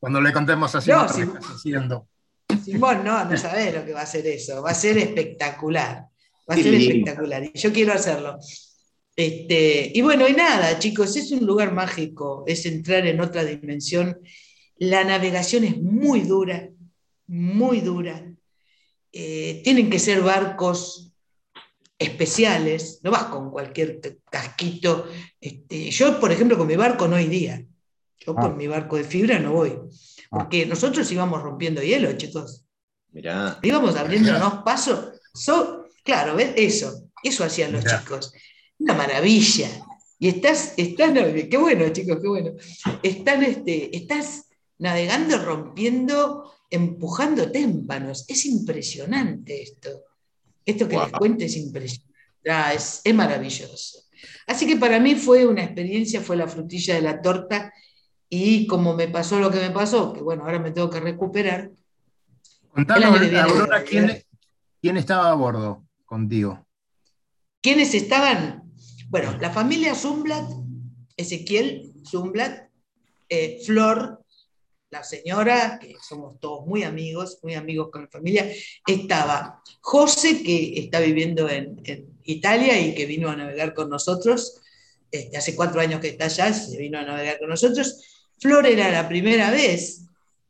Cuando 0.06 0.22
le 0.22 0.32
contemos 0.32 0.76
a 0.76 0.82
Simón, 0.82 1.08
no, 1.18 1.40
haciendo. 1.56 2.08
Simón, 2.64 3.04
no, 3.04 3.26
no 3.26 3.36
sabés 3.36 3.74
lo 3.74 3.84
que 3.84 3.92
va 3.92 4.02
a 4.02 4.06
ser 4.06 4.28
eso. 4.28 4.62
Va 4.62 4.70
a 4.70 4.76
ser 4.76 5.00
espectacular. 5.00 6.06
Va 6.48 6.54
a 6.54 6.58
ser 6.58 6.76
espectacular. 6.76 7.44
Y 7.52 7.58
yo 7.58 7.74
quiero 7.74 7.92
hacerlo. 7.92 8.38
Este, 9.16 9.92
y 9.92 10.04
bueno, 10.04 10.28
y 10.28 10.34
nada, 10.34 10.78
chicos, 10.78 11.16
es 11.16 11.32
un 11.32 11.48
lugar 11.48 11.74
mágico, 11.74 12.44
es 12.46 12.68
entrar 12.68 13.08
en 13.08 13.20
otra 13.20 13.44
dimensión. 13.44 14.20
La 14.78 15.04
navegación 15.04 15.64
es 15.64 15.82
muy 15.82 16.22
dura, 16.22 16.70
muy 17.26 17.82
dura. 17.82 18.32
Eh, 19.12 19.62
tienen 19.64 19.90
que 19.90 19.98
ser 19.98 20.22
barcos 20.22 21.14
especiales, 21.98 23.00
no 23.02 23.10
vas 23.10 23.24
con 23.24 23.50
cualquier 23.50 24.00
casquito. 24.30 25.08
Este, 25.42 25.90
yo, 25.90 26.20
por 26.20 26.32
ejemplo, 26.32 26.60
con 26.60 26.68
mi 26.68 26.76
barco 26.76 27.08
no 27.08 27.20
iría. 27.20 27.66
Yo 28.26 28.36
con 28.36 28.52
ah. 28.52 28.56
mi 28.56 28.68
barco 28.68 28.98
de 28.98 29.04
fibra 29.04 29.40
no 29.40 29.54
voy. 29.54 29.74
Ah. 30.32 30.40
Porque 30.40 30.66
nosotros 30.66 31.12
íbamos 31.12 31.42
rompiendo 31.42 31.82
hielo, 31.82 32.14
chicos. 32.14 32.66
Mirá. 33.12 33.60
Íbamos 33.62 33.96
abriéndonos 33.96 34.64
pasos. 34.64 35.22
claro, 36.04 36.36
¿ves? 36.36 36.54
Eso, 36.56 37.10
eso 37.24 37.44
hacían 37.44 37.72
los 37.72 37.84
chicos 37.86 38.34
una 38.80 38.94
maravilla. 38.94 39.70
Y 40.20 40.30
estás, 40.30 40.74
estás, 40.78 41.12
qué 41.50 41.58
bueno, 41.58 41.90
chicos, 41.90 42.20
qué 42.22 42.28
bueno. 42.28 42.52
Están, 43.04 43.44
este, 43.44 43.96
estás 43.96 44.46
navegando, 44.78 45.38
rompiendo, 45.44 46.54
empujando 46.70 47.52
témpanos. 47.52 48.26
Es 48.28 48.46
impresionante 48.46 49.62
esto. 49.62 49.90
Esto 50.66 50.88
que 50.88 50.98
les 50.98 51.12
cuento 51.12 51.44
es 51.46 51.58
impresionante. 51.58 52.14
Ah, 52.48 52.74
es, 52.74 53.02
es, 53.04 53.14
maravilloso. 53.14 54.00
Así 54.48 54.66
que 54.68 54.78
para 54.78 55.00
mí 55.00 55.16
fue 55.16 55.46
una 55.46 55.64
experiencia, 55.64 56.22
fue 56.22 56.38
la 56.38 56.48
frutilla 56.48 56.96
de 56.96 57.02
la 57.02 57.22
torta. 57.22 57.74
Y 58.38 58.68
como 58.68 58.94
me 58.94 59.08
pasó 59.08 59.40
lo 59.40 59.50
que 59.50 59.62
me 59.62 59.72
pasó, 59.72 60.12
que 60.12 60.22
bueno, 60.22 60.44
ahora 60.44 60.60
me 60.60 60.72
tengo 60.72 60.90
que 60.90 61.00
recuperar. 61.00 61.72
Contanos, 62.70 63.18
Aurora, 63.34 63.82
¿quién, 63.86 64.22
¿quién 64.82 64.98
estaba 64.98 65.32
a 65.32 65.36
bordo 65.36 65.86
contigo? 66.04 66.68
¿Quiénes 67.62 67.94
estaban? 67.94 68.74
Bueno, 69.08 69.38
la 69.40 69.52
familia 69.52 69.96
Zumblat, 69.96 70.52
Ezequiel 71.16 71.94
Zumblat, 72.06 72.70
eh, 73.30 73.62
Flor, 73.66 74.22
la 74.90 75.06
señora, 75.06 75.80
que 75.80 75.96
somos 76.06 76.38
todos 76.42 76.68
muy 76.68 76.84
amigos, 76.84 77.40
muy 77.42 77.54
amigos 77.54 77.88
con 77.90 78.02
la 78.02 78.10
familia, 78.10 78.52
estaba 78.86 79.64
José, 79.80 80.44
que 80.44 80.78
está 80.78 81.00
viviendo 81.00 81.50
en, 81.50 81.82
Italia 82.28 82.78
y 82.82 82.96
que 82.96 83.06
vino 83.06 83.30
a 83.30 83.36
navegar 83.38 83.74
con 83.74 83.90
nosotros, 83.90 84.60
este, 85.10 85.38
hace 85.38 85.56
cuatro 85.56 85.80
años 85.80 86.02
que 86.02 86.10
está 86.10 86.26
allá, 86.26 86.52
se 86.52 86.78
vino 86.78 87.00
a 87.00 87.04
navegar 87.04 87.40
con 87.40 87.48
nosotros. 87.48 88.15
Flor 88.40 88.66
era 88.68 88.92
la 88.92 89.08
primera 89.08 89.52
vez, 89.52 90.06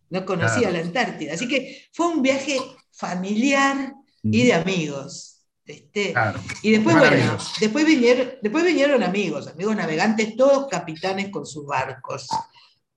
no 0.10 0.26
conocía 0.26 0.72
la 0.72 0.80
Antártida, 0.80 1.34
así 1.34 1.48
que 1.48 1.88
fue 1.92 2.08
un 2.08 2.22
viaje 2.22 2.60
familiar 2.92 3.94
y 4.24 4.44
de 4.44 4.54
amigos. 4.54 5.32
Este, 5.66 6.14
y 6.62 6.72
después, 6.72 6.96
bueno, 6.96 7.38
después 7.60 7.86
vinieron, 7.86 8.34
después 8.42 8.64
vinieron 8.64 9.02
amigos, 9.02 9.48
amigos 9.48 9.76
navegantes, 9.76 10.36
todos 10.36 10.68
capitanes 10.70 11.30
con 11.30 11.46
sus 11.46 11.66
barcos. 11.66 12.28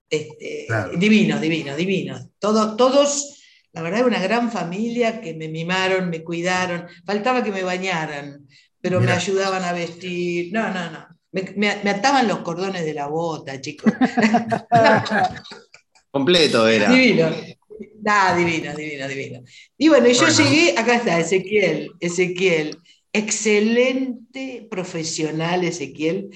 Este, 0.09 0.67
Divinos, 0.97 1.41
divinos, 1.41 1.77
divinos. 1.77 2.27
Todos, 2.39 2.77
todos, 2.77 3.41
la 3.73 3.81
verdad, 3.81 4.05
una 4.05 4.19
gran 4.19 4.51
familia 4.51 5.19
que 5.21 5.33
me 5.33 5.47
mimaron, 5.49 6.09
me 6.09 6.23
cuidaron. 6.23 6.87
Faltaba 7.05 7.43
que 7.43 7.51
me 7.51 7.63
bañaran, 7.63 8.47
pero 8.81 9.01
me 9.01 9.11
ayudaban 9.11 9.63
a 9.63 9.73
vestir. 9.73 10.51
No, 10.53 10.71
no, 10.71 10.91
no. 10.91 11.07
Me, 11.31 11.69
ataban 11.69 12.27
los 12.27 12.39
cordones 12.39 12.85
de 12.85 12.93
la 12.93 13.07
bota, 13.07 13.61
chicos. 13.61 13.93
Completo 16.11 16.67
era. 16.67 16.91
Divino. 16.91 17.29
Ah, 18.05 18.35
divino, 18.35 18.75
divino, 18.75 19.07
divino. 19.07 19.43
Y 19.77 19.89
bueno, 19.89 20.07
yo 20.07 20.27
llegué, 20.27 20.77
acá 20.77 20.95
está, 20.95 21.19
Ezequiel, 21.19 21.91
Ezequiel, 21.99 22.77
excelente 23.13 24.67
profesional, 24.69 25.63
Ezequiel, 25.63 26.29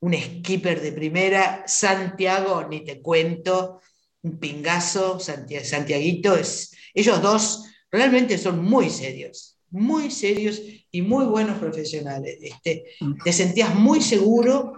un 0.00 0.14
skipper 0.14 0.80
de 0.80 0.92
primera, 0.92 1.64
Santiago, 1.66 2.66
ni 2.68 2.84
te 2.84 3.00
cuento, 3.00 3.80
un 4.22 4.38
pingazo, 4.38 5.20
Santiaguito, 5.20 6.36
es, 6.36 6.72
ellos 6.94 7.22
dos 7.22 7.64
realmente 7.90 8.38
son 8.38 8.64
muy 8.64 8.90
serios, 8.90 9.58
muy 9.70 10.10
serios 10.10 10.60
y 10.92 11.02
muy 11.02 11.24
buenos 11.24 11.58
profesionales. 11.58 12.38
Este, 12.40 12.84
te 13.24 13.32
sentías 13.32 13.74
muy 13.74 14.02
seguro, 14.02 14.74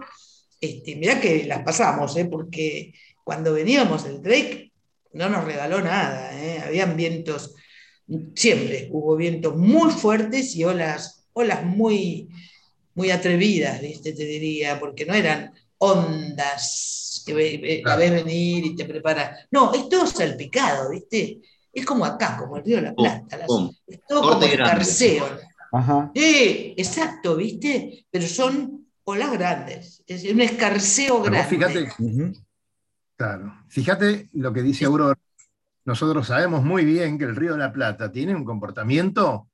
este, 0.59 0.95
mirá 0.95 1.19
que 1.19 1.43
las 1.43 1.61
pasamos, 1.63 2.15
¿eh? 2.15 2.25
porque 2.25 2.93
cuando 3.23 3.53
veníamos 3.53 4.05
del 4.05 4.23
Drake, 4.23 4.71
no 5.11 5.29
nos 5.29 5.43
regaló 5.43 5.81
nada. 5.81 6.31
¿eh? 6.41 6.63
Habían 6.65 6.95
vientos, 6.95 7.53
siempre 8.33 8.87
hubo 8.91 9.17
vientos 9.17 9.57
muy 9.57 9.91
fuertes 9.91 10.55
y 10.55 10.63
olas, 10.63 11.27
olas 11.33 11.63
muy, 11.65 12.29
muy 12.95 13.11
atrevidas, 13.11 13.81
te 13.81 14.13
diría, 14.13 14.79
porque 14.79 15.05
no 15.05 15.13
eran 15.13 15.53
ondas 15.77 17.23
que 17.25 17.81
la 17.83 17.95
ves 17.97 18.11
venir 18.11 18.65
y 18.65 18.75
te 18.75 18.85
preparas. 18.85 19.47
No, 19.51 19.73
es 19.73 19.89
todo 19.89 20.07
salpicado, 20.07 20.91
¿viste? 20.91 21.41
Es 21.73 21.85
como 21.85 22.05
acá, 22.05 22.37
como 22.37 22.55
el 22.55 22.63
río 22.63 22.77
de 22.77 22.83
la 22.83 22.93
Plata. 22.93 23.45
es 23.85 23.99
todo 24.07 24.21
como 24.21 24.43
escarceo. 24.43 25.25
Sí, 26.15 26.73
exacto, 26.77 27.35
¿viste? 27.35 28.05
Pero 28.09 28.27
son 28.27 28.87
olas 29.03 29.31
grandes, 29.31 30.03
es 30.07 30.23
un 30.31 30.41
escarceo 30.41 31.21
grande. 31.21 31.49
Fíjate, 31.49 31.89
Claro. 33.17 33.63
Fíjate 33.69 34.29
lo 34.33 34.51
que 34.51 34.61
dice 34.61 34.85
Aurora. 34.85 35.17
Nosotros 35.85 36.27
sabemos 36.27 36.63
muy 36.63 36.83
bien 36.83 37.17
que 37.17 37.25
el 37.25 37.35
Río 37.35 37.53
de 37.53 37.59
la 37.59 37.71
Plata 37.71 38.11
tiene 38.11 38.35
un 38.35 38.43
comportamiento 38.43 39.47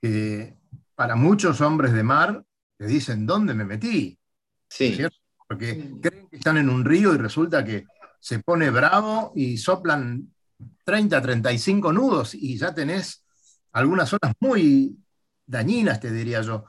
que 0.00 0.56
para 0.94 1.14
muchos 1.14 1.60
hombres 1.60 1.92
de 1.92 2.02
mar 2.02 2.44
le 2.78 2.86
dicen, 2.86 3.26
¿dónde 3.26 3.54
me 3.54 3.64
metí? 3.64 4.18
Sí. 4.68 4.98
Porque 5.46 5.92
creen 6.00 6.28
que 6.28 6.36
están 6.36 6.56
en 6.56 6.70
un 6.70 6.84
río 6.84 7.14
y 7.14 7.18
resulta 7.18 7.64
que 7.64 7.84
se 8.18 8.38
pone 8.38 8.70
bravo 8.70 9.32
y 9.36 9.58
soplan 9.58 10.32
30, 10.84 11.20
35 11.20 11.92
nudos 11.92 12.34
y 12.34 12.56
ya 12.56 12.74
tenés 12.74 13.24
algunas 13.72 14.08
zonas 14.08 14.34
muy 14.40 14.96
dañinas, 15.46 16.00
te 16.00 16.10
diría 16.10 16.40
yo. 16.42 16.64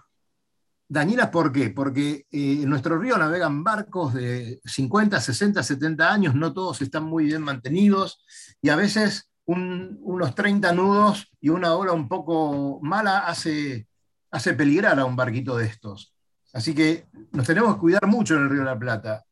Dañinas, 0.88 1.30
¿por 1.30 1.52
qué? 1.52 1.72
Porque 1.72 2.28
eh, 2.32 2.60
en 2.62 2.70
nuestro 2.70 3.00
río 3.00 3.18
navegan 3.18 3.64
barcos 3.64 4.14
de 4.14 4.62
50, 4.66 5.20
60, 5.20 5.64
70 5.64 6.14
años, 6.14 6.36
no 6.36 6.54
todos 6.54 6.82
están 6.82 7.04
muy 7.06 7.26
bien 7.26 7.42
mantenidos 7.42 8.24
y 8.62 8.70
a 8.70 8.76
veces 8.76 9.32
unos 9.48 10.34
30 10.34 10.74
nudos 10.74 11.32
y 11.40 11.50
una 11.50 11.76
hora 11.76 11.92
un 11.92 12.08
poco 12.08 12.80
mala 12.82 13.20
hace, 13.20 13.88
hace 14.32 14.54
peligrar 14.54 15.00
a 15.00 15.06
un 15.06 15.16
barquito 15.16 15.58
de 15.58 15.66
estos. 15.66 16.14
Así 16.54 16.74
que 16.74 17.06
nos 17.32 17.46
tenemos 17.46 17.76
que 17.76 17.82
cuidar 17.82 18.08
mucho 18.08 18.36
en 18.36 18.44
el 18.44 18.50
Río 18.50 18.60
de 18.60 18.66
la 18.66 18.80
Plata. 18.80 19.26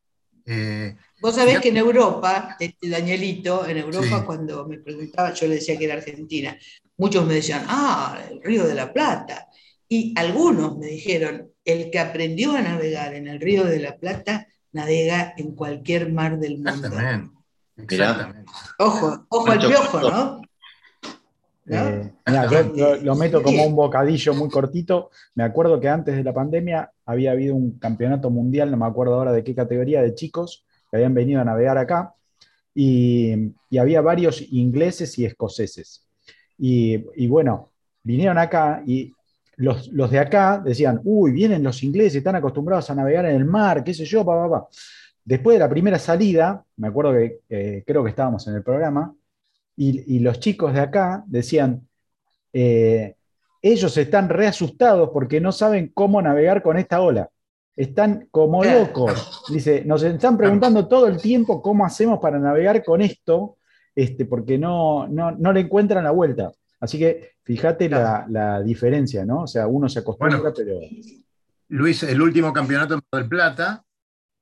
Eh, 0.45 0.95
Vos 1.21 1.35
sabés 1.35 1.61
que 1.61 1.69
en 1.69 1.77
Europa, 1.77 2.57
este 2.59 2.89
Danielito, 2.89 3.65
en 3.65 3.77
Europa 3.77 4.25
cuando 4.25 4.67
me 4.67 4.77
preguntaba, 4.79 5.33
yo 5.33 5.47
le 5.47 5.55
decía 5.55 5.77
que 5.77 5.85
era 5.85 5.93
Argentina, 5.93 6.57
muchos 7.03 7.25
me 7.25 7.33
decían, 7.33 7.65
ah, 7.67 8.17
el 8.31 8.41
Río 8.41 8.65
de 8.65 8.75
la 8.75 8.93
Plata. 8.93 9.49
Y 9.89 10.13
algunos 10.17 10.77
me 10.77 10.87
dijeron, 10.87 11.49
el 11.65 11.91
que 11.91 11.99
aprendió 11.99 12.53
a 12.53 12.61
navegar 12.61 13.13
en 13.13 13.27
el 13.27 13.41
Río 13.41 13.65
de 13.65 13.81
la 13.81 13.97
Plata, 13.97 14.47
navega 14.71 15.33
en 15.35 15.53
cualquier 15.53 16.13
mar 16.13 16.39
del 16.39 16.59
mundo. 16.59 16.87
Exactamente. 17.75 18.49
Ojo, 18.79 19.25
ojo 19.27 19.51
al 19.51 19.59
piojo, 19.59 19.99
¿no? 19.99 20.41
Eh, 21.67 22.13
yo 22.25 22.95
lo, 23.01 23.15
meto 23.15 23.43
como 23.43 23.65
un 23.65 23.75
bocadillo 23.75 24.33
muy 24.33 24.49
cortito. 24.49 25.11
Me 25.35 25.43
acuerdo 25.43 25.81
que 25.81 25.89
antes 25.89 26.15
de 26.15 26.23
la 26.23 26.33
pandemia 26.33 26.89
había 27.05 27.31
habido 27.31 27.53
un 27.53 27.79
campeonato 27.79 28.29
mundial, 28.29 28.71
no 28.71 28.77
me 28.77 28.85
acuerdo 28.85 29.15
ahora 29.15 29.33
de 29.33 29.43
qué 29.43 29.53
categoría, 29.53 30.01
de 30.01 30.15
chicos 30.15 30.65
que 30.89 30.95
habían 30.95 31.13
venido 31.13 31.41
a 31.41 31.43
navegar 31.43 31.77
acá. 31.77 32.15
y, 32.73 33.53
y 33.69 33.77
había 33.77 33.99
varios 33.99 34.41
ingleses 34.53 35.19
y 35.19 35.25
escoceses. 35.25 36.02
Y, 36.57 37.03
y 37.15 37.27
bueno, 37.27 37.69
vinieron 38.03 38.37
acá 38.37 38.83
y 38.85 39.11
los, 39.57 39.87
los, 39.89 40.09
de 40.11 40.19
acá 40.19 40.61
decían, 40.63 41.01
uy, 41.03 41.31
vienen 41.31 41.63
los 41.63 41.83
ingleses, 41.83 42.15
están 42.15 42.35
acostumbrados 42.35 42.89
a 42.89 42.95
navegar 42.95 43.25
en 43.25 43.35
el 43.35 43.45
mar, 43.45 43.83
qué 43.83 43.93
sé 43.93 44.05
yo, 44.05 44.25
pa, 44.25 44.35
pa, 44.35 44.49
pa. 44.49 44.67
Después 45.23 45.55
de 45.55 45.59
la 45.59 45.69
primera 45.69 45.99
salida, 45.99 46.63
me 46.77 46.87
acuerdo 46.87 47.13
que 47.13 47.39
eh, 47.49 47.83
creo 47.85 48.03
que 48.03 48.09
estábamos 48.09 48.47
en 48.47 48.55
el 48.55 48.63
programa, 48.63 49.13
y, 49.75 50.15
y 50.15 50.19
los 50.19 50.39
chicos 50.39 50.73
de 50.73 50.79
acá 50.79 51.23
decían, 51.27 51.87
eh, 52.51 53.15
ellos 53.61 53.95
están 53.97 54.29
reasustados 54.29 55.09
porque 55.11 55.39
no 55.39 55.51
saben 55.51 55.91
cómo 55.93 56.21
navegar 56.21 56.61
con 56.61 56.77
esta 56.77 57.01
ola. 57.01 57.29
Están 57.75 58.27
como 58.29 58.63
locos. 58.63 59.45
Dice, 59.49 59.83
nos 59.85 60.03
están 60.03 60.37
preguntando 60.37 60.87
todo 60.87 61.07
el 61.07 61.19
tiempo 61.19 61.61
cómo 61.61 61.85
hacemos 61.85 62.19
para 62.19 62.37
navegar 62.37 62.83
con 62.83 63.01
esto, 63.01 63.57
este, 63.95 64.25
porque 64.25 64.57
no, 64.57 65.07
no, 65.07 65.31
no 65.31 65.53
le 65.53 65.61
encuentran 65.61 66.03
la 66.03 66.11
vuelta. 66.11 66.51
Así 66.79 66.99
que 66.99 67.35
fíjate 67.43 67.87
la, 67.89 68.25
la, 68.29 68.61
diferencia, 68.61 69.25
¿no? 69.25 69.43
O 69.43 69.47
sea, 69.47 69.67
uno 69.67 69.87
se 69.87 69.99
acostumbra, 69.99 70.37
bueno, 70.37 70.53
pero. 70.55 70.79
Luis, 71.69 72.03
el 72.03 72.21
último 72.21 72.51
campeonato 72.51 72.95
en 72.95 73.01
Mar 73.09 73.21
del 73.21 73.29
Plata, 73.29 73.83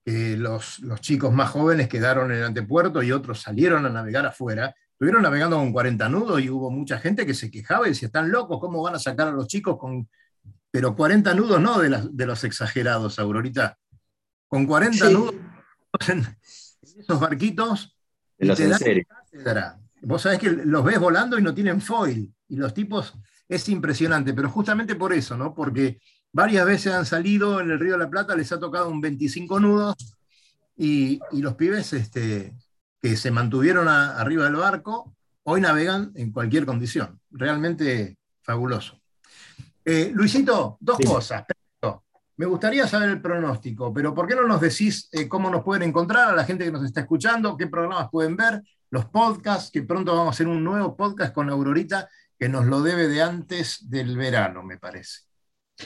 eh, 0.06 0.36
los, 0.38 0.80
los, 0.80 1.00
chicos 1.02 1.32
más 1.32 1.52
jóvenes 1.52 1.88
quedaron 1.88 2.32
en 2.32 2.40
el 2.40 2.44
antepuerto 2.46 3.04
y 3.04 3.12
otros 3.12 3.42
salieron 3.42 3.86
a 3.86 3.90
navegar 3.90 4.26
afuera. 4.26 4.76
Estuvieron 4.94 5.22
navegando 5.22 5.58
con 5.58 5.72
40 5.72 6.10
nudos 6.10 6.42
y 6.42 6.50
hubo 6.50 6.72
mucha 6.72 6.98
gente 6.98 7.26
que 7.26 7.34
se 7.34 7.52
quejaba 7.52 7.86
y 7.86 7.92
decía, 7.92 8.08
están 8.08 8.32
locos, 8.32 8.60
¿cómo 8.60 8.82
van 8.82 8.96
a 8.96 9.00
sacar 9.00 9.28
a 9.28 9.32
los 9.32 9.48
chicos 9.48 9.78
con... 9.78 10.10
Pero 10.72 10.96
40 10.96 11.34
nudos 11.36 11.62
no 11.62 11.80
de, 11.80 11.90
las, 11.90 12.16
de 12.16 12.26
los 12.26 12.44
exagerados, 12.44 13.20
Aurorita. 13.20 13.78
Con 14.48 14.66
40 14.66 15.08
sí. 15.08 15.14
nudos 15.14 15.36
en 16.08 16.26
esos 16.82 17.20
barquitos... 17.20 17.96
En 18.40 18.48
los 18.48 18.60
en 18.60 18.74
serio. 18.74 19.06
Vos 20.02 20.24
sabés 20.24 20.40
que 20.40 20.50
los 20.50 20.84
ves 20.84 21.00
volando 21.00 21.38
y 21.38 21.42
no 21.42 21.54
tienen 21.54 21.82
foil. 21.82 22.34
Y 22.48 22.56
los 22.56 22.74
tipos, 22.74 23.14
es 23.48 23.68
impresionante, 23.70 24.34
pero 24.34 24.50
justamente 24.50 24.96
por 24.96 25.14
eso, 25.14 25.36
¿no? 25.38 25.54
Porque 25.54 26.00
varias 26.32 26.66
veces 26.66 26.94
han 26.94 27.06
salido 27.06 27.60
en 27.60 27.70
el 27.70 27.80
Río 27.80 27.94
de 27.94 28.00
la 28.00 28.10
Plata, 28.10 28.36
les 28.36 28.52
ha 28.52 28.60
tocado 28.60 28.90
un 28.90 29.02
25 29.02 29.60
nudos 29.60 29.96
y, 30.78 31.20
y 31.32 31.42
los 31.42 31.56
pibes 31.56 31.92
este, 31.94 32.56
que 33.02 33.18
se 33.18 33.30
mantuvieron 33.30 33.88
a, 33.88 34.18
arriba 34.18 34.46
del 34.46 34.56
barco, 34.56 35.16
hoy 35.44 35.60
navegan 35.60 36.12
en 36.16 36.32
cualquier 36.32 36.66
condición. 36.66 37.20
Realmente 37.30 38.18
fabuloso. 38.42 39.02
Eh, 39.84 40.12
Luisito, 40.14 40.78
dos 40.80 40.98
sí. 40.98 41.04
cosas. 41.04 41.44
Me 42.38 42.46
gustaría 42.48 42.88
saber 42.88 43.10
el 43.10 43.22
pronóstico, 43.22 43.94
pero 43.94 44.16
¿por 44.16 44.28
qué 44.28 44.34
no 44.34 44.48
nos 44.48 44.62
decís 44.62 45.10
eh, 45.12 45.28
cómo 45.28 45.50
nos 45.50 45.64
pueden 45.64 45.84
encontrar 45.84 46.30
a 46.30 46.36
la 46.36 46.44
gente 46.44 46.66
que 46.66 46.72
nos 46.72 46.84
está 46.84 47.02
escuchando? 47.02 47.56
¿Qué 47.56 47.68
programas 47.68 48.10
pueden 48.10 48.36
ver? 48.36 48.64
Los 48.92 49.06
podcasts, 49.06 49.72
que 49.72 49.84
pronto 49.84 50.12
vamos 50.12 50.28
a 50.28 50.32
hacer 50.32 50.50
un 50.50 50.66
nuevo 50.66 50.98
podcast 50.98 51.34
con 51.34 51.50
Aurorita 51.50 52.10
que 52.38 52.50
nos 52.50 52.66
lo 52.66 52.82
debe 52.82 53.08
de 53.08 53.22
antes 53.22 53.90
del 53.90 54.18
verano, 54.18 54.64
me 54.64 54.78
parece. 54.78 55.22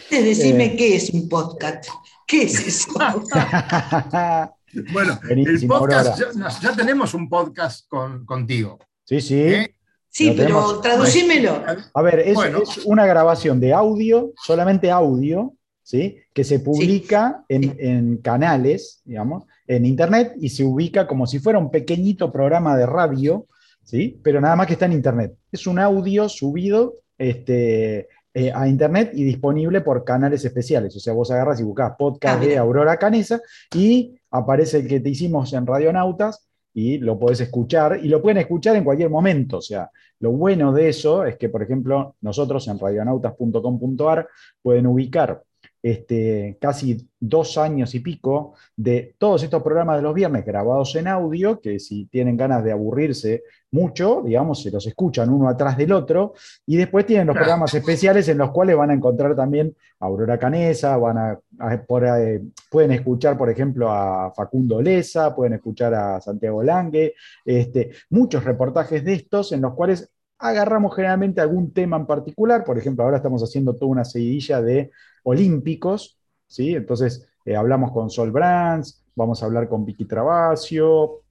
Decime 0.09 0.65
eh. 0.65 0.75
qué 0.75 0.95
es 0.95 1.11
un 1.11 1.29
podcast. 1.29 1.87
¿Qué 2.25 2.41
es 2.43 2.65
eso? 2.65 2.93
bueno, 4.91 5.19
el 5.29 5.67
podcast, 5.67 6.19
ya, 6.19 6.49
ya, 6.59 6.75
tenemos 6.75 7.13
un 7.13 7.29
podcast 7.29 7.87
con, 7.87 8.25
contigo. 8.25 8.79
Sí, 9.03 9.21
sí. 9.21 9.39
¿Eh? 9.39 9.75
Sí, 10.09 10.31
pero 10.31 10.37
tenemos... 10.37 10.81
traducímelo. 10.81 11.63
A 11.93 12.01
ver, 12.01 12.21
es, 12.21 12.33
bueno. 12.33 12.63
es, 12.63 12.85
una 12.85 13.05
grabación 13.05 13.59
de 13.59 13.71
audio, 13.71 14.33
solamente 14.43 14.89
audio, 14.89 15.53
¿sí? 15.83 16.17
que 16.33 16.43
se 16.43 16.57
publica 16.57 17.45
sí. 17.47 17.55
en, 17.55 17.77
en, 17.79 18.17
canales, 18.17 19.03
digamos, 19.05 19.43
en 19.67 19.85
Internet 19.85 20.33
y 20.39 20.49
se 20.49 20.63
ubica 20.63 21.07
como 21.07 21.27
si 21.27 21.39
fuera 21.39 21.59
un 21.59 21.71
pequeñito 21.71 22.31
programa 22.31 22.77
de 22.77 22.85
radio, 22.85 23.47
¿sí? 23.83 24.19
pero 24.23 24.39
nada 24.41 24.55
más 24.55 24.67
que 24.67 24.73
está 24.73 24.85
en 24.85 24.93
Internet. 24.93 25.35
Es 25.51 25.67
un 25.67 25.79
audio 25.79 26.29
subido 26.29 26.95
este, 27.17 28.07
eh, 28.33 28.51
a 28.53 28.67
Internet 28.67 29.11
y 29.13 29.23
disponible 29.23 29.81
por 29.81 30.03
canales 30.03 30.43
especiales. 30.43 30.95
O 30.95 30.99
sea, 30.99 31.13
vos 31.13 31.31
agarras 31.31 31.59
y 31.61 31.63
buscás 31.63 31.93
podcast 31.97 32.43
ah, 32.43 32.45
de 32.45 32.57
Aurora 32.57 32.97
Canesa 32.97 33.41
y 33.73 34.19
aparece 34.31 34.79
el 34.79 34.87
que 34.87 34.99
te 34.99 35.09
hicimos 35.09 35.53
en 35.53 35.65
Radionautas 35.65 36.45
y 36.73 36.97
lo 36.97 37.17
podés 37.17 37.39
escuchar 37.39 37.97
y 38.03 38.09
lo 38.09 38.21
pueden 38.21 38.39
escuchar 38.39 38.75
en 38.75 38.83
cualquier 38.83 39.09
momento. 39.09 39.59
O 39.59 39.61
sea, 39.61 39.89
lo 40.19 40.31
bueno 40.31 40.73
de 40.73 40.89
eso 40.89 41.25
es 41.25 41.37
que, 41.37 41.47
por 41.47 41.63
ejemplo, 41.63 42.15
nosotros 42.19 42.67
en 42.67 42.77
radionautas.com.ar 42.77 44.27
pueden 44.61 44.87
ubicar 44.87 45.41
este, 45.85 46.57
casi 46.59 47.07
dos 47.19 47.59
años 47.59 47.93
y 47.93 47.99
pico 47.99 48.55
de 48.75 49.13
todos 49.19 49.43
estos 49.43 49.61
programas 49.61 49.97
de 49.97 50.01
los 50.01 50.15
viernes 50.15 50.43
grabados 50.43 50.95
en 50.95 51.07
audio, 51.07 51.61
que 51.61 51.79
si 51.79 52.05
tienen 52.07 52.35
ganas 52.35 52.63
de 52.63 52.71
aburrirse 52.71 53.43
mucho, 53.69 54.23
digamos, 54.25 54.63
se 54.63 54.71
los 54.71 54.87
escuchan 54.87 55.29
uno 55.29 55.47
atrás 55.47 55.77
del 55.77 55.91
otro, 55.91 56.33
y 56.65 56.75
después 56.75 57.05
tienen 57.05 57.27
los 57.27 57.35
programas 57.35 57.71
especiales 57.75 58.27
en 58.29 58.39
los 58.39 58.49
cuales 58.49 58.75
van 58.75 58.89
a 58.89 58.93
encontrar 58.95 59.35
también 59.35 59.75
a 59.99 60.07
Aurora 60.07 60.39
Canesa, 60.39 60.97
van 60.97 61.19
a, 61.19 61.39
a 61.59 61.83
por, 61.83 62.03
eh, 62.03 62.41
pueden 62.71 62.91
escuchar, 62.91 63.37
por 63.37 63.51
ejemplo, 63.51 63.91
a 63.91 64.33
Facundo 64.33 64.81
Leza, 64.81 65.35
pueden 65.35 65.53
escuchar 65.53 65.93
a 65.93 66.19
Santiago 66.19 66.63
Lange, 66.63 67.13
este, 67.45 67.91
muchos 68.09 68.43
reportajes 68.43 69.05
de 69.05 69.13
estos 69.13 69.51
en 69.51 69.61
los 69.61 69.75
cuales 69.75 70.09
agarramos 70.39 70.95
generalmente 70.95 71.41
algún 71.41 71.71
tema 71.71 71.97
en 71.97 72.07
particular, 72.07 72.63
por 72.63 72.75
ejemplo, 72.79 73.03
ahora 73.03 73.17
estamos 73.17 73.43
haciendo 73.43 73.75
toda 73.75 73.91
una 73.91 74.03
seguidilla 74.03 74.63
de 74.63 74.89
olímpicos, 75.25 76.17
¿sí? 76.47 76.75
Entonces, 76.75 77.27
eh, 77.45 77.55
hablamos 77.55 77.91
con 77.91 78.09
Sol 78.09 78.31
Brands, 78.31 79.03
vamos 79.15 79.41
a 79.41 79.45
hablar 79.45 79.67
con 79.67 79.85
Vicky 79.85 80.05
Travasio, 80.05 81.21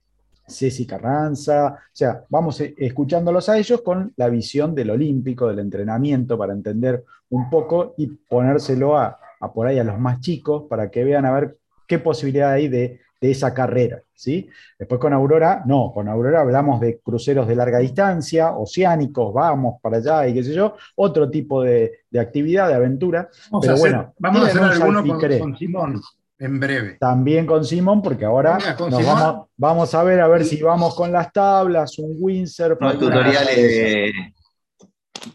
Ceci 0.46 0.86
Carranza, 0.86 1.78
o 1.78 1.96
sea, 1.96 2.24
vamos 2.28 2.60
eh, 2.60 2.74
escuchándolos 2.76 3.48
a 3.48 3.56
ellos 3.56 3.82
con 3.82 4.12
la 4.16 4.28
visión 4.28 4.74
del 4.74 4.90
olímpico, 4.90 5.48
del 5.48 5.60
entrenamiento, 5.60 6.36
para 6.36 6.52
entender 6.52 7.04
un 7.30 7.48
poco 7.48 7.94
y 7.96 8.08
ponérselo 8.08 8.98
a, 8.98 9.18
a 9.40 9.52
por 9.52 9.66
ahí 9.66 9.78
a 9.78 9.84
los 9.84 9.98
más 9.98 10.20
chicos 10.20 10.64
para 10.68 10.90
que 10.90 11.04
vean 11.04 11.24
a 11.24 11.32
ver 11.32 11.58
qué 11.86 11.98
posibilidad 11.98 12.52
hay 12.52 12.68
de 12.68 13.00
de 13.24 13.30
esa 13.30 13.54
carrera. 13.54 14.02
¿sí? 14.12 14.50
Después 14.78 15.00
con 15.00 15.14
Aurora, 15.14 15.62
no, 15.64 15.92
con 15.94 16.08
Aurora 16.08 16.42
hablamos 16.42 16.78
de 16.78 16.98
cruceros 16.98 17.48
de 17.48 17.56
larga 17.56 17.78
distancia, 17.78 18.52
oceánicos, 18.52 19.32
vamos 19.32 19.80
para 19.80 19.96
allá 19.96 20.28
y 20.28 20.34
qué 20.34 20.44
sé 20.44 20.52
yo, 20.52 20.76
otro 20.96 21.30
tipo 21.30 21.62
de, 21.62 22.00
de 22.10 22.20
actividad, 22.20 22.68
de 22.68 22.74
aventura. 22.74 23.30
Vamos 23.50 23.64
pero 23.64 23.72
a 23.72 23.76
hacer, 23.76 23.90
bueno, 23.90 24.14
vamos 24.18 24.42
a 24.42 24.46
hacer 24.46 24.62
alguno 24.62 25.06
con, 25.06 25.38
con, 25.38 25.56
Simón 25.56 26.02
en 26.38 26.60
breve. 26.60 26.98
También 27.00 27.46
con 27.46 27.64
Simón, 27.64 28.02
porque 28.02 28.26
ahora 28.26 28.58
nos 28.58 28.76
Simón. 28.76 29.04
Vamos, 29.04 29.46
vamos, 29.56 29.94
a 29.94 30.02
ver 30.02 30.20
a 30.20 30.28
ver 30.28 30.44
si 30.44 30.60
vamos 30.60 30.94
con 30.94 31.10
las 31.10 31.32
tablas, 31.32 31.98
un 31.98 32.14
windsurf. 32.18 32.78
No, 32.78 32.92
tutoriales 32.98 33.56
de... 33.56 34.12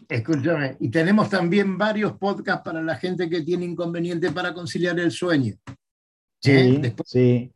Escúchame, 0.08 0.76
y 0.78 0.88
tenemos 0.90 1.28
también 1.28 1.76
varios 1.76 2.12
podcasts 2.12 2.62
para 2.64 2.80
la 2.80 2.94
gente 2.94 3.28
que 3.28 3.40
tiene 3.40 3.64
inconveniente 3.64 4.30
para 4.30 4.54
conciliar 4.54 4.96
el 5.00 5.10
sueño. 5.10 5.54
Sí, 6.40 6.80
¿Eh? 6.82 6.94
sí. 7.04 7.52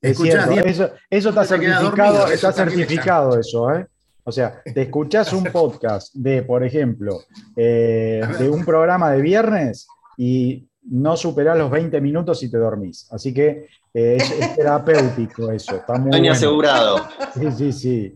Es 0.00 0.18
cierto, 0.18 0.50
eso, 0.50 0.90
eso, 1.08 1.28
está 1.28 1.44
certificado, 1.44 1.90
dormido, 1.90 2.26
está 2.26 2.52
certificado 2.52 3.38
eso, 3.38 3.72
¿eh? 3.72 3.86
O 4.24 4.32
sea, 4.32 4.60
te 4.62 4.82
escuchás 4.82 5.32
un 5.32 5.44
podcast 5.52 6.12
de, 6.14 6.42
por 6.42 6.64
ejemplo, 6.64 7.20
eh, 7.56 8.20
de 8.38 8.50
un 8.50 8.64
programa 8.64 9.12
de 9.12 9.22
viernes 9.22 9.86
y 10.16 10.68
no 10.90 11.16
superás 11.16 11.56
los 11.56 11.70
20 11.70 12.00
minutos 12.00 12.42
y 12.42 12.50
te 12.50 12.58
dormís. 12.58 13.06
Así 13.12 13.32
que 13.32 13.68
eh, 13.94 14.16
es, 14.18 14.30
es, 14.32 14.56
terapéutico 14.56 15.52
eso. 15.52 15.76
Está 15.76 15.94
muy 15.94 16.10
bueno. 16.10 16.32
asegurado. 16.32 17.08
Sí, 17.34 17.52
sí, 17.52 17.72
sí. 17.72 18.14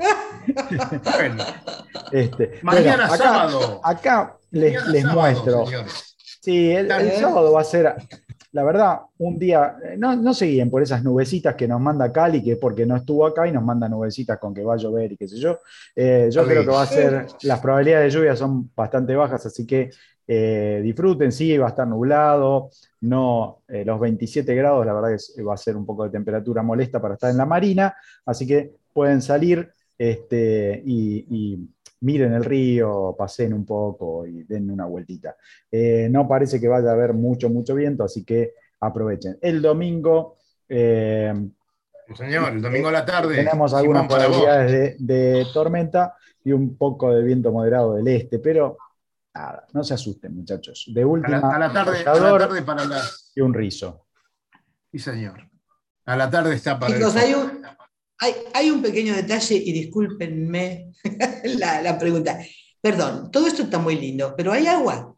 Bueno. 1.17 1.45
Este, 2.13 2.61
Mañana 2.63 3.09
bueno, 3.09 3.15
acá, 3.15 3.17
sábado. 3.17 3.81
Acá 3.83 4.37
les, 4.51 4.75
Mañana 4.75 4.93
les 4.93 5.03
sábado, 5.03 5.21
muestro. 5.21 5.67
señores. 5.67 6.17
Sí, 6.41 6.71
el, 6.71 6.91
el 6.91 7.13
sábado 7.13 7.53
va 7.53 7.61
a 7.61 7.65
ser 7.65 7.95
la 8.57 8.65
verdad, 8.65 9.01
un 9.19 9.39
día, 9.39 9.77
eh, 9.85 9.97
no, 9.99 10.17
no 10.17 10.33
se 10.33 10.47
guíen 10.47 10.71
por 10.71 10.83
esas 10.83 11.05
nubecitas 11.05 11.55
que 11.55 11.69
nos 11.69 11.79
manda 11.79 12.11
Cali, 12.11 12.43
que 12.43 12.53
es 12.53 12.59
porque 12.59 12.87
no 12.87 12.97
estuvo 12.97 13.27
acá 13.27 13.47
y 13.47 13.53
nos 13.53 13.63
manda 13.63 13.87
nubecitas 13.87 14.39
con 14.39 14.55
que 14.55 14.65
va 14.65 14.75
a 14.75 14.79
llover 14.79 15.13
y 15.13 15.17
qué 15.19 15.29
sé 15.29 15.37
yo. 15.37 15.61
Eh, 15.95 16.31
yo 16.33 16.43
creo 16.47 16.63
que 16.63 16.71
va 16.71 16.83
a 16.83 16.87
ser, 16.87 17.27
las 17.43 17.61
probabilidades 17.61 18.11
de 18.11 18.19
lluvia 18.19 18.35
son 18.35 18.71
bastante 18.75 19.15
bajas, 19.15 19.45
así 19.45 19.67
que 19.67 19.91
eh, 20.27 20.81
disfruten, 20.83 21.33
sí, 21.33 21.59
va 21.59 21.67
a 21.67 21.69
estar 21.69 21.87
nublado, 21.87 22.71
no 23.03 23.63
eh, 23.69 23.85
los 23.85 24.01
27 24.01 24.55
grados, 24.55 24.87
la 24.87 24.95
verdad 24.95 25.19
que 25.37 25.43
va 25.43 25.53
a 25.53 25.59
ser 25.59 25.77
un 25.77 25.85
poco 25.85 26.05
de 26.05 26.11
temperatura 26.11 26.63
molesta 26.63 26.99
para 26.99 27.13
estar 27.13 27.31
en 27.31 27.37
la 27.37 27.45
marina, 27.45 27.95
así 28.25 28.47
que 28.47 28.73
pueden 28.91 29.21
salir 29.21 29.69
este, 29.99 30.83
y, 30.83 31.27
y 31.29 31.69
miren 32.01 32.33
el 32.35 32.45
río, 32.45 33.15
pasen 33.17 33.53
un 33.53 33.65
poco 33.65 34.27
y 34.27 34.43
den 34.45 34.71
una 34.71 34.87
vueltita. 34.87 35.37
Eh, 35.71 36.09
no 36.11 36.29
parece 36.29 36.61
que 36.61 36.69
vaya 36.69 36.91
a 36.91 36.93
haber 36.93 37.15
mucho, 37.15 37.49
mucho 37.49 37.75
viento, 37.75 38.05
así 38.05 38.25
que 38.25 38.55
aprovechen. 38.81 39.39
El 39.41 39.63
domingo... 39.63 40.37
Eh, 40.69 41.33
Señor, 42.15 42.53
el 42.53 42.63
domingo 42.63 42.89
a 42.89 42.93
la 42.93 43.05
tarde. 43.05 43.35
Tenemos 43.35 43.75
algunas 43.75 44.07
probabilidades 44.07 44.97
de, 44.99 45.15
de, 45.15 45.47
tormenta 45.53 46.15
y 46.45 46.53
un 46.53 46.77
poco 46.77 47.13
de 47.13 47.25
viento 47.25 47.51
moderado 47.51 47.95
del 47.95 48.07
este, 48.07 48.39
pero 48.39 48.79
nada, 49.35 49.67
no 49.73 49.83
se 49.83 49.95
asusten, 49.95 50.37
muchachos. 50.37 50.85
De 50.95 51.05
última, 51.05 51.39
a 51.39 51.41
la, 51.41 51.55
a 51.57 51.59
la 51.59 51.73
tarde, 51.73 52.05
a 52.07 52.15
la 52.15 52.39
tarde 52.39 52.63
para 52.63 52.85
la... 52.85 53.03
y 53.35 53.41
un 53.41 53.53
rizo. 53.53 54.07
Sí, 54.93 55.01
señor. 55.01 55.51
A 56.05 56.17
la 56.17 56.31
tarde 56.31 56.55
está 56.55 56.79
para 56.79 56.95
Chicos, 56.95 57.17
el... 57.17 57.23
hay 57.23 57.35
un, 57.35 57.63
hay, 58.19 58.35
hay 58.55 58.71
un 58.71 58.83
pequeño 58.83 59.15
detalle 59.15 59.55
y 59.57 59.73
discúlpenme 59.73 60.93
la, 61.59 61.83
la 61.83 61.99
pregunta. 61.99 62.39
Perdón, 62.81 63.31
todo 63.31 63.47
esto 63.47 63.63
está 63.65 63.79
muy 63.79 63.97
lindo, 63.99 64.35
pero 64.37 64.53
¿hay 64.53 64.67
agua? 64.67 65.15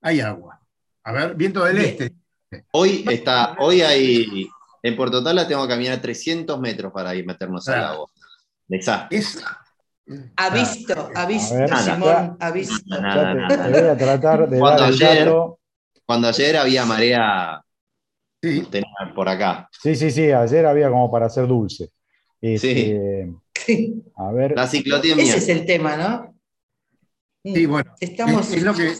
Hay 0.00 0.20
agua. 0.20 0.60
A 1.04 1.12
ver, 1.12 1.34
viento 1.34 1.64
del 1.64 1.76
Bien. 1.78 1.88
este. 1.90 2.14
Hoy 2.72 3.04
está, 3.10 3.56
hoy 3.58 3.82
hay, 3.82 4.48
en 4.82 4.96
Puerto 4.96 5.22
Tala 5.22 5.46
tengo 5.46 5.62
que 5.64 5.68
caminar 5.74 6.00
300 6.00 6.58
metros 6.60 6.92
para 6.92 7.14
ir 7.14 7.26
meternos 7.26 7.68
al 7.68 7.84
agua. 7.84 8.08
Desastre. 8.66 9.18
Es, 9.18 9.38
Ha 10.36 10.48
visto, 10.50 11.10
ha 11.14 11.26
visto, 11.26 11.54
ver, 11.54 11.76
Simón, 11.76 12.36
ha 12.40 12.50
visto. 12.50 12.98
Nada, 13.00 13.34
Ya 13.34 13.48
te, 13.48 13.56
nada. 13.56 13.72
te 13.72 13.80
voy 13.80 13.88
a 13.90 13.96
tratar 13.98 14.48
de 14.48 14.58
Cuando 14.58 14.82
dar 14.82 14.92
ayer- 14.92 15.24
dato. 15.26 15.58
Cuando 16.06 16.28
ayer 16.28 16.56
había 16.56 16.86
marea 16.86 17.62
sí, 18.42 18.66
tenía 18.70 18.88
por 19.14 19.28
acá. 19.28 19.68
Sí, 19.72 19.94
sí, 19.94 20.10
sí, 20.10 20.30
ayer 20.30 20.66
había 20.66 20.88
como 20.90 21.10
para 21.10 21.26
hacer 21.26 21.46
dulce. 21.46 21.90
Este, 22.40 23.32
A 24.16 24.32
ver, 24.32 24.54
La 24.56 24.66
ciclotimia. 24.66 25.24
Ese 25.24 25.38
es 25.38 25.48
el 25.48 25.66
tema, 25.66 25.96
¿no? 25.96 26.34
sí, 27.44 27.66
bueno. 27.66 27.94
Estamos. 28.00 28.48
Es, 28.50 28.56
es 28.58 28.62
lo 28.62 28.74
que, 28.74 28.94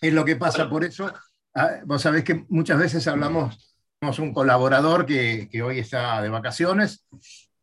es 0.00 0.12
lo 0.12 0.24
que 0.24 0.36
pasa. 0.36 0.68
Por 0.68 0.84
eso, 0.84 1.12
ah, 1.54 1.80
vos 1.84 2.02
sabés 2.02 2.24
que 2.24 2.44
muchas 2.48 2.78
veces 2.78 3.06
hablamos, 3.08 3.76
tenemos 3.98 4.18
un 4.18 4.32
colaborador 4.32 5.06
que, 5.06 5.48
que 5.50 5.62
hoy 5.62 5.78
está 5.80 6.22
de 6.22 6.28
vacaciones, 6.28 7.04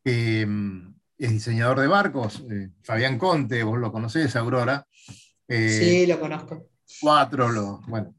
que 0.04 0.46
mm, 0.46 0.96
es 1.18 1.32
diseñador 1.32 1.80
de 1.80 1.88
barcos, 1.88 2.44
eh, 2.52 2.70
Fabián 2.84 3.18
Conte, 3.18 3.64
vos 3.64 3.80
lo 3.80 3.92
conocés, 3.92 4.36
Aurora. 4.36 4.86
Eh, 5.48 5.70
Sí, 5.70 6.06
lo 6.08 6.20
conozco. 6.20 6.70
cuatro, 7.02 7.50
lo, 7.50 7.82
bueno. 7.88 8.14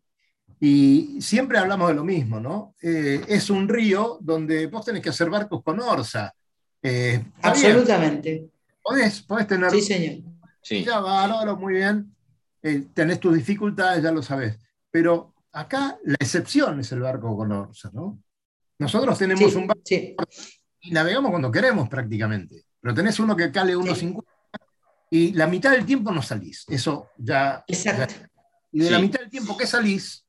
Y 0.66 1.20
siempre 1.20 1.58
hablamos 1.58 1.88
de 1.88 1.94
lo 1.94 2.04
mismo, 2.04 2.40
¿no? 2.40 2.74
Eh, 2.80 3.22
es 3.28 3.50
un 3.50 3.68
río 3.68 4.16
donde 4.22 4.66
vos 4.68 4.82
tenés 4.82 5.02
que 5.02 5.10
hacer 5.10 5.28
barcos 5.28 5.62
con 5.62 5.78
orza. 5.78 6.32
Eh, 6.82 7.22
Absolutamente. 7.42 8.48
podés, 8.82 9.20
podés 9.20 9.46
tener 9.46 9.70
Sí, 9.70 9.82
señor. 9.82 10.22
Sí. 10.62 10.82
ya, 10.82 11.00
bárbaro, 11.00 11.58
muy 11.58 11.74
bien. 11.74 12.14
Eh, 12.62 12.86
tenés 12.94 13.20
tus 13.20 13.34
dificultades, 13.34 14.02
ya 14.02 14.10
lo 14.10 14.22
sabés. 14.22 14.58
Pero 14.90 15.34
acá 15.52 15.98
la 16.02 16.14
excepción 16.18 16.80
es 16.80 16.90
el 16.92 17.00
barco 17.00 17.36
con 17.36 17.52
orza, 17.52 17.90
¿no? 17.92 18.18
Nosotros 18.78 19.18
tenemos 19.18 19.52
Sí, 19.52 19.58
un 19.58 19.66
barco 19.66 19.82
sí. 19.84 20.16
y 20.80 20.90
navegamos 20.92 21.30
cuando 21.30 21.50
queremos 21.50 21.90
prácticamente. 21.90 22.64
Pero 22.80 22.94
tenés 22.94 23.20
uno 23.20 23.36
que 23.36 23.52
cale 23.52 23.76
1.50 23.76 24.22
y 25.10 25.32
la 25.34 25.46
mitad 25.46 25.72
del 25.72 25.84
tiempo 25.84 26.10
no 26.10 26.22
salís. 26.22 26.64
Eso 26.70 27.10
ya. 27.18 27.62
Exacto. 27.68 28.14
ya- 28.14 28.30
y 28.72 28.78
de 28.80 28.90
la 28.90 28.98
mitad 28.98 29.20
del 29.20 29.30
tiempo 29.30 29.56
que 29.56 29.66
salís, 29.66 30.23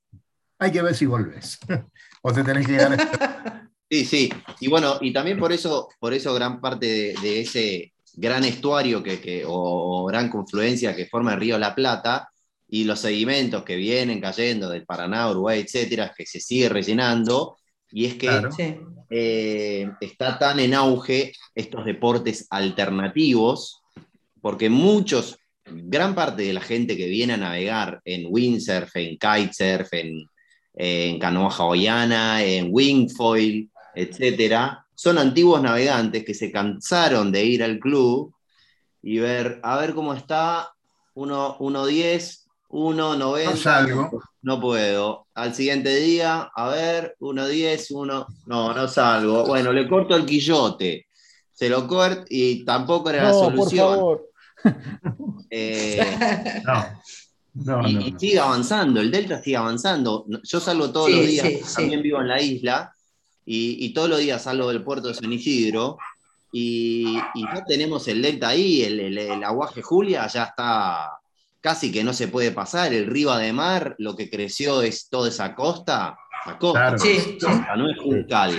hay 0.60 0.72
que 0.72 0.82
ver 0.82 0.96
si 0.96 1.06
volvés. 1.06 1.60
o 2.22 2.34
te 2.34 2.44
tenés 2.44 2.66
que 2.66 2.74
llegar 2.74 2.94
a... 2.94 3.62
Sí, 3.88 4.04
sí. 4.04 4.30
Y 4.62 4.68
bueno, 4.68 4.98
y 5.00 5.14
también 5.14 5.38
por 5.38 5.52
eso, 5.54 5.90
por 6.00 6.12
eso 6.12 6.34
gran 6.34 6.60
parte 6.60 6.88
de, 6.88 7.16
de 7.22 7.42
ese 7.42 7.94
gran 8.14 8.44
estuario 8.44 9.04
que, 9.04 9.22
que- 9.22 9.46
o, 9.46 9.52
o 9.54 10.06
gran 10.06 10.28
confluencia 10.30 10.96
que 10.96 11.06
forma 11.06 11.34
el 11.36 11.40
río 11.40 11.60
La 11.60 11.76
Plata 11.76 12.28
y 12.68 12.84
los 12.84 13.00
sedimentos 13.00 13.64
que 13.64 13.76
vienen 13.76 14.20
cayendo 14.20 14.70
del 14.70 14.86
Paraná, 14.88 15.30
Uruguay, 15.30 15.62
etcétera, 15.62 16.12
que 16.18 16.26
se 16.26 16.40
sigue 16.40 16.68
rellenando. 16.68 17.58
Y 17.92 18.06
es 18.06 18.16
que 18.16 18.28
Claro. 18.28 18.50
Eh, 19.12 19.88
está 20.02 20.40
tan 20.40 20.60
en 20.60 20.74
auge 20.74 21.32
estos 21.54 21.86
deportes 21.86 22.48
alternativos, 22.50 23.84
porque 24.42 24.68
muchos, 24.70 25.38
gran 25.64 26.16
parte 26.16 26.42
de 26.42 26.54
la 26.54 26.62
gente 26.62 26.98
que 26.98 27.06
viene 27.08 27.34
a 27.34 27.38
navegar 27.38 28.02
en 28.04 28.26
windsurf, 28.30 28.96
en 28.96 29.18
kitesurf, 29.20 29.94
en, 29.94 30.26
en 30.76 31.20
canoa 31.20 31.54
hawaiana, 31.56 32.44
en 32.44 32.68
wingfoil, 32.72 33.70
etcétera, 33.94 34.86
son 34.94 35.18
antiguos 35.18 35.62
navegantes 35.62 36.24
que 36.24 36.34
se 36.34 36.52
cansaron 36.52 37.32
de 37.32 37.44
ir 37.46 37.64
al 37.64 37.80
club 37.80 38.34
y 39.02 39.20
ver, 39.20 39.60
a 39.64 39.78
ver 39.78 39.94
cómo 39.94 40.14
está, 40.14 40.74
1.10, 41.16 42.44
1.90. 42.70 43.46
No 43.46 43.56
salgo. 43.58 44.22
No 44.42 44.60
puedo. 44.60 45.28
Al 45.34 45.54
siguiente 45.54 45.96
día, 45.96 46.50
a 46.56 46.70
ver, 46.70 47.16
1.10, 47.20 47.88
1. 47.92 48.28
No, 48.48 48.74
no 48.74 48.88
salgo. 48.88 49.46
Bueno, 49.46 49.72
le 49.72 49.88
corto 49.88 50.16
el 50.16 50.26
quillote. 50.26 51.08
Se 51.52 51.70
lo 51.70 51.88
corto 51.88 52.26
y 52.30 52.66
tampoco 52.66 53.10
era 53.10 53.24
la 53.24 53.32
no, 53.32 53.40
por 53.40 53.52
solución. 53.70 53.96
favor. 53.96 54.30
Eh, 55.50 56.62
No, 56.66 56.86
no, 57.56 57.88
y, 57.88 57.94
no, 57.94 58.02
y 58.02 58.12
no. 58.12 58.20
sigue 58.20 58.40
avanzando, 58.40 59.00
el 59.02 59.10
Delta 59.12 59.42
sigue 59.42 59.58
avanzando. 59.58 60.26
Yo 60.44 60.60
salgo 60.60 60.92
todos 60.92 61.08
Sí, 61.08 61.16
los 61.18 61.28
días, 61.28 61.48
sí, 61.48 61.60
sí. 61.66 61.76
también 61.76 62.02
vivo 62.04 62.22
en 62.22 62.28
la 62.28 62.42
isla, 62.42 62.94
y, 63.46 63.78
y 63.86 63.94
todos 63.94 64.10
los 64.10 64.20
días 64.20 64.44
salgo 64.44 64.70
del 64.70 64.84
puerto 64.84 65.08
de 65.08 65.14
San 65.14 65.32
Isidro, 65.32 65.98
y, 66.52 67.18
y 67.34 67.44
ya 67.44 67.64
tenemos 67.66 68.08
el 68.08 68.22
Delta 68.22 68.50
ahí, 68.50 68.82
el, 68.84 69.00
el- 69.00 69.18
el 69.18 69.44
aguaje 69.44 69.82
Julia 69.82 70.26
ya 70.28 70.46
está 70.46 71.12
casi 71.60 71.92
que 71.92 72.04
no 72.04 72.14
se 72.14 72.28
puede 72.28 72.52
pasar, 72.52 72.94
el 72.94 73.08
río 73.08 73.34
de 73.36 73.52
mar, 73.52 73.96
lo 73.98 74.16
que 74.16 74.30
creció 74.30 74.82
es 74.82 75.10
toda 75.10 75.30
esa 75.30 75.56
costa, 75.56 76.18
la 76.46 76.58
costa, 76.60 76.80
Claro. 76.80 76.98
Sí, 77.00 77.18
sí, 77.20 77.38
costa, 77.40 77.76
no 77.76 77.90
es 77.90 77.98
un 78.00 78.24
cal. 78.24 78.52
sí, 78.52 78.58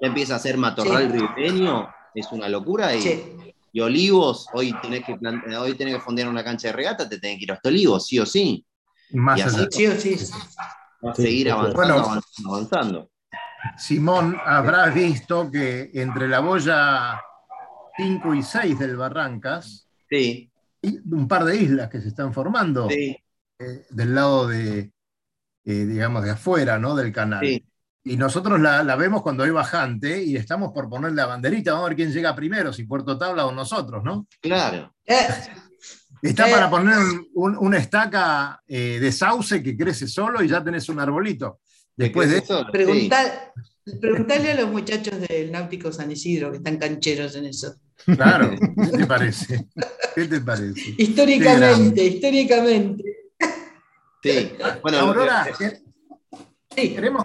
Ya 0.00 0.06
empieza 0.08 0.36
a 0.36 0.38
ser 0.38 0.56
matorral 0.56 1.10
Sí. 1.10 1.18
ribereño, 1.18 1.88
es 2.14 2.30
una 2.30 2.48
locura, 2.48 2.94
y, 2.94 3.00
sí. 3.02 3.22
Y 3.74 3.80
olivos, 3.80 4.46
hoy 4.52 4.72
tenés 4.80 5.04
que 5.04 5.18
hoy 5.58 5.74
tenés 5.74 5.96
que 5.96 6.00
fondear 6.00 6.28
una 6.28 6.44
cancha 6.44 6.68
de 6.68 6.74
regata, 6.74 7.08
te 7.08 7.18
tenés 7.18 7.38
que 7.38 7.42
ir 7.44 7.50
hasta 7.52 7.68
olivos, 7.70 8.06
sí 8.06 8.20
o 8.20 8.24
sí. 8.24 8.64
Más 9.10 9.36
y 9.40 9.42
así- 9.42 9.56
allá. 9.58 9.68
Sí 9.72 9.86
o 9.88 9.92
sí. 9.96 10.16
Va 11.04 11.10
a 11.10 11.14
Sí, 11.16 11.22
seguir 11.22 11.50
avanzando, 11.50 11.76
Bueno. 11.76 11.94
avanzando, 11.96 12.54
avanzando. 12.54 13.10
Simón, 13.76 14.36
habrás 14.44 14.94
visto 14.94 15.50
que 15.50 15.90
entre 15.94 16.28
la 16.28 16.38
boya 16.38 17.20
5 17.96 18.32
y 18.32 18.44
6 18.44 18.78
del 18.78 18.96
Barrancas, 18.96 19.88
Sí, 20.08 20.52
hay 20.82 21.00
un 21.10 21.26
par 21.26 21.44
de 21.44 21.56
islas 21.56 21.88
que 21.90 22.00
se 22.00 22.08
están 22.08 22.32
formando 22.32 22.88
sí, 22.88 23.16
eh, 23.58 23.86
del 23.90 24.14
lado 24.14 24.46
de, 24.46 24.92
eh, 25.64 25.72
digamos, 25.86 26.22
de 26.22 26.30
afuera, 26.30 26.78
¿no? 26.78 26.94
Del 26.94 27.12
canal. 27.12 27.44
sí. 27.44 27.64
Y 28.06 28.16
nosotros 28.16 28.60
la, 28.60 28.82
la 28.84 28.96
vemos 28.96 29.22
cuando 29.22 29.44
hay 29.44 29.50
bajante 29.50 30.22
y 30.22 30.36
estamos 30.36 30.72
por 30.72 30.88
poner 30.90 31.12
la 31.12 31.24
banderita, 31.26 31.72
vamos 31.72 31.86
a 31.86 31.88
ver 31.88 31.96
quién 31.96 32.12
llega 32.12 32.36
primero, 32.36 32.72
si 32.72 32.84
Puerto 32.84 33.16
Tabla 33.16 33.46
o 33.46 33.52
nosotros, 33.52 34.04
¿no? 34.04 34.26
Claro. 34.40 34.94
Eh, 35.06 35.26
Está 36.22 36.48
Eh. 36.48 36.52
para 36.52 36.70
poner 36.70 36.96
un- 37.34 37.56
una 37.58 37.78
estaca 37.78 38.60
eh, 38.66 38.98
de 39.00 39.12
sauce 39.12 39.62
que 39.62 39.76
crece 39.76 40.06
solo 40.06 40.42
y 40.42 40.48
ya 40.48 40.62
tenés 40.64 40.88
un 40.88 40.98
arbolito. 41.00 41.60
Después 41.96 42.30
de 42.30 42.38
eso, 42.38 42.66
preguntar- 42.72 43.52
Preguntale 44.00 44.52
a 44.52 44.54
los 44.62 44.70
muchachos 44.70 45.20
del 45.28 45.52
Náutico 45.52 45.92
San 45.92 46.10
Isidro 46.10 46.50
que 46.50 46.56
están 46.56 46.78
cancheros 46.78 47.36
en 47.36 47.44
eso. 47.46 47.74
claro, 48.06 48.50
¿qué 48.50 48.96
te 48.98 49.06
parece? 49.06 49.66
¿Qué 50.14 50.24
te 50.24 50.40
parece? 50.40 50.94
Históricamente, 50.96 52.02
históricamente. 52.04 53.04
sí. 54.22 54.52
Bueno, 54.82 54.98
Aurora, 55.00 55.46
Sí, 56.76 56.92
queremos 56.94 57.23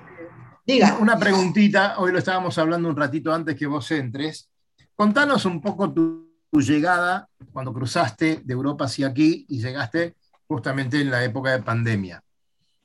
diga. 0.73 0.97
una 0.99 1.17
preguntita, 1.17 1.99
hoy 1.99 2.11
lo 2.11 2.19
estábamos 2.19 2.57
hablando 2.57 2.89
un 2.89 2.95
ratito 2.95 3.33
antes 3.33 3.55
que 3.55 3.65
vos 3.65 3.89
entres. 3.91 4.49
Contanos 4.95 5.45
un 5.45 5.61
poco 5.61 5.91
tu, 5.91 6.29
tu 6.51 6.61
llegada 6.61 7.27
cuando 7.51 7.73
cruzaste 7.73 8.41
de 8.43 8.53
Europa 8.53 8.85
hacia 8.85 9.07
aquí 9.07 9.45
y 9.49 9.61
llegaste 9.61 10.15
justamente 10.47 10.99
en 10.99 11.11
la 11.11 11.23
época 11.23 11.51
de 11.51 11.63
pandemia. 11.63 12.23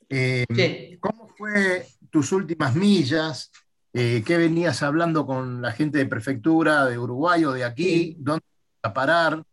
Eh, 0.09 0.45
Sí. 0.53 0.97
¿Cómo 0.99 1.29
fue 1.37 1.85
tus 2.09 2.31
últimas 2.31 2.75
millas? 2.75 3.51
Eh, 3.93 4.23
¿Qué 4.25 4.37
venías 4.37 4.83
hablando 4.83 5.25
con 5.25 5.61
la 5.61 5.71
gente 5.71 5.97
de 5.97 6.05
prefectura 6.05 6.85
de 6.85 6.97
Uruguay 6.97 7.43
o 7.45 7.51
de 7.51 7.63
aquí? 7.63 7.83
Sí. 7.83 8.17
¿Dónde 8.19 8.43
a 8.83 8.93
parar? 8.93 9.43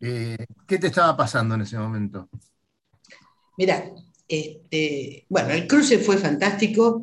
Eh, 0.00 0.36
¿Qué 0.66 0.78
te 0.78 0.88
estaba 0.88 1.16
pasando 1.16 1.54
en 1.54 1.62
ese 1.62 1.78
momento? 1.78 2.28
Mira, 3.56 3.90
este, 4.28 5.24
bueno, 5.28 5.50
el 5.50 5.66
cruce 5.66 5.98
fue 5.98 6.18
fantástico. 6.18 7.02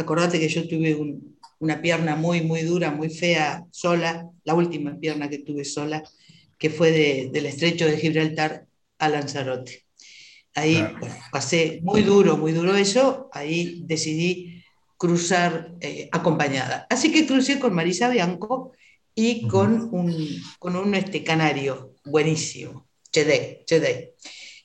Acordate 0.00 0.38
que 0.40 0.48
yo 0.48 0.66
tuve 0.66 0.94
un- 0.94 1.38
una 1.58 1.80
pierna 1.82 2.16
muy, 2.16 2.40
muy 2.42 2.62
dura, 2.62 2.90
muy 2.90 3.10
fea, 3.10 3.64
sola, 3.70 4.26
la 4.44 4.54
última 4.54 4.98
pierna 4.98 5.28
que 5.28 5.38
tuve 5.38 5.64
sola, 5.64 6.02
que 6.58 6.70
fue 6.70 6.90
de- 6.90 7.30
del 7.32 7.46
estrecho 7.46 7.86
de 7.86 7.98
Gibraltar 7.98 8.66
a 8.98 9.08
Lanzarote. 9.08 9.84
Ahí 10.54 10.76
Claro. 10.76 10.96
bueno, 11.00 11.14
pasé 11.30 11.80
muy 11.82 12.02
duro, 12.02 12.36
muy 12.36 12.52
duro 12.52 12.74
eso, 12.76 13.28
ahí 13.32 13.82
decidí 13.84 14.62
cruzar 14.96 15.74
eh, 15.80 16.08
acompañada. 16.12 16.86
Así 16.90 17.12
que 17.12 17.26
crucé 17.26 17.58
con 17.58 17.74
Marisa 17.74 18.08
Bianco 18.10 18.72
y 19.14 19.46
con 19.48 19.88
un, 19.92 20.16
con 20.58 20.76
un 20.76 20.94
este, 20.94 21.22
canario 21.24 21.94
buenísimo, 22.04 22.86
Chedey, 23.12 23.64
Chedey. 23.66 24.10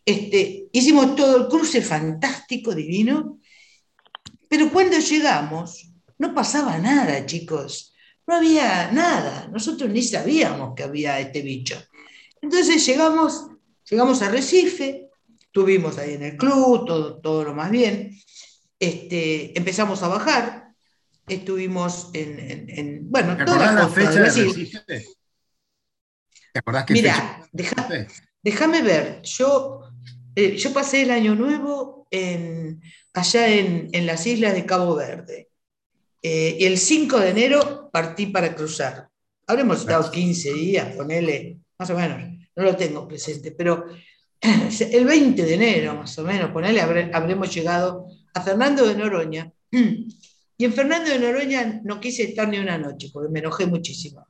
Este, 0.05 0.67
hicimos 0.71 1.15
todo 1.15 1.37
el 1.37 1.47
cruce 1.47 1.81
fantástico, 1.81 2.73
divino, 2.75 3.39
pero 4.49 4.71
cuando 4.71 4.97
llegamos 4.99 5.91
no 6.17 6.33
pasaba 6.33 6.77
nada, 6.77 7.25
chicos. 7.25 7.93
No 8.27 8.35
había 8.35 8.91
nada. 8.91 9.47
Nosotros 9.51 9.89
ni 9.89 10.01
sabíamos 10.01 10.73
que 10.75 10.83
había 10.83 11.19
este 11.19 11.41
bicho. 11.41 11.81
Entonces 12.41 12.85
llegamos, 12.85 13.47
llegamos 13.89 14.21
a 14.21 14.29
Recife, 14.29 15.09
estuvimos 15.39 15.97
ahí 15.97 16.13
en 16.15 16.23
el 16.23 16.37
club, 16.37 16.85
todo, 16.85 17.19
todo 17.21 17.43
lo 17.43 17.53
más 17.53 17.69
bien. 17.71 18.17
Este, 18.79 19.57
empezamos 19.57 20.01
a 20.03 20.07
bajar 20.07 20.65
estuvimos 21.27 22.09
en, 22.13 22.39
en- 22.39 22.69
en- 22.69 23.11
bueno, 23.11 23.35
¿Te 23.35 23.45
toda 23.45 23.71
la 23.71 23.87
fecha 23.87 24.11
de. 24.11 24.19
Recife? 24.19 25.05
¿Te 26.53 26.59
acordás 26.59 26.85
qué 26.85 26.93
Mira, 26.93 27.41
déjame 28.43 28.81
ver, 28.81 29.21
yo, 29.23 29.81
eh, 30.35 30.55
yo 30.55 30.71
pasé 30.71 31.01
el 31.01 31.11
año 31.11 31.35
nuevo 31.35 32.07
en, 32.11 32.81
allá 33.15 33.47
en, 33.49 33.89
en 33.93 34.05
las 34.05 34.25
islas 34.27 34.53
de 34.53 34.65
Cabo 34.65 34.95
Verde. 34.95 35.49
Eh, 36.21 36.57
y 36.59 36.65
el 36.65 36.77
5 36.77 37.19
de 37.19 37.29
enero 37.29 37.89
partí 37.91 38.27
para 38.27 38.55
cruzar. 38.55 39.07
Habremos 39.47 39.79
estado 39.81 40.09
15 40.11 40.53
días, 40.53 40.95
ponele, 40.95 41.59
más 41.77 41.89
o 41.91 41.95
menos, 41.95 42.19
no 42.55 42.63
lo 42.63 42.75
tengo 42.75 43.07
presente, 43.07 43.51
pero 43.51 43.85
el 44.41 45.05
20 45.05 45.43
de 45.43 45.53
enero, 45.53 45.95
más 45.95 46.17
o 46.17 46.23
menos, 46.23 46.51
ponele, 46.51 46.81
habré- 46.81 47.11
habremos 47.13 47.53
llegado 47.53 48.07
a 48.33 48.41
Fernando 48.41 48.85
de 48.85 48.95
Noroña. 48.95 49.51
Y 50.57 50.63
en 50.63 50.71
Fernando 50.71 51.09
de 51.11 51.19
Noroña 51.19 51.81
no 51.83 51.99
quise 51.99 52.23
estar 52.23 52.47
ni 52.47 52.57
una 52.57 52.77
noche, 52.77 53.09
porque 53.11 53.27
me 53.29 53.39
enojé 53.39 53.65
muchísimo. 53.65 54.25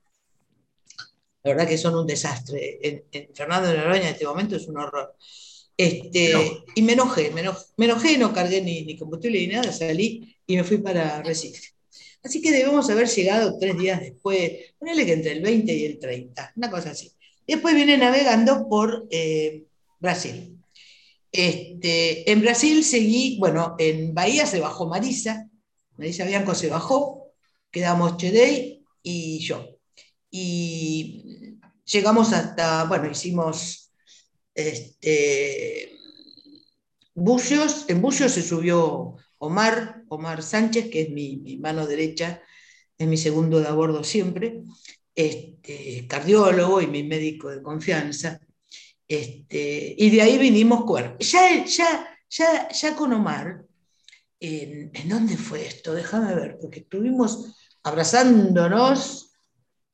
La 1.43 1.51
verdad 1.51 1.67
que 1.67 1.77
son 1.77 1.93
un 1.95 2.07
desastre. 2.07 2.79
En, 2.81 3.03
en 3.11 3.35
Fernando 3.35 3.69
de 3.69 3.77
Noroña 3.77 4.01
en 4.09 4.13
este 4.15 4.25
momento 4.25 4.55
es 4.55 4.67
un 4.67 4.77
horror. 4.79 5.15
Este, 5.77 6.33
No. 6.33 6.41
Y 6.75 6.81
me 6.81 6.93
enojé, 6.93 7.31
me 7.31 7.41
enojé, 7.41 7.65
me 7.77 7.85
enojé, 7.85 8.17
no 8.17 8.33
cargué 8.33 8.61
ni, 8.61 8.83
ni 8.83 8.97
combustible 8.97 9.39
ni 9.39 9.47
nada, 9.47 9.71
salí 9.71 10.35
y 10.47 10.55
me 10.55 10.63
fui 10.63 10.77
para 10.77 11.21
Recife. 11.21 11.75
Así 12.23 12.41
que 12.41 12.51
debemos 12.51 12.89
haber 12.89 13.07
llegado 13.07 13.57
tres 13.59 13.77
días 13.77 13.99
después, 13.99 14.51
ponele 14.79 15.05
que 15.05 15.13
entre 15.13 15.33
el 15.33 15.41
20 15.41 15.73
y 15.73 15.85
el 15.85 15.99
30, 15.99 16.53
una 16.55 16.71
cosa 16.71 16.91
así. 16.91 17.11
Después 17.47 17.75
vine 17.75 17.97
navegando 17.97 18.67
por 18.67 19.05
eh, 19.11 19.63
Brasil. 19.99 20.57
Este, 21.31 22.31
en 22.31 22.41
Brasil 22.41 22.83
seguí, 22.83 23.37
bueno, 23.39 23.75
en 23.77 24.13
Bahía 24.13 24.45
se 24.45 24.59
bajó 24.59 24.87
Marisa, 24.87 25.49
Marisa 25.97 26.25
Bianco 26.25 26.55
se 26.55 26.69
bajó, 26.69 27.31
quedamos 27.69 28.17
Chedey 28.17 28.83
y 29.03 29.39
yo. 29.39 29.77
Y 30.31 31.57
llegamos 31.85 32.33
hasta, 32.33 32.85
bueno, 32.85 33.09
hicimos 33.11 33.84
este, 34.55 35.91
Bucios, 37.13 37.85
en 37.87 38.01
Bucios 38.01 38.31
se 38.31 38.41
subió 38.41 39.15
Omar, 39.37 40.03
Omar 40.09 40.41
Sánchez, 40.41 40.89
que 40.89 41.01
es 41.03 41.09
mi, 41.09 41.57
mano 41.57 41.85
derecha, 41.85 42.41
es 42.97 43.07
mi 43.07 43.17
segundo 43.17 43.59
de 43.59 43.67
a 43.67 43.73
bordo 43.73 44.03
siempre, 44.03 44.61
este, 45.13 46.07
cardiólogo 46.07 46.81
y 46.81 46.87
mi 46.87 47.03
médico 47.03 47.49
de 47.49 47.61
confianza. 47.61 48.39
Este, 49.07 49.95
y 49.97 50.09
de 50.09 50.21
ahí 50.21 50.37
vinimos, 50.37 50.83
bueno, 50.85 51.15
ya, 51.19 51.63
ya, 51.65 52.07
ya, 52.29 52.69
ya 52.69 52.95
con 52.95 53.13
Omar, 53.13 53.63
¿en, 54.39 54.91
¿en 54.93 55.09
dónde 55.09 55.37
fue 55.37 55.67
esto? 55.67 55.93
Déjame 55.93 56.33
ver, 56.33 56.57
porque 56.59 56.79
estuvimos 56.79 57.55
abrazándonos 57.83 59.31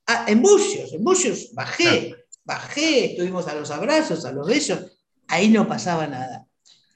ah, 0.07 0.25
en 0.27 0.41
Bucios, 0.41 0.93
en 0.93 1.03
Bucios 1.03 1.51
bajé, 1.53 2.15
bajé, 2.43 3.11
estuvimos 3.11 3.47
a 3.47 3.55
los 3.55 3.71
abrazos, 3.71 4.25
a 4.25 4.31
los 4.31 4.47
besos, 4.47 4.97
ahí 5.27 5.49
no 5.49 5.67
pasaba 5.67 6.07
nada. 6.07 6.45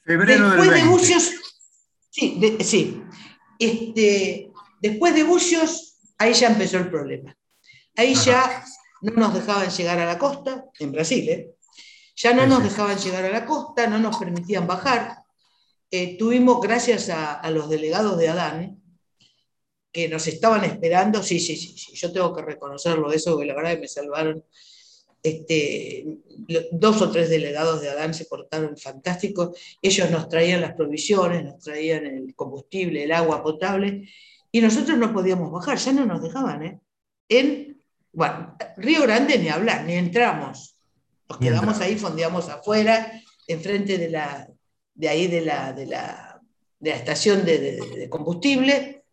Febrero 0.03 0.49
Después 0.49 0.69
del 0.69 0.69
de 0.69 0.85
20. 0.85 0.89
Bucios, 0.91 1.31
sí, 2.09 2.37
de- 2.39 2.63
sí. 2.63 3.01
Este, 3.59 4.51
después 4.81 5.15
de 5.15 5.23
Bucios, 5.23 5.97
ahí 6.17 6.33
ya 6.33 6.47
empezó 6.47 6.77
el 6.77 6.89
problema. 6.89 7.35
Ahí 7.95 8.13
ya 8.15 8.63
no 9.01 9.13
nos 9.13 9.33
dejaban 9.33 9.69
llegar 9.69 9.99
a 9.99 10.05
la 10.05 10.17
costa, 10.17 10.65
en 10.79 10.91
Brasil, 10.91 11.29
¿eh? 11.29 11.51
ya 12.17 12.33
no 12.33 12.45
nos 12.47 12.63
dejaban 12.63 12.97
llegar 12.97 13.25
a 13.25 13.29
la 13.29 13.45
costa, 13.45 13.87
no 13.87 13.99
nos 13.99 14.17
permitían 14.17 14.67
bajar. 14.67 15.17
Eh, 15.91 16.17
tuvimos, 16.17 16.61
gracias 16.61 17.09
a, 17.09 17.33
a 17.33 17.51
los 17.51 17.69
delegados 17.69 18.17
de 18.17 18.29
Adán, 18.29 18.81
que 19.91 20.09
nos 20.09 20.27
estaban 20.27 20.63
esperando, 20.65 21.23
sí, 21.23 21.39
sí, 21.39 21.55
sí, 21.55 21.77
sí, 21.77 21.93
yo 21.93 22.11
tengo 22.11 22.35
que 22.35 22.41
reconocerlo, 22.41 23.11
eso, 23.13 23.37
que 23.39 23.45
la 23.45 23.55
verdad 23.55 23.71
que 23.75 23.81
me 23.81 23.87
salvaron. 23.87 24.43
Este, 25.25 26.19
dos 26.71 27.01
o 27.01 27.09
tres 27.11 27.29
delegados 27.31 27.81
de 27.81 27.89
Adán 27.89 28.13
se 28.13 28.25
portaron 28.25 28.77
fantásticos, 28.77 29.57
ellos 29.81 30.11
nos 30.11 30.29
traían 30.29 30.61
las 30.61 30.73
provisiones, 30.73 31.43
nos 31.43 31.59
traían 31.63 32.05
el 32.05 32.35
combustible, 32.35 33.03
el 33.03 33.11
agua 33.11 33.41
potable, 33.41 34.07
y 34.51 34.61
nosotros 34.61 34.97
no 34.99 35.11
podíamos 35.11 35.51
bajar, 35.51 35.77
ya 35.79 35.93
no 35.93 36.05
nos 36.05 36.21
dejaban, 36.21 36.63
¿eh? 36.63 36.79
En, 37.27 37.81
bueno, 38.13 38.55
Río 38.77 39.01
Grande 39.01 39.39
ni 39.39 39.49
hablar, 39.49 39.83
ni 39.85 39.93
entramos. 39.93 40.75
Nos 41.27 41.39
Ni 41.39 41.47
quedamos 41.47 41.73
entramos. 41.73 41.81
ahí, 41.81 41.95
fondeamos 41.97 42.49
afuera, 42.49 43.11
enfrente 43.47 43.97
de 43.97 44.09
la, 44.11 44.47
de 44.93 45.09
ahí 45.09 45.25
de 45.27 45.41
la, 45.41 45.73
de 45.73 45.87
la, 45.87 46.39
de 46.79 46.89
la 46.91 46.95
estación 46.97 47.43
de, 47.43 47.57
de- 47.59 47.97
de 47.97 48.09
combustible. 48.09 49.03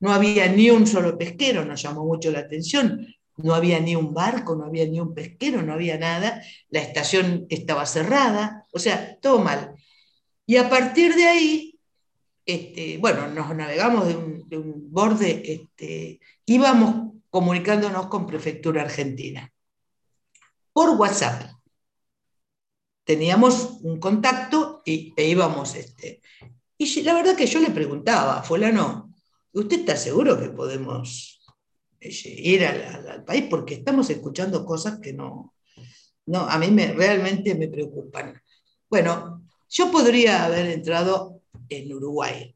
No 0.00 0.12
había 0.12 0.46
ni 0.48 0.68
un 0.70 0.86
solo 0.86 1.16
pesquero, 1.16 1.64
nos 1.64 1.80
llamó 1.82 2.04
mucho 2.04 2.30
la 2.30 2.40
atención. 2.40 3.06
No 3.36 3.54
había 3.54 3.80
ni 3.80 3.96
un 3.96 4.12
barco, 4.12 4.54
no 4.54 4.66
había 4.66 4.86
ni 4.86 5.00
un 5.00 5.14
pesquero, 5.14 5.62
no 5.62 5.72
había 5.72 5.98
nada. 5.98 6.42
La 6.68 6.80
estación 6.80 7.46
estaba 7.48 7.86
cerrada, 7.86 8.66
o 8.72 8.78
sea, 8.78 9.18
todo 9.20 9.38
mal. 9.38 9.74
Y 10.46 10.56
a 10.56 10.68
partir 10.68 11.14
de 11.14 11.24
ahí, 11.24 11.78
este, 12.44 12.98
bueno, 12.98 13.28
nos 13.28 13.54
navegamos 13.54 14.08
de 14.08 14.16
un, 14.16 14.48
de 14.48 14.58
un 14.58 14.92
borde, 14.92 15.42
este, 15.52 16.20
íbamos 16.46 17.12
comunicándonos 17.30 18.08
con 18.08 18.26
Prefectura 18.26 18.82
Argentina 18.82 19.50
por 20.72 20.90
WhatsApp. 20.90 21.50
Teníamos 23.04 23.78
un 23.82 23.98
contacto 23.98 24.82
y, 24.84 25.12
e 25.16 25.28
íbamos. 25.28 25.74
Este, 25.74 26.20
y 26.78 27.02
la 27.02 27.14
verdad 27.14 27.36
que 27.36 27.46
yo 27.46 27.60
le 27.60 27.70
preguntaba, 27.70 28.42
fulano, 28.42 29.14
¿usted 29.52 29.80
está 29.80 29.96
seguro 29.96 30.38
que 30.38 30.50
podemos 30.50 31.31
ir 32.04 32.64
al, 32.66 32.82
al- 32.82 33.08
al 33.08 33.24
país? 33.24 33.44
Porque 33.48 33.74
estamos 33.74 34.08
escuchando 34.10 34.64
cosas 34.64 34.98
que 35.00 35.12
no, 35.12 35.54
no 36.26 36.40
a 36.48 36.58
mí 36.58 36.68
me, 36.68 36.92
realmente 36.92 37.54
me 37.54 37.68
preocupan. 37.68 38.40
Bueno, 38.88 39.42
yo 39.68 39.90
podría 39.90 40.44
haber 40.44 40.66
entrado 40.66 41.40
en 41.68 41.92
Uruguay, 41.92 42.54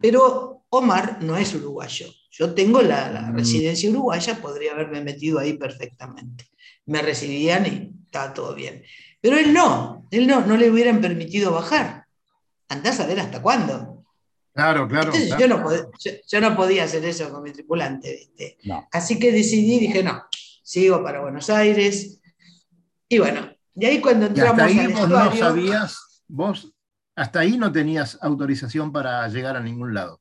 pero 0.00 0.64
Omar 0.70 1.22
no 1.22 1.36
es 1.36 1.54
uruguayo. 1.54 2.06
Yo 2.30 2.54
tengo 2.54 2.80
la, 2.80 3.10
la 3.10 3.22
Mm. 3.22 3.36
residencia 3.36 3.90
uruguaya, 3.90 4.40
podría 4.40 4.72
haberme 4.72 5.00
metido 5.02 5.38
ahí 5.40 5.54
perfectamente. 5.54 6.48
Me 6.86 7.02
recibían 7.02 7.66
y 7.66 8.04
estaba 8.06 8.32
todo 8.32 8.54
bien. 8.54 8.84
Pero 9.20 9.36
él 9.36 9.52
no, 9.52 10.06
él 10.10 10.26
no, 10.26 10.46
no 10.46 10.56
le 10.56 10.70
hubieran 10.70 11.00
permitido 11.00 11.52
bajar. 11.52 12.04
Andás 12.68 13.00
a 13.00 13.06
ver 13.06 13.18
hasta 13.18 13.42
cuándo. 13.42 13.99
Claro, 14.60 14.88
claro. 14.88 15.06
Entonces 15.06 15.28
claro. 15.34 15.40
yo, 15.40 15.48
no 15.48 15.64
pod- 15.64 15.90
yo, 15.98 16.10
yo 16.28 16.40
no 16.40 16.56
podía 16.56 16.84
hacer 16.84 17.04
eso 17.04 17.30
con 17.30 17.42
mi 17.42 17.50
tripulante, 17.52 18.10
¿viste? 18.12 18.58
No. 18.64 18.86
Así 18.92 19.18
que 19.18 19.32
decidí, 19.32 19.78
dije, 19.78 20.02
no, 20.02 20.22
sigo 20.62 21.02
para 21.02 21.20
Buenos 21.20 21.48
Aires. 21.50 22.20
Y 23.08 23.18
bueno, 23.18 23.50
de 23.74 23.86
ahí 23.86 24.00
cuando 24.00 24.26
Y 24.26 24.28
entramos 24.28 24.52
hasta 24.60 24.64
ahí 24.66 24.78
al 24.78 24.92
vos 24.92 25.08
no 25.08 25.36
sabías, 25.36 26.22
vos 26.28 26.72
hasta 27.16 27.40
ahí 27.40 27.58
no 27.58 27.72
tenías 27.72 28.18
autorización 28.22 28.92
para 28.92 29.26
llegar 29.28 29.56
a 29.56 29.60
ningún 29.60 29.94
lado. 29.94 30.20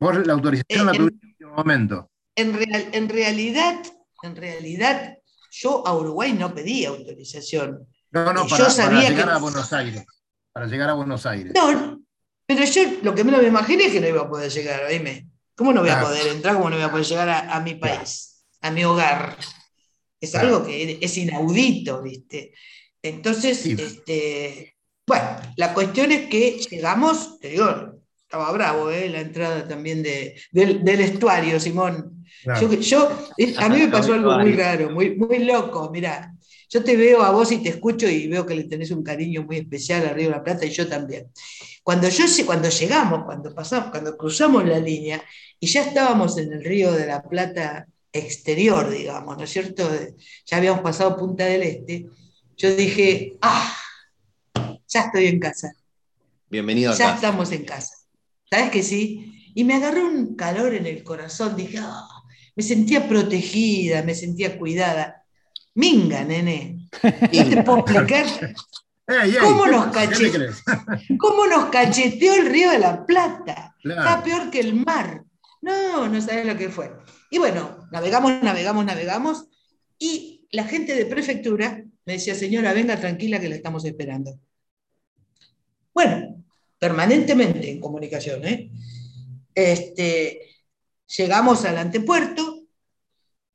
Vos 0.00 0.26
la 0.26 0.32
autorización 0.32 0.80
Eh, 0.80 0.84
la 0.84 0.90
en- 0.92 0.96
tuviste 0.98 1.26
en 1.26 1.30
último 1.30 1.52
momento. 1.54 2.10
en, 2.34 2.54
real- 2.54 2.88
en 2.92 3.08
realidad, 3.08 3.76
en 4.22 4.36
realidad, 4.36 5.18
yo 5.50 5.86
a 5.86 5.94
Uruguay 5.96 6.32
no 6.32 6.54
pedí 6.54 6.84
autorización. 6.84 7.86
No, 8.10 8.32
no, 8.32 8.42
yo 8.44 8.50
para, 8.50 8.64
para 8.64 8.70
sabía 8.70 9.08
llegar 9.10 9.26
que- 9.26 9.32
a 9.32 9.38
Buenos 9.38 9.72
Aires. 9.72 10.04
Para 10.52 10.66
llegar 10.66 10.90
a 10.90 10.94
Buenos 10.94 11.24
Aires. 11.26 11.52
No, 11.54 12.00
pero 12.46 12.64
yo 12.64 12.82
lo 13.02 13.14
que 13.14 13.24
menos 13.24 13.42
me 13.42 13.48
imaginé 13.48 13.84
es 13.86 13.92
que 13.92 14.00
no 14.00 14.08
iba 14.08 14.22
a 14.22 14.28
poder 14.30 14.50
llegar, 14.50 14.84
oíme. 14.84 15.26
¿Cómo 15.54 15.72
no 15.72 15.80
voy 15.80 15.90
a 15.90 16.00
poder 16.00 16.26
entrar? 16.28 16.54
¿Cómo 16.56 16.68
no 16.70 16.76
voy 16.76 16.84
a 16.84 16.90
poder 16.90 17.06
llegar 17.06 17.28
a, 17.28 17.54
a 17.56 17.60
mi 17.60 17.74
país, 17.76 18.44
a 18.60 18.70
mi 18.70 18.84
hogar? 18.84 19.36
Es 20.20 20.30
Claro. 20.32 20.48
algo 20.48 20.66
que 20.66 20.98
es 21.00 21.16
inaudito, 21.16 22.02
¿viste? 22.02 22.52
Entonces, 23.02 23.58
Sí. 23.58 23.76
este, 23.78 24.76
bueno, 25.06 25.24
la 25.56 25.72
cuestión 25.74 26.12
es 26.12 26.28
que 26.28 26.58
llegamos, 26.70 27.38
te 27.40 27.48
digo, 27.50 28.00
estaba 28.20 28.50
bravo, 28.52 28.90
¿eh? 28.90 29.08
La 29.08 29.20
entrada 29.20 29.66
también 29.66 30.02
de, 30.02 30.40
del, 30.52 30.84
del 30.84 31.00
estuario, 31.00 31.58
Simón. 31.60 32.24
Claro. 32.42 32.72
Yo, 32.80 33.08
a 33.58 33.68
mí 33.68 33.78
me 33.78 33.88
pasó 33.88 34.12
algo 34.14 34.38
muy 34.38 34.52
raro, 34.52 34.90
muy, 34.90 35.16
muy 35.16 35.38
loco, 35.40 35.90
mira. 35.92 36.32
Yo 36.68 36.82
te 36.82 36.96
veo 36.96 37.22
a 37.22 37.30
vos 37.30 37.52
y 37.52 37.62
te 37.62 37.68
escucho 37.68 38.08
y 38.08 38.26
veo 38.26 38.44
que 38.44 38.56
le 38.56 38.64
tenés 38.64 38.90
un 38.90 39.02
cariño 39.04 39.44
muy 39.44 39.58
especial 39.58 40.04
a 40.06 40.12
Río 40.12 40.26
de 40.26 40.32
la 40.36 40.42
Plata 40.44 40.66
y 40.66 40.70
yo 40.70 40.88
también. 40.88 41.28
Cuando, 41.86 42.08
yo, 42.08 42.24
cuando 42.44 42.68
llegamos, 42.68 43.24
cuando, 43.24 43.54
pasamos, 43.54 43.90
cuando 43.92 44.16
cruzamos 44.16 44.64
la 44.66 44.80
línea 44.80 45.22
y 45.60 45.68
ya 45.68 45.82
estábamos 45.82 46.36
en 46.36 46.52
el 46.52 46.64
Río 46.64 46.90
de 46.90 47.06
la 47.06 47.22
Plata 47.22 47.86
exterior, 48.12 48.90
digamos, 48.90 49.38
¿no 49.38 49.44
es 49.44 49.50
cierto? 49.50 49.88
Ya 50.46 50.56
habíamos 50.56 50.80
pasado 50.80 51.16
Punta 51.16 51.44
del 51.44 51.62
Este, 51.62 52.06
yo 52.56 52.74
dije, 52.74 53.36
ah, 53.40 53.72
ya 54.88 55.00
estoy 55.02 55.26
en 55.28 55.38
casa 55.38 55.76
Bienvenido 56.50 56.92
ya 56.92 57.04
acá. 57.10 57.14
estamos 57.14 57.52
en 57.52 57.64
casa. 57.64 57.94
¿Sabes 58.50 58.70
que 58.72 58.82
sí? 58.82 59.52
Y 59.54 59.62
me 59.62 59.74
agarró 59.74 60.06
un 60.08 60.34
calor 60.34 60.74
en 60.74 60.86
el 60.86 61.04
corazón, 61.04 61.54
dije, 61.54 61.78
"Ah", 61.80 62.08
me 62.56 62.64
sentía 62.64 63.06
protegida, 63.08 64.02
me 64.02 64.16
sentía 64.16 64.58
cuidada. 64.58 65.22
Minga, 65.74 66.24
nene. 66.24 66.88
No 67.00 67.48
te 67.48 67.62
puedo 67.62 67.78
explicar 67.78 68.26
Ey, 69.08 69.36
¿Cómo 69.40 69.64
¿qué- 69.64 69.70
nos 69.70 70.62
cómo 71.18 71.70
cacheteó 71.70 72.34
el 72.34 72.46
Río 72.46 72.70
de 72.70 72.78
la 72.78 73.06
Plata. 73.06 73.76
Claro. 73.80 74.00
Está 74.00 74.22
peor 74.22 74.50
que 74.50 74.60
el 74.60 74.74
mar. 74.74 75.24
No, 75.62 76.08
no 76.08 76.20
sabés 76.20 76.46
lo 76.46 76.56
que 76.56 76.68
fue. 76.68 76.92
Y 77.30 77.38
bueno, 77.38 77.88
navegamos, 77.92 78.42
navegamos, 78.42 78.84
navegamos, 78.84 79.48
y 79.98 80.46
la 80.50 80.64
gente 80.64 80.94
de 80.94 81.06
prefectura 81.06 81.84
me 82.04 82.14
decía, 82.14 82.34
señora, 82.34 82.72
venga 82.72 82.96
tranquila 82.98 83.40
que 83.40 83.48
la 83.48 83.56
estamos 83.56 83.84
esperando. 83.84 84.38
Bueno, 85.92 86.44
permanentemente 86.78 87.70
en 87.70 87.80
comunicación, 87.80 88.44
¿eh? 88.44 88.70
Este, 89.54 90.40
llegamos 91.16 91.64
al 91.64 91.78
antepuerto, 91.78 92.64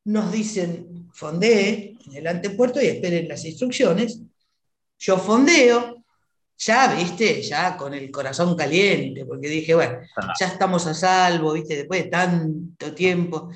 nos 0.06 0.32
dicen, 0.32 1.10
fondee 1.14 1.98
en 2.08 2.16
el 2.16 2.28
antepuerto 2.28 2.82
y 2.82 2.88
esperen 2.88 3.28
las 3.28 3.46
instrucciones. 3.46 4.22
Yo 5.02 5.18
fondeo, 5.18 6.04
ya, 6.60 6.94
viste, 6.94 7.42
ya 7.42 7.76
con 7.76 7.92
el 7.96 8.12
corazón 8.12 8.56
caliente, 8.56 9.26
porque 9.26 9.48
dije, 9.48 9.74
bueno, 9.74 10.00
ya 10.40 10.46
estamos 10.46 10.86
a 10.86 10.94
salvo, 10.94 11.54
viste, 11.54 11.76
después 11.76 12.04
de 12.04 12.10
tanto 12.12 12.94
tiempo 12.94 13.50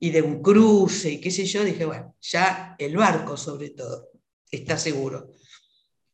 y 0.00 0.10
de 0.10 0.22
un 0.22 0.42
cruce 0.42 1.12
y 1.12 1.20
qué 1.20 1.30
sé 1.30 1.44
yo, 1.44 1.62
dije, 1.62 1.84
bueno, 1.84 2.16
ya 2.20 2.74
el 2.76 2.96
barco 2.96 3.36
sobre 3.36 3.70
todo 3.70 4.08
está 4.50 4.76
seguro. 4.76 5.30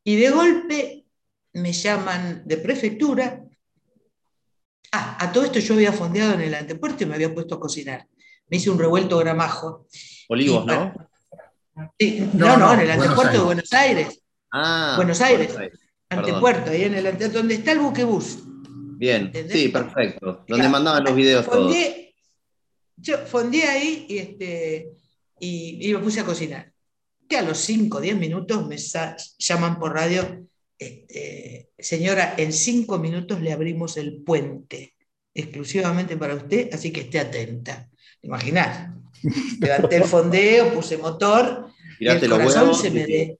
Y 0.04 0.16
de 0.16 0.28
golpe 0.28 1.06
me 1.54 1.72
llaman 1.72 2.42
de 2.44 2.58
prefectura. 2.58 3.42
Ah, 4.92 5.16
a 5.18 5.32
todo 5.32 5.44
esto 5.44 5.60
yo 5.60 5.72
había 5.72 5.94
fondeado 5.94 6.34
en 6.34 6.42
el 6.42 6.54
antepuerto 6.54 7.04
y 7.04 7.06
me 7.06 7.14
había 7.14 7.32
puesto 7.32 7.54
a 7.54 7.60
cocinar. 7.60 8.06
Me 8.48 8.58
hice 8.58 8.68
un 8.68 8.78
revuelto 8.78 9.16
gramajo. 9.16 9.86
Olivos, 10.28 10.66
¿no? 10.66 10.92
Sí, 11.98 12.28
no, 12.34 12.58
no, 12.58 12.74
en 12.74 12.80
el 12.80 12.90
antepuerto 12.90 13.38
de 13.38 13.44
Buenos 13.44 13.72
Aires. 13.72 14.23
Ah, 14.56 14.92
Buenos 14.96 15.20
Aires. 15.20 15.52
Antepuerto, 16.08 16.70
ahí 16.70 16.82
en 16.84 16.94
el 16.94 17.06
ante- 17.08 17.28
donde 17.28 17.54
está 17.54 17.72
el 17.72 17.80
buquebús. 17.80 18.38
Bien, 18.96 19.26
¿Entendés? 19.26 19.52
sí, 19.60 19.68
perfecto. 19.68 20.44
Donde 20.46 20.54
Mirá, 20.54 20.68
mandaban 20.68 21.02
los 21.02 21.14
videos 21.16 21.44
todos. 21.44 21.64
Fondeé, 21.72 22.14
yo 22.96 23.18
fondeé 23.26 23.64
ahí 23.64 24.06
y, 24.08 24.18
este, 24.18 24.90
y, 25.40 25.88
y 25.90 25.92
me 25.92 25.98
puse 25.98 26.20
a 26.20 26.24
cocinar. 26.24 26.72
Que 27.28 27.36
a 27.38 27.42
los 27.42 27.58
5 27.58 27.98
o 27.98 28.00
10 28.00 28.16
minutos 28.16 28.64
me 28.68 28.76
llaman 29.38 29.78
por 29.80 29.92
radio, 29.92 30.46
este, 30.78 31.70
señora, 31.76 32.34
en 32.38 32.52
5 32.52 32.98
minutos 32.98 33.40
le 33.40 33.52
abrimos 33.52 33.96
el 33.96 34.22
puente 34.22 34.94
exclusivamente 35.34 36.16
para 36.16 36.36
usted, 36.36 36.72
así 36.72 36.92
que 36.92 37.00
esté 37.00 37.18
atenta. 37.18 37.88
Imaginás. 38.22 38.90
Levanté 39.58 39.96
el 39.96 40.04
fondeo, 40.04 40.72
puse 40.72 40.96
motor, 40.96 41.70
y 41.98 42.06
el 42.06 42.20
corazón 42.30 42.62
huevos. 42.62 42.80
se 42.80 42.90
me 42.92 43.04
de- 43.04 43.38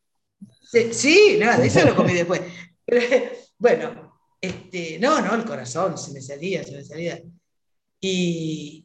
Sí, 0.93 1.39
no, 1.41 1.57
de 1.59 1.67
eso 1.67 1.85
lo 1.85 1.95
comí 1.95 2.15
después. 2.15 2.41
Pero, 2.85 3.31
bueno, 3.59 4.19
este, 4.41 4.99
no, 4.99 5.21
no, 5.21 5.35
el 5.35 5.45
corazón 5.45 5.97
se 5.97 6.13
me 6.13 6.21
salía, 6.21 6.65
se 6.65 6.73
me 6.73 6.85
salía. 6.85 7.21
Y, 8.01 8.85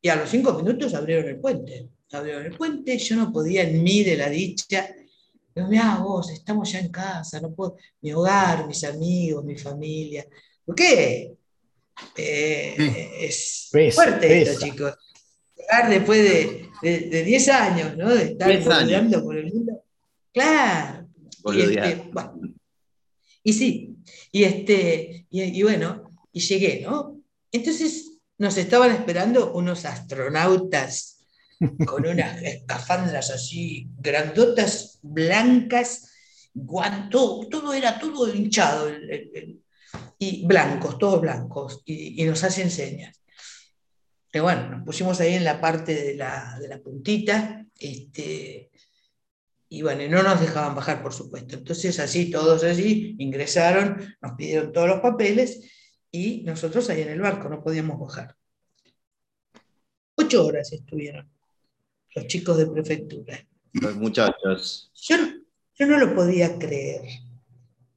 y 0.00 0.08
a 0.08 0.16
los 0.16 0.28
cinco 0.30 0.52
minutos 0.54 0.94
abrieron 0.94 1.28
el 1.28 1.40
puente. 1.40 1.88
Abrieron 2.12 2.46
el 2.46 2.56
puente, 2.56 2.96
yo 2.98 3.16
no 3.16 3.32
podía 3.32 3.62
en 3.62 3.82
mí 3.82 4.04
de 4.04 4.16
la 4.16 4.28
dicha. 4.28 4.88
Digo, 5.54 5.68
mirá 5.68 5.98
vos, 5.98 6.30
estamos 6.30 6.70
ya 6.70 6.78
en 6.80 6.90
casa, 6.90 7.40
no 7.40 7.52
puedo, 7.52 7.76
mi 8.02 8.12
hogar, 8.12 8.66
mis 8.66 8.84
amigos, 8.84 9.44
mi 9.44 9.56
familia. 9.56 10.24
¿Por 10.64 10.74
qué? 10.74 11.32
Eh. 12.16 13.10
Es 13.20 13.68
Pesa, 13.72 13.94
fuerte 14.02 14.42
esto, 14.42 14.54
pesa. 14.54 14.64
chicos. 14.66 14.94
Llegar 15.56 15.90
después 15.90 16.22
de, 16.22 16.68
de, 16.82 16.98
de 17.08 17.22
10 17.24 17.48
años, 17.48 17.96
¿no? 17.96 18.14
De 18.14 18.24
estar 18.24 18.48
10 18.48 18.66
años. 18.68 18.78
boludeando 18.80 19.24
por 19.24 19.36
el 19.36 19.52
mundo. 19.52 19.84
Claro. 20.32 21.03
Y, 21.52 21.60
este, 21.62 22.10
bueno, 22.12 22.40
y 23.42 23.52
sí, 23.52 23.96
y, 24.32 24.44
este, 24.44 25.26
y, 25.30 25.42
y 25.42 25.62
bueno, 25.62 26.10
y 26.32 26.40
llegué, 26.40 26.80
¿no? 26.82 27.20
Entonces 27.52 28.18
nos 28.38 28.56
estaban 28.56 28.90
esperando 28.92 29.52
unos 29.52 29.84
astronautas 29.84 31.26
con 31.86 32.06
unas 32.06 32.42
escafandras 32.42 33.30
así, 33.30 33.86
grandotas, 33.98 34.98
blancas, 35.02 36.10
guan- 36.54 37.10
todo, 37.10 37.46
todo 37.48 37.74
era 37.74 37.98
todo 37.98 38.32
hinchado, 38.34 38.88
el- 38.88 39.10
el- 39.10 39.30
el- 39.34 39.60
y 40.18 40.46
blancos, 40.46 40.98
todos 40.98 41.20
blancos, 41.20 41.82
y, 41.84 42.22
y 42.22 42.24
nos 42.26 42.42
hacen 42.42 42.70
señas. 42.70 43.20
Y 44.32 44.38
bueno, 44.40 44.68
nos 44.70 44.84
pusimos 44.84 45.20
ahí 45.20 45.34
en 45.34 45.44
la 45.44 45.60
parte 45.60 45.94
de 45.94 46.14
la, 46.14 46.56
de 46.60 46.68
la 46.68 46.78
puntita, 46.80 47.64
este, 47.78 48.70
y 49.68 49.82
bueno, 49.82 50.06
no 50.08 50.22
nos 50.22 50.40
dejaban 50.40 50.74
bajar, 50.74 51.02
por 51.02 51.12
supuesto. 51.12 51.56
Entonces, 51.56 51.98
así, 51.98 52.30
todos 52.30 52.62
así, 52.64 53.16
ingresaron, 53.18 54.16
nos 54.20 54.32
pidieron 54.32 54.72
todos 54.72 54.88
los 54.88 55.00
papeles 55.00 55.70
y 56.10 56.42
nosotros 56.42 56.88
ahí 56.90 57.02
en 57.02 57.08
el 57.08 57.20
barco 57.20 57.48
no 57.48 57.62
podíamos 57.62 57.98
bajar. 57.98 58.36
Ocho 60.16 60.46
horas 60.46 60.72
estuvieron 60.72 61.28
los 62.14 62.26
chicos 62.26 62.56
de 62.56 62.66
prefectura. 62.66 63.44
Los 63.72 63.96
muchachos. 63.96 64.92
Yo, 64.94 65.16
yo 65.74 65.86
no 65.86 65.98
lo 65.98 66.14
podía 66.14 66.56
creer, 66.58 67.02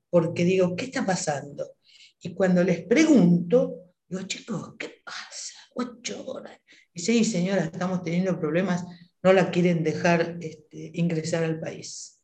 porque 0.09 0.43
digo, 0.43 0.75
¿qué 0.75 0.85
está 0.85 1.05
pasando? 1.05 1.75
Y 2.21 2.33
cuando 2.33 2.63
les 2.63 2.83
pregunto, 2.85 3.93
digo, 4.07 4.23
chicos, 4.23 4.73
¿qué 4.79 5.01
pasa? 5.05 5.53
Ocho 5.75 6.25
horas. 6.25 6.59
Y 6.93 7.01
sí, 7.01 7.23
señora, 7.23 7.65
estamos 7.65 8.01
teniendo 8.01 8.39
problemas, 8.39 8.83
no 9.27 9.33
la 9.33 9.51
quieren 9.51 9.83
dejar 9.83 10.37
este, 10.39 10.91
ingresar 10.93 11.43
al 11.43 11.59
país. 11.59 12.17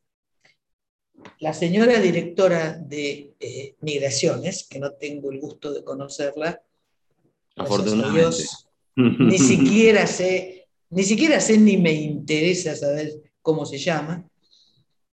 La 1.38 1.52
señora 1.52 2.00
directora 2.00 2.78
de 2.78 3.34
eh, 3.38 3.76
Migraciones, 3.82 4.66
que 4.66 4.78
no 4.78 4.92
tengo 4.92 5.30
el 5.30 5.38
gusto 5.38 5.74
de 5.74 5.84
conocerla, 5.84 6.62
Afortunadamente. 7.56 8.20
Dios, 8.20 8.66
ni 8.96 9.38
siquiera 9.38 10.06
sé, 10.18 10.66
ni 10.88 11.02
siquiera 11.02 11.40
sé 11.40 11.58
ni 11.58 11.76
me 11.76 11.92
interesa 11.92 12.74
saber 12.74 13.12
cómo 13.42 13.66
se 13.66 13.76
llama, 13.76 14.26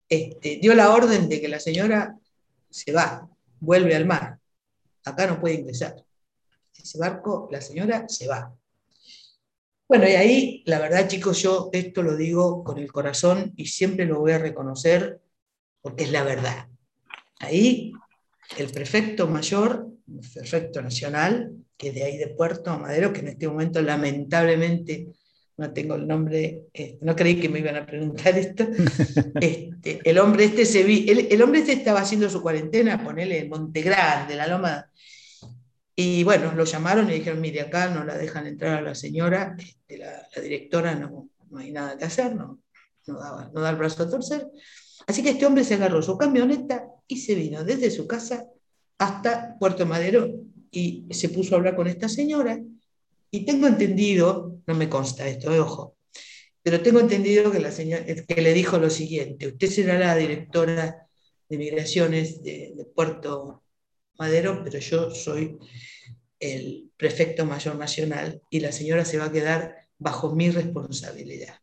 este, 0.08 0.60
dio 0.62 0.74
la 0.74 0.94
orden 0.94 1.28
de 1.28 1.42
que 1.42 1.50
la 1.50 1.60
señora 1.60 2.18
se 2.70 2.94
va, 2.94 3.30
vuelve 3.60 3.98
al 3.98 4.06
mar. 4.06 4.39
Acá 5.04 5.28
no 5.28 5.42
puede 5.42 5.56
ingresar. 5.56 6.02
Ese 6.74 6.98
barco, 6.98 7.50
la 7.52 7.60
señora 7.60 8.08
se 8.08 8.30
va. 8.30 8.56
Bueno, 9.92 10.08
y 10.08 10.14
ahí, 10.14 10.64
la 10.68 10.80
verdad, 10.80 11.06
chicos, 11.10 11.42
yo 11.42 11.70
esto 11.74 12.02
lo 12.02 12.16
digo 12.16 12.64
con 12.64 12.78
el 12.78 12.89
corazón 12.89 13.52
y 13.58 13.66
siempre 13.66 14.06
lo 14.06 14.20
voy 14.22 14.32
a 14.32 14.38
reconocer 14.38 15.20
porque 15.82 16.06
es 16.06 16.14
la 16.14 16.24
verdad. 16.24 16.70
Ahí, 17.42 17.92
el 18.58 18.70
prefecto 18.70 19.28
mayor, 19.28 19.89
el 20.08 20.22
prefecto 20.34 20.82
nacional, 20.82 21.52
que 21.76 21.89
es 21.89 21.96
de 21.96 22.04
ahí 22.04 22.18
de 22.18 22.30
Puerto 22.30 22.80
Madero, 22.80 23.12
que 23.12 23.20
en 23.20 23.28
este 23.28 23.50
momento 23.50 23.82
lamentablemente 23.82 25.08
no 25.58 25.74
tengo 25.74 25.96
el 25.96 26.08
nombre, 26.08 26.68
eh, 26.74 26.98
no 27.02 27.14
creí 27.14 27.38
que 27.42 27.50
me 27.50 27.60
iban 27.60 27.76
a 27.76 27.86
preguntar 27.86 28.38
esto. 28.38 28.66
Este, 29.42 30.00
el 30.06 30.20
hombre 30.20 30.46
este 30.46 30.66
se 30.66 30.84
vi, 30.84 31.06
el, 31.30 31.42
hombre 31.42 31.60
este 31.60 31.74
estaba 31.74 32.00
haciendo 32.00 32.30
su 32.30 32.42
cuarentena, 32.42 33.04
ponele 33.04 33.39
en 33.39 33.50
Monte 33.50 33.82
Grande, 33.82 34.38
la 34.38 34.48
loma. 34.48 34.89
Y 35.96 36.24
bueno, 36.24 36.54
lo 36.54 36.64
llamaron 36.64 37.10
y 37.10 37.14
dijeron, 37.16 37.42
mire, 37.42 37.62
acá 37.62 37.89
no 37.89 38.04
la 38.04 38.18
dejan 38.18 38.48
entrar 38.48 38.78
a 38.78 38.82
la 38.82 38.96
señora, 38.96 39.56
este, 39.60 39.98
la, 39.98 40.28
directora 40.42 40.96
no, 40.96 41.30
hay 41.58 41.72
nada 41.72 41.98
que 41.98 42.06
hacer, 42.06 42.36
no, 42.36 42.60
no, 43.08 43.20
daba- 43.20 43.52
no 43.54 43.62
da 43.62 43.70
el 43.72 43.76
brazo 43.76 44.04
a 44.04 44.10
torcer. 44.10 44.48
Así 45.08 45.22
que 45.22 45.32
este 45.32 45.46
hombre 45.46 45.64
se 45.64 45.74
agarró 45.74 46.02
su 46.02 46.18
camioneta 46.18 46.86
y 47.08 47.18
se 47.18 47.36
vino 47.36 47.64
desde 47.64 47.92
su 47.92 48.08
casa 48.08 48.46
hasta 48.98 49.58
Puerto 49.60 49.86
Madero 49.86 50.30
y 50.72 51.06
se 51.12 51.30
puso 51.30 51.56
a 51.56 51.58
hablar 51.58 51.76
con 51.76 51.88
esta 51.88 52.08
señora. 52.08 52.60
Y 53.30 53.46
tengo 53.46 53.68
entendido, 53.68 54.60
no 54.66 54.76
me 54.76 54.89
consta 54.89 55.28
esto, 55.28 55.54
eh, 55.54 55.60
ojo, 55.60 55.96
pero 56.64 56.82
tengo 56.82 57.00
entendido 57.00 57.52
que, 57.52 57.60
la 57.60 57.72
señora, 57.72 58.06
que 58.06 58.42
le 58.42 58.54
dijo 58.54 58.78
lo 58.78 58.89
siguiente, 58.89 59.48
usted 59.48 59.68
será 59.68 59.98
la 59.98 60.16
directora 60.16 61.08
de 61.50 61.58
migraciones 61.58 62.44
de, 62.44 62.74
de 62.76 62.86
Puerto 62.86 63.64
Madero, 64.26 64.62
pero 64.64 64.78
yo 64.78 65.10
soy 65.10 65.58
el 66.40 66.92
prefecto 66.96 67.44
mayor 67.44 67.76
nacional 67.76 68.40
y 68.52 68.60
la 68.60 68.72
señora 68.72 69.04
se 69.04 69.18
va 69.18 69.26
a 69.26 69.32
quedar 69.32 69.76
bajo 69.98 70.36
mi 70.36 70.52
responsabilidad. 70.52 71.56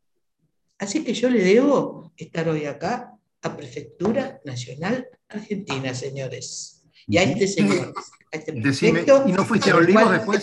Así 0.77 1.05
que 1.05 1.15
yo 1.15 1.31
le 1.31 1.43
debo 1.45 2.13
estar 2.17 2.49
hoy 2.49 2.65
acá 2.65 3.13
a 3.43 3.57
Prefectura 3.57 4.41
Nacional 4.45 5.07
Argentina, 5.29 5.95
señores. 5.95 6.83
Y 7.07 7.19
a 7.19 7.23
este 7.23 7.47
señor, 7.47 7.93
a 8.33 8.37
este 8.37 8.51
Decime, 8.53 9.05
prefecto, 9.05 9.29
¿y 9.29 9.33
no 9.33 9.45
fuiste 9.45 9.71
a 9.71 9.77
Olivos 9.77 10.11
después? 10.11 10.43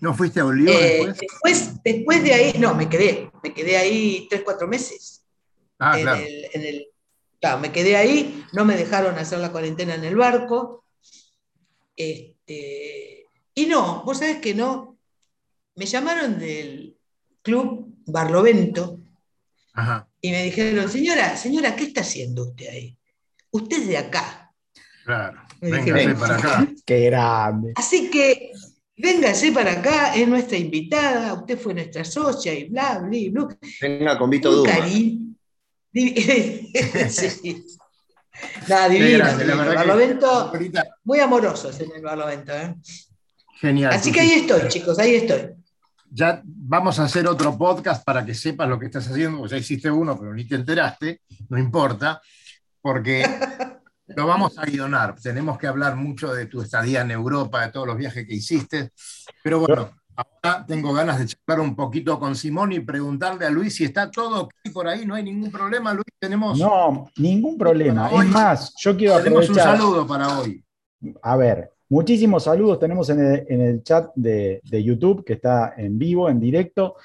¿No 0.00 0.14
fuiste 0.14 0.40
a 0.40 0.46
Olivos 0.46 0.74
Eh, 0.74 1.06
después? 1.06 1.18
después, 1.20 1.82
después 1.84 2.22
de 2.24 2.34
ahí, 2.34 2.52
no, 2.58 2.74
me 2.74 2.88
quedé, 2.88 3.30
me 3.44 3.54
quedé 3.54 3.76
ahí 3.76 4.26
tres, 4.28 4.42
cuatro 4.44 4.66
meses. 4.66 5.24
Ah, 5.78 5.96
en 5.96 6.02
claro. 6.02 6.20
el, 6.26 6.46
en 6.52 6.62
el- 6.64 6.86
claro, 7.40 7.60
me 7.60 7.72
quedé 7.72 7.96
ahí, 7.96 8.44
no 8.52 8.64
me 8.64 8.76
dejaron 8.76 9.16
hacer 9.18 9.38
la 9.38 9.52
cuarentena 9.52 9.94
en 9.94 10.04
el 10.04 10.16
barco. 10.16 10.84
Este, 11.96 13.26
y 13.54 13.66
no, 13.66 14.04
vos 14.04 14.18
sabés 14.18 14.38
que 14.38 14.54
no, 14.54 14.98
me 15.74 15.86
llamaron 15.86 16.38
del 16.38 16.96
club 17.42 17.94
Barlovento 18.06 19.00
Ajá, 19.74 20.08
y 20.20 20.30
me 20.30 20.42
dijeron, 20.44 20.88
señora, 20.88 21.36
señora, 21.36 21.76
¿qué 21.76 21.84
está 21.84 22.00
haciendo 22.00 22.48
usted 22.48 22.68
ahí? 22.68 22.96
Usted 23.50 23.80
es 23.80 23.88
de 23.88 23.98
acá. 23.98 24.52
claro. 25.04 25.42
Véngase 25.60 26.14
para 26.14 26.36
acá. 26.36 26.68
Qué 26.86 27.00
grande. 27.06 27.72
Así 27.74 28.10
que 28.10 28.52
Véngase 29.00 29.52
para 29.52 29.72
acá, 29.72 30.12
es 30.16 30.26
nuestra 30.26 30.58
invitada, 30.58 31.32
usted 31.34 31.56
fue 31.56 31.72
nuestra 31.72 32.04
socia 32.04 32.52
y 32.52 32.68
bla, 32.68 32.98
bla, 32.98 33.18
bla. 33.30 33.58
Venga 33.80 34.18
con 34.18 34.28
Vito 34.28 34.64
cariño. 34.64 35.27
Sí. 37.08 37.64
Nada, 38.68 38.88
divino. 38.88 39.18
grande, 39.18 39.44
la 39.44 40.52
que- 40.52 40.88
muy 41.04 41.18
amorosos 41.20 41.80
en 41.80 41.90
el 41.96 42.02
Barlovento. 42.02 42.52
¿eh? 42.52 42.74
genial. 43.60 43.92
Así 43.92 44.12
que 44.12 44.20
ahí 44.20 44.32
estoy, 44.32 44.68
chicos, 44.68 44.98
ahí 44.98 45.16
estoy. 45.16 45.54
Ya 46.10 46.40
vamos 46.44 46.98
a 46.98 47.04
hacer 47.04 47.26
otro 47.26 47.56
podcast 47.58 48.04
para 48.04 48.24
que 48.24 48.34
sepas 48.34 48.68
lo 48.68 48.78
que 48.78 48.86
estás 48.86 49.08
haciendo, 49.08 49.38
porque 49.38 49.52
ya 49.52 49.58
hiciste 49.58 49.90
uno, 49.90 50.18
pero 50.18 50.32
ni 50.32 50.44
te 50.46 50.54
enteraste, 50.54 51.20
no 51.48 51.58
importa, 51.58 52.22
porque 52.80 53.24
lo 54.06 54.26
vamos 54.26 54.56
a 54.56 54.64
guionar. 54.64 55.16
Tenemos 55.20 55.58
que 55.58 55.66
hablar 55.66 55.96
mucho 55.96 56.32
de 56.32 56.46
tu 56.46 56.62
estadía 56.62 57.02
en 57.02 57.10
Europa, 57.10 57.66
de 57.66 57.72
todos 57.72 57.86
los 57.86 57.96
viajes 57.96 58.26
que 58.26 58.34
hiciste. 58.34 58.92
Pero 59.42 59.60
bueno, 59.60 59.90
ahora 60.18 60.64
tengo 60.66 60.92
ganas 60.92 61.18
de 61.18 61.26
charlar 61.26 61.60
un 61.60 61.76
poquito 61.76 62.18
con 62.18 62.34
Simón 62.34 62.72
y 62.72 62.80
preguntarle 62.80 63.46
a 63.46 63.50
Luis 63.50 63.76
si 63.76 63.84
está 63.84 64.10
todo 64.10 64.42
ok 64.42 64.52
por 64.72 64.88
ahí, 64.88 65.06
no 65.06 65.14
hay 65.14 65.22
ningún 65.22 65.50
problema, 65.50 65.92
Luis, 65.94 66.04
tenemos, 66.18 66.58
No, 66.58 67.08
ningún 67.16 67.56
problema. 67.56 68.10
Hoy 68.10 68.26
Es 68.26 68.32
más, 68.32 68.74
yo 68.78 68.96
quiero 68.96 69.16
tenemos 69.18 69.48
un 69.48 69.58
aprovechar. 69.58 69.78
saludo 69.78 70.06
para 70.06 70.38
hoy. 70.40 70.64
A 71.22 71.36
ver, 71.36 71.70
muchísimos 71.88 72.44
saludos 72.44 72.78
tenemos 72.80 73.08
en 73.10 73.20
el, 73.24 73.46
en 73.48 73.60
el 73.60 73.82
chat 73.84 74.10
de, 74.16 74.60
de 74.64 74.82
YouTube, 74.82 75.24
que 75.24 75.34
está 75.34 75.74
en 75.76 75.98
vivo, 75.98 76.28
en 76.28 76.40
directo. 76.40 76.96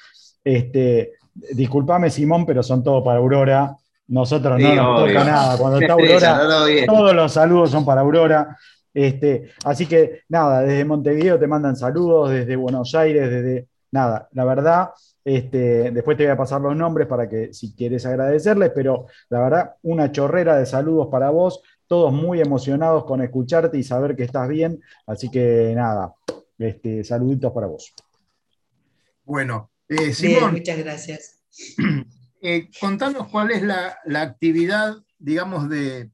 Este, 0.42 1.12
disculpame, 1.52 2.10
Simón, 2.10 2.44
pero 2.44 2.62
son 2.62 2.82
todos 2.82 3.04
para 3.04 3.18
Aurora. 3.18 3.76
Nosotros 4.06 4.60
no 4.60 4.74
nos 4.74 5.02
obvio. 5.02 5.14
toca 5.14 5.24
nada. 5.24 5.56
Cuando 5.56 5.78
está 5.80 5.92
Aurora, 5.94 6.84
todos 6.86 7.14
los 7.14 7.32
saludos 7.32 7.70
son 7.70 7.84
para 7.84 8.00
Aurora. 8.02 8.56
Este, 8.94 9.50
así 9.64 9.86
que 9.86 10.22
nada, 10.28 10.62
desde 10.62 10.84
Montevideo 10.84 11.38
te 11.38 11.48
mandan 11.48 11.76
saludos, 11.76 12.30
desde 12.30 12.54
Buenos 12.54 12.94
Aires, 12.94 13.28
desde 13.28 13.66
nada, 13.90 14.28
la 14.32 14.44
verdad, 14.44 14.90
este, 15.24 15.90
después 15.90 16.16
te 16.16 16.24
voy 16.24 16.32
a 16.32 16.36
pasar 16.36 16.60
los 16.60 16.76
nombres 16.76 17.08
para 17.08 17.28
que 17.28 17.52
si 17.52 17.74
quieres 17.74 18.06
agradecerles, 18.06 18.70
pero 18.72 19.06
la 19.30 19.40
verdad, 19.40 19.74
una 19.82 20.12
chorrera 20.12 20.56
de 20.56 20.66
saludos 20.66 21.08
para 21.10 21.30
vos, 21.30 21.60
todos 21.88 22.12
muy 22.12 22.40
emocionados 22.40 23.04
con 23.04 23.20
escucharte 23.20 23.76
y 23.78 23.82
saber 23.82 24.14
que 24.14 24.22
estás 24.22 24.48
bien, 24.48 24.80
así 25.06 25.28
que 25.28 25.72
nada, 25.74 26.14
este, 26.56 27.02
saluditos 27.02 27.52
para 27.52 27.66
vos. 27.66 27.92
Bueno, 29.24 29.70
eh, 29.88 29.96
Bien, 29.98 30.14
Simón, 30.14 30.52
muchas 30.52 30.78
gracias. 30.78 31.40
Eh, 32.46 32.68
contanos 32.78 33.28
cuál 33.28 33.52
es 33.52 33.62
la, 33.62 33.96
la 34.04 34.20
actividad, 34.20 34.96
digamos, 35.18 35.70
de, 35.70 36.10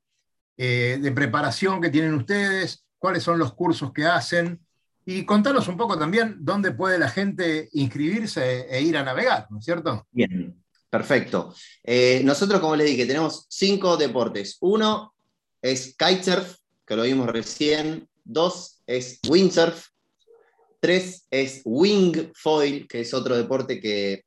eh, 0.62 0.98
de 1.00 1.10
preparación 1.12 1.80
que 1.80 1.88
tienen 1.88 2.12
ustedes, 2.12 2.84
cuáles 2.98 3.22
son 3.22 3.38
los 3.38 3.54
cursos 3.54 3.94
que 3.94 4.04
hacen, 4.04 4.60
y 5.06 5.24
contanos 5.24 5.68
un 5.68 5.78
poco 5.78 5.98
también 5.98 6.36
dónde 6.38 6.72
puede 6.72 6.98
la 6.98 7.08
gente 7.08 7.70
inscribirse 7.72 8.66
e 8.68 8.82
ir 8.82 8.98
a 8.98 9.02
navegar, 9.02 9.46
¿no 9.48 9.58
es 9.58 9.64
cierto? 9.64 10.06
Bien, 10.10 10.62
perfecto. 10.90 11.54
Eh, 11.82 12.20
nosotros, 12.24 12.60
como 12.60 12.76
les 12.76 12.88
dije, 12.88 13.06
tenemos 13.06 13.46
cinco 13.48 13.96
deportes. 13.96 14.58
Uno 14.60 15.14
es 15.62 15.96
kitesurf, 15.96 16.58
que 16.86 16.94
lo 16.94 17.04
vimos 17.04 17.28
recién. 17.28 18.06
Dos 18.22 18.82
es 18.86 19.18
windsurf. 19.26 19.86
Tres 20.78 21.26
es 21.30 21.62
wing 21.64 22.32
foil, 22.34 22.86
que 22.86 23.00
es 23.00 23.14
otro 23.14 23.34
deporte 23.34 23.80
que, 23.80 24.26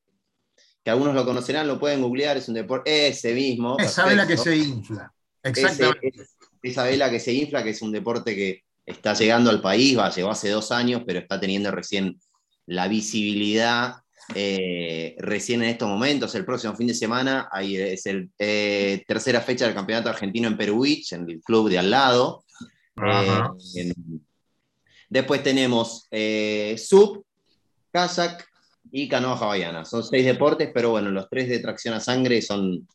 que 0.84 0.89
algunos 0.89 1.13
lo 1.13 1.25
conocerán, 1.25 1.67
lo 1.67 1.79
pueden 1.79 2.01
googlear, 2.01 2.38
es 2.38 2.47
un 2.47 2.55
deporte, 2.55 3.09
ese 3.09 3.36
mismo. 3.36 3.77
Esa 3.77 4.07
vela 4.07 4.25
que 4.25 4.36
se 4.36 4.57
infla. 4.57 5.12
Exactamente. 5.43 6.07
es- 6.21 6.37
esa 6.61 6.83
vela 6.85 7.09
que 7.11 7.19
se 7.19 7.33
infla, 7.33 7.63
que 7.63 7.71
es 7.71 7.81
un 7.81 7.91
deporte 7.91 8.35
que 8.35 8.61
está 8.85 9.13
llegando 9.13 9.49
al 9.49 9.61
país, 9.61 9.97
va, 9.97 10.09
llegó 10.09 10.29
hace 10.31 10.49
dos 10.49 10.71
años, 10.71 11.03
pero 11.05 11.19
está 11.19 11.39
teniendo 11.39 11.71
recién 11.71 12.19
la 12.65 12.87
visibilidad 12.87 13.95
eh, 14.35 15.15
recién 15.19 15.61
en 15.63 15.69
estos 15.69 15.89
momentos. 15.89 16.33
El 16.35 16.45
próximo 16.45 16.73
fin 16.77 16.87
de 16.87 16.93
semana 16.93 17.49
hay, 17.51 17.75
es 17.75 18.05
el 18.05 18.29
eh, 18.39 19.03
tercera 19.05 19.41
fecha 19.41 19.65
del 19.65 19.73
campeonato 19.75 20.07
argentino 20.09 20.47
en 20.47 20.55
Perú 20.55 20.83
Beach, 20.83 21.11
en 21.11 21.29
el 21.29 21.41
club 21.41 21.69
de 21.69 21.77
al 21.79 21.91
lado. 21.91 22.45
Eh, 22.95 23.41
en- 23.75 24.25
después 25.09 25.43
tenemos 25.43 26.07
sub, 26.77 27.25
kayak 27.91 28.47
y 28.91 29.09
canoa 29.09 29.37
hawaiana. 29.37 29.83
Son 29.83 30.03
seis 30.03 30.23
deportes, 30.25 30.69
pero 30.73 30.91
bueno, 30.91 31.09
los 31.11 31.27
tres 31.29 31.49
de 31.49 31.59
tracción 31.59 31.93
a 31.93 31.99
sangre 31.99 32.41
son, 32.41 32.87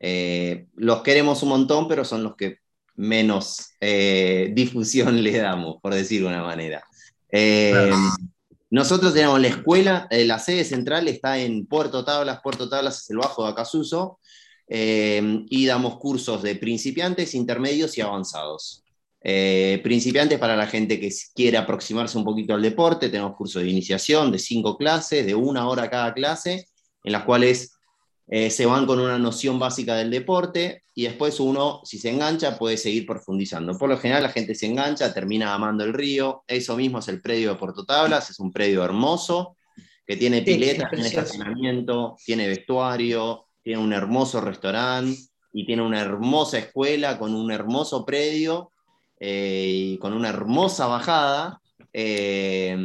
eh, 0.00 0.66
los 0.74 1.02
queremos 1.02 1.42
un 1.42 1.50
montón, 1.50 1.86
pero 1.86 2.04
son 2.04 2.24
los 2.24 2.34
que 2.34 2.58
menos 2.96 3.70
eh, 3.80 4.50
difusión 4.54 5.22
le 5.22 5.38
damos, 5.38 5.76
por 5.80 5.94
decirlo 5.94 6.28
de 6.28 6.34
una 6.34 6.44
manera. 6.44 6.82
Eh, 7.30 7.92
nosotros 8.70 9.14
tenemos 9.14 9.40
la 9.40 9.48
escuela, 9.48 10.08
la 10.10 10.38
sede 10.38 10.64
central 10.64 11.06
está 11.08 11.38
en 11.38 11.66
Puerto 11.66 12.04
Tablas, 12.04 12.40
Puerto 12.42 12.68
Tablas 12.68 13.02
es 13.02 13.10
el 13.10 13.18
bajo 13.18 13.44
de 13.44 13.50
Acasuso, 13.50 14.18
y 14.68 15.66
damos 15.66 15.98
cursos 15.98 16.42
de 16.42 16.54
principiantes, 16.54 17.34
intermedios 17.34 17.98
y 17.98 18.02
avanzados. 18.02 18.84
Eh, 19.22 19.80
principiantes 19.82 20.38
para 20.38 20.56
la 20.56 20.66
gente 20.66 20.98
que 20.98 21.10
quiere 21.34 21.58
aproximarse 21.58 22.16
un 22.16 22.24
poquito 22.24 22.54
al 22.54 22.62
deporte, 22.62 23.10
tenemos 23.10 23.36
cursos 23.36 23.62
de 23.62 23.68
iniciación 23.68 24.32
de 24.32 24.38
cinco 24.38 24.78
clases, 24.78 25.26
de 25.26 25.34
una 25.34 25.68
hora 25.68 25.90
cada 25.90 26.14
clase, 26.14 26.66
en 27.04 27.12
las 27.12 27.24
cuales 27.24 27.72
eh, 28.32 28.48
se 28.48 28.64
van 28.64 28.86
con 28.86 29.00
una 29.00 29.18
noción 29.18 29.58
básica 29.58 29.96
del 29.96 30.08
deporte 30.08 30.84
y 30.94 31.02
después 31.02 31.40
uno, 31.40 31.80
si 31.82 31.98
se 31.98 32.10
engancha, 32.10 32.56
puede 32.56 32.76
seguir 32.76 33.04
profundizando. 33.04 33.76
Por 33.76 33.88
lo 33.88 33.98
general 33.98 34.22
la 34.22 34.28
gente 34.28 34.54
se 34.54 34.66
engancha, 34.66 35.12
termina 35.12 35.52
amando 35.52 35.82
el 35.82 35.92
río. 35.92 36.44
Eso 36.46 36.76
mismo 36.76 37.00
es 37.00 37.08
el 37.08 37.20
predio 37.20 37.50
de 37.50 37.58
Puerto 37.58 37.84
Tablas, 37.84 38.30
es 38.30 38.38
un 38.38 38.52
predio 38.52 38.84
hermoso 38.84 39.56
que 40.06 40.16
tiene 40.16 40.38
Sí, 40.38 40.44
pileta, 40.44 40.84
es 40.84 40.90
tiene 40.90 41.08
estacionamiento, 41.08 42.16
tiene 42.24 42.46
vestuario, 42.46 43.46
tiene 43.64 43.82
un 43.82 43.92
hermoso 43.92 44.40
restaurante 44.40 45.20
y 45.52 45.66
tiene 45.66 45.82
una 45.82 46.00
hermosa 46.00 46.58
escuela 46.58 47.18
con 47.18 47.34
un 47.34 47.50
hermoso 47.50 48.06
predio 48.06 48.70
eh, 49.18 49.70
y 49.72 49.98
con 49.98 50.12
una 50.12 50.28
hermosa 50.28 50.86
bajada. 50.86 51.60
eh, 51.92 52.76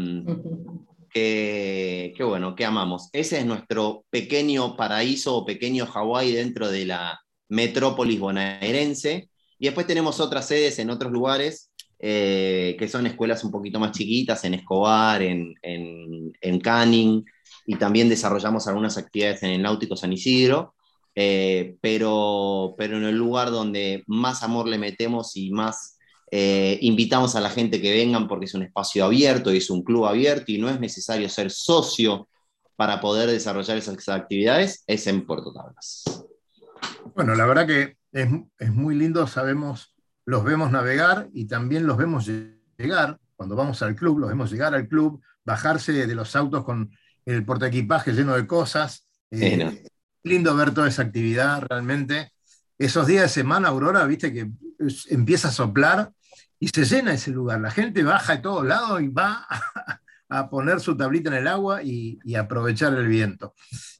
que, 1.16 2.13
que 2.18 2.24
bueno, 2.26 2.55
que 2.55 2.66
amamos. 2.66 3.09
Ese 3.13 3.39
es 3.39 3.45
nuestro 3.45 4.03
pequeño 4.09 4.76
paraíso 4.76 5.38
o 5.38 5.45
pequeño 5.45 5.86
Hawái 5.86 6.34
dentro 6.34 6.70
de 6.70 6.86
la 6.86 7.18
metrópolis 7.47 8.20
bonaerense. 8.20 9.30
Y 9.57 9.66
después 9.66 9.88
tenemos 9.88 10.20
otras 10.20 10.45
sedes 10.45 10.78
en 10.78 10.89
otros 10.89 11.13
lugares, 11.13 11.72
eh, 11.99 12.76
que 12.78 12.89
son 12.89 13.07
escuelas 13.07 13.45
un 13.45 13.51
poquito 13.51 13.80
más 13.80 13.93
chiquitas, 13.93 14.43
en 14.43 14.55
Escobar, 14.55 15.22
en, 15.22 15.55
en, 15.61 16.34
en 16.41 16.59
Canning, 16.59 17.24
y 17.66 17.78
también 17.78 18.09
desarrollamos 18.09 18.68
algunas 18.68 18.97
actividades 18.97 19.41
en 19.43 19.51
el 19.51 19.61
Náutico 19.61 19.95
San 19.95 20.11
Isidro, 20.11 20.76
eh, 21.16 21.78
pero, 21.80 22.76
pero 22.78 22.97
en 22.97 23.05
el 23.05 23.16
lugar 23.16 23.51
donde 23.51 24.03
más 24.07 24.43
amor 24.43 24.68
le 24.68 24.78
metemos 24.78 25.38
y 25.38 25.49
más 25.51 25.95
eh, 26.32 26.78
invitamos 26.82 27.36
a 27.36 27.41
la 27.41 27.49
gente 27.49 27.82
que 27.82 27.93
vengan 27.93 28.28
porque 28.28 28.45
es 28.45 28.53
un 28.53 28.63
espacio 28.63 29.05
abierto 29.05 29.53
y 29.53 29.57
es 29.57 29.69
un 29.69 29.84
club 29.84 30.05
abierto 30.05 30.51
y 30.51 30.57
no 30.57 30.69
es 30.69 30.80
necesario 30.80 31.30
ser 31.30 31.51
socio 31.51 32.28
para 32.76 32.99
poder 32.99 33.30
desarrollar 33.30 33.78
esas 33.78 34.09
actividades, 34.09 34.84
es 34.88 35.07
en 35.07 35.26
Puerto 35.26 35.53
Tablas. 35.53 36.03
Bueno, 37.15 37.36
la 37.36 37.45
verdad 37.45 37.67
que 37.67 37.97
es, 38.11 38.28
es 38.59 38.73
muy 38.73 38.95
lindo, 38.95 39.26
sabemos, 39.28 39.95
los 40.26 40.43
vemos 40.43 40.71
navegar 40.71 41.30
y 41.34 41.45
también 41.45 41.88
los 41.88 41.97
vemos 41.97 42.30
llegar, 42.78 43.19
cuando 43.36 43.55
vamos 43.55 43.82
al 43.82 43.95
club, 43.95 44.19
los 44.19 44.30
vemos 44.30 44.51
llegar 44.51 44.73
al 44.73 44.88
club, 44.88 45.21
bajarse 45.45 45.93
de 45.93 46.15
los 46.15 46.36
autos 46.36 46.63
con 46.65 46.91
el 47.26 47.45
portaequipaje 47.45 48.13
lleno 48.13 48.36
de 48.36 48.47
cosas. 48.47 49.07
Eh, 49.32 49.51
Sí, 49.51 49.57
¿no? 49.57 49.71
Lindo 50.23 50.55
ver 50.55 50.73
toda 50.73 50.88
esa 50.88 51.03
actividad 51.03 51.61
realmente. 51.61 52.32
Esos 52.78 53.07
días 53.07 53.23
de 53.23 53.30
semana, 53.30 53.69
Aurora, 53.69 54.05
viste 54.05 54.34
que 54.34 54.49
empieza 55.09 55.47
a 55.47 55.51
soplar 55.51 56.11
y 56.59 56.67
se 56.67 56.84
llena 56.84 57.13
ese 57.13 57.32
lugar. 57.32 57.61
La 57.61 57.71
gente 57.71 58.03
baja 58.03 58.36
de 58.36 58.41
todos 58.41 58.65
lados 58.65 59.01
y 59.01 59.07
va 59.07 59.45
a, 60.30 60.49
poner 60.49 60.80
su 60.80 60.97
tablita 60.97 61.30
en 61.30 61.36
el 61.36 61.47
agua 61.47 61.84
y, 61.84 62.19
y 62.23 62.36
aprovechar 62.36 62.93
el 62.93 63.07
viento. 63.07 63.53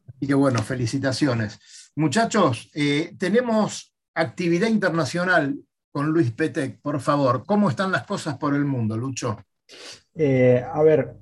Así 0.08 0.28
que 0.28 0.34
bueno, 0.34 0.62
felicitaciones. 0.62 1.60
Muchachos, 1.96 2.70
eh, 2.74 3.16
tenemos 3.18 3.94
actividad 4.14 4.68
internacional 4.68 5.56
con 5.92 6.08
Luis 6.08 6.32
Petec, 6.32 6.82
por 6.82 7.00
favor. 7.00 7.46
¿Cómo 7.46 7.70
están 7.70 7.92
las 7.92 8.06
cosas 8.06 8.38
por 8.38 8.54
el 8.54 8.66
mundo, 8.66 8.98
Lucho? 8.98 9.38
Eh, 10.14 10.62
a 10.62 10.82
ver, 10.84 11.16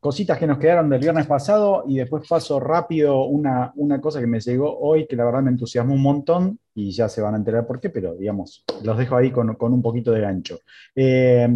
cositas 0.00 0.38
que 0.38 0.46
nos 0.48 0.58
quedaron 0.58 0.90
del 0.90 1.00
viernes 1.00 1.26
pasado 1.26 1.84
y 1.86 1.98
después 1.98 2.26
paso 2.28 2.58
rápido 2.58 3.24
una, 3.26 3.72
una 3.76 4.00
cosa 4.00 4.18
que 4.18 4.26
me 4.26 4.40
llegó 4.40 4.76
hoy 4.80 5.06
que 5.06 5.14
la 5.14 5.24
verdad 5.24 5.42
me 5.42 5.50
entusiasmó 5.50 5.94
un 5.94 6.02
montón 6.02 6.58
y 6.74 6.90
ya 6.90 7.08
se 7.08 7.20
van 7.20 7.34
a 7.34 7.38
enterar 7.38 7.66
por 7.66 7.80
qué, 7.80 7.90
pero 7.90 8.14
digamos, 8.14 8.64
los 8.82 8.98
dejo 8.98 9.16
ahí 9.16 9.30
con, 9.30 9.54
con 9.54 9.72
un 9.72 9.82
poquito 9.82 10.12
de 10.12 10.20
gancho. 10.20 10.60
Eh, 10.94 11.48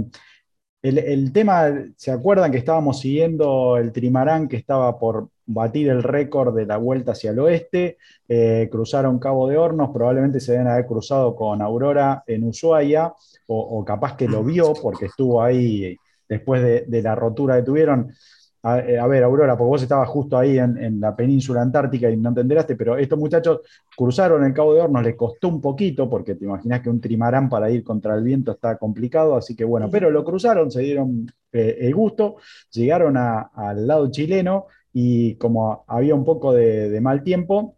el, 0.83 0.99
el 0.99 1.33
tema, 1.33 1.73
¿se 1.97 2.11
acuerdan 2.11 2.53
que 2.53 2.59
estábamos 2.59 3.01
siguiendo 3.01 3.77
el 3.77 3.93
trimarán 3.93 4.47
que 4.47 4.57
estaba 4.57 4.99
por 4.99 5.31
batir 5.47 5.89
el 5.89 6.03
récord 6.03 6.55
de 6.55 6.67
la 6.67 6.77
vuelta 6.77 7.13
hacia 7.13 7.31
el 7.31 7.39
oeste? 7.41 7.97
Eh, 8.29 8.69
cruzaron 8.71 9.19
Cabo 9.19 9.49
de 9.49 9.57
Hornos, 9.57 9.91
probablemente 9.93 10.39
se 10.39 10.53
deben 10.53 10.69
haber 10.69 10.87
cruzado 10.87 11.35
con 11.35 11.61
Aurora 11.63 12.23
en 12.27 12.45
Ushuaia, 12.45 13.13
o, 13.49 13.85
capaz 13.85 14.17
que 14.17 14.29
lo 14.29 14.43
vio 14.43 14.75
porque 14.75 15.07
estuvo 15.07 15.43
ahí 15.43 15.97
después 16.29 16.63
de, 16.63 16.85
de 16.87 17.03
la 17.03 17.15
rotura 17.15 17.57
que 17.57 17.63
tuvieron. 17.63 18.13
A, 18.69 18.81
eh, 18.81 18.99
a 18.99 19.07
ver, 19.07 19.23
Aurora, 19.23 19.57
porque 19.57 19.69
vos 19.69 19.83
estabas 19.83 20.09
justo 20.09 20.37
ahí 20.37 20.59
en, 20.59 20.77
en 20.79 20.99
la 21.01 21.15
península 21.15 21.63
antártica 21.63 22.11
y 22.11 22.17
no 22.17 22.35
te 22.35 22.41
enteraste, 22.41 22.75
pero 22.75 22.97
estos 22.97 23.17
muchachos 23.19 23.61
cruzaron 23.97 24.43
el 24.45 24.53
Cabo 24.55 24.75
de 24.75 24.81
Hornos, 24.81 25.05
les 25.05 25.15
costó 25.15 25.47
un 25.49 25.61
poquito, 25.61 26.11
porque 26.11 26.35
te 26.35 26.47
imaginas 26.47 26.81
que 26.81 26.91
un 26.91 27.01
trimarán 27.01 27.49
para 27.49 27.71
ir 27.71 27.85
contra 27.85 28.17
el 28.17 28.25
viento 28.25 28.51
está 28.53 28.77
complicado, 28.77 29.37
así 29.37 29.55
que 29.55 29.65
bueno, 29.65 29.89
pero 29.91 30.11
lo 30.11 30.25
cruzaron, 30.25 30.71
se 30.73 30.81
dieron 30.81 31.27
eh, 31.53 31.77
el 31.83 31.95
gusto, 31.95 32.37
llegaron 32.73 33.17
a- 33.17 33.51
al 33.55 33.87
lado 33.87 34.11
chileno 34.11 34.67
y 34.93 35.37
como 35.37 35.85
había 35.87 36.15
un 36.17 36.25
poco 36.25 36.53
de, 36.53 36.91
de 36.91 37.01
mal 37.01 37.23
tiempo, 37.23 37.77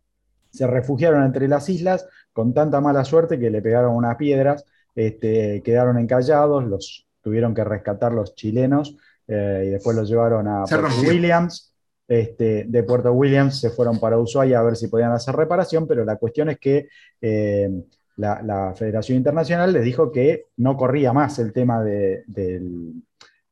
se 0.50 0.66
refugiaron 0.66 1.24
entre 1.24 1.48
las 1.48 1.68
islas 1.68 2.06
con 2.32 2.54
tanta 2.54 2.80
mala 2.80 3.04
suerte 3.04 3.38
que 3.38 3.50
le 3.50 3.62
pegaron 3.62 3.94
unas 3.94 4.16
piedras, 4.16 4.64
este, 4.94 5.62
quedaron 5.62 5.98
encallados, 5.98 6.64
los 6.64 7.06
tuvieron 7.20 7.54
que 7.54 7.64
rescatar 7.64 8.12
los 8.12 8.34
chilenos 8.34 8.96
eh, 9.28 9.64
y 9.66 9.70
después 9.70 9.96
los 9.96 10.08
llevaron 10.08 10.48
a 10.48 10.64
Puerto. 10.64 10.88
Williams. 11.06 11.72
Este, 12.10 12.64
de 12.66 12.82
Puerto 12.84 13.12
Williams 13.12 13.60
se 13.60 13.68
fueron 13.68 14.00
para 14.00 14.16
Ushuaia 14.18 14.58
a 14.60 14.62
ver 14.62 14.76
si 14.76 14.88
podían 14.88 15.12
hacer 15.12 15.36
reparación, 15.36 15.86
pero 15.86 16.06
la 16.06 16.16
cuestión 16.16 16.48
es 16.48 16.58
que 16.58 16.88
eh, 17.20 17.70
la, 18.16 18.40
la 18.42 18.72
Federación 18.74 19.18
Internacional 19.18 19.74
les 19.74 19.84
dijo 19.84 20.10
que 20.10 20.46
no 20.56 20.74
corría 20.78 21.12
más 21.12 21.38
el 21.38 21.52
tema 21.52 21.82
de- 21.84 22.24
del, 22.26 22.94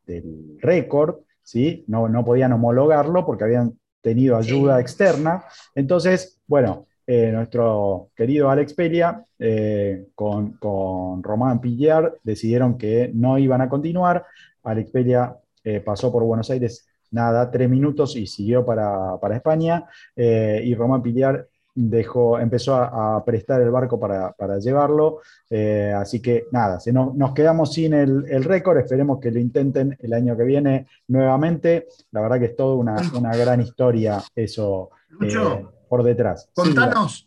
del 0.06 0.56
récord, 0.60 1.16
¿sí? 1.42 1.84
no, 1.88 2.08
no 2.08 2.24
podían 2.24 2.52
homologarlo 2.54 3.26
porque 3.26 3.44
habían 3.44 3.78
tenido 4.00 4.36
ayuda 4.38 4.76
Sí. 4.76 4.80
externa. 4.82 5.44
Entonces, 5.74 6.40
bueno, 6.46 6.86
eh, 7.06 7.30
nuestro 7.32 8.08
querido 8.16 8.48
Alex 8.48 8.72
Pelia 8.72 9.22
eh, 9.38 10.06
con, 10.14 10.52
con 10.52 11.22
Román 11.22 11.60
Pillard 11.60 12.14
decidieron 12.22 12.78
que 12.78 13.10
no 13.12 13.36
iban 13.38 13.60
a 13.60 13.68
continuar. 13.68 14.24
Alex 14.62 14.90
Pelia 14.90 15.36
eh, 15.66 15.80
pasó 15.80 16.10
por 16.10 16.22
Buenos 16.24 16.48
Aires, 16.50 16.86
nada, 17.10 17.50
tres 17.50 17.68
minutos 17.68 18.16
y 18.16 18.26
siguió 18.26 18.64
para, 18.64 19.18
para 19.20 19.36
España. 19.36 19.84
eh, 20.16 20.62
y 20.64 20.74
Román 20.74 21.02
Pillard 21.02 21.46
dejó, 21.78 22.38
empezó 22.38 22.74
a, 22.74 23.16
a 23.16 23.24
prestar 23.24 23.60
el 23.60 23.70
barco 23.70 24.00
para, 24.00 24.32
para 24.32 24.58
llevarlo. 24.58 25.20
eh, 25.50 25.92
así 25.94 26.22
que 26.22 26.46
nada, 26.50 26.80
se 26.80 26.90
nos, 26.90 27.14
nos 27.14 27.34
quedamos 27.34 27.74
sin 27.74 27.92
el, 27.92 28.24
el 28.30 28.44
récord. 28.44 28.78
Esperemos 28.78 29.20
que 29.20 29.30
lo 29.30 29.38
intenten 29.38 29.94
el 30.00 30.12
año 30.14 30.36
que 30.36 30.44
viene 30.44 30.86
nuevamente. 31.08 31.86
La 32.12 32.22
verdad 32.22 32.38
que 32.38 32.46
es 32.46 32.56
toda 32.56 32.76
una, 32.76 32.96
una 33.14 33.36
gran 33.36 33.60
historia 33.60 34.22
eso 34.34 34.88
eh, 35.20 35.66
por 35.88 36.02
detrás. 36.02 36.44
Sí, 36.46 36.62
contanos, 36.62 37.26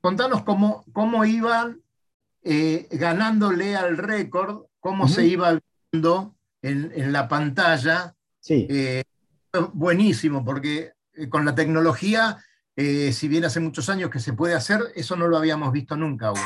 contanos 0.00 0.42
cómo, 0.44 0.84
cómo 0.92 1.24
iban 1.26 1.82
eh, 2.42 2.88
ganándole 2.90 3.76
al 3.76 3.98
récord, 3.98 4.64
cómo 4.80 5.08
se 5.08 5.26
iba 5.26 5.58
viendo 5.92 6.34
en, 6.64 6.92
en 6.94 7.12
la 7.12 7.28
pantalla. 7.28 8.14
sí. 8.40 8.66
Eh, 8.70 9.02
buenísimo, 9.72 10.44
porque 10.44 10.92
eh, 11.14 11.28
con 11.28 11.44
la 11.44 11.54
tecnología, 11.54 12.38
eh, 12.76 13.12
si 13.12 13.28
bien 13.28 13.44
hace 13.44 13.60
muchos 13.60 13.88
años 13.88 14.10
que 14.10 14.18
se 14.18 14.32
puede 14.32 14.54
hacer, 14.54 14.80
eso 14.94 15.16
no 15.16 15.28
lo 15.28 15.36
habíamos 15.36 15.72
visto 15.72 15.96
nunca 15.96 16.28
aún. 16.28 16.40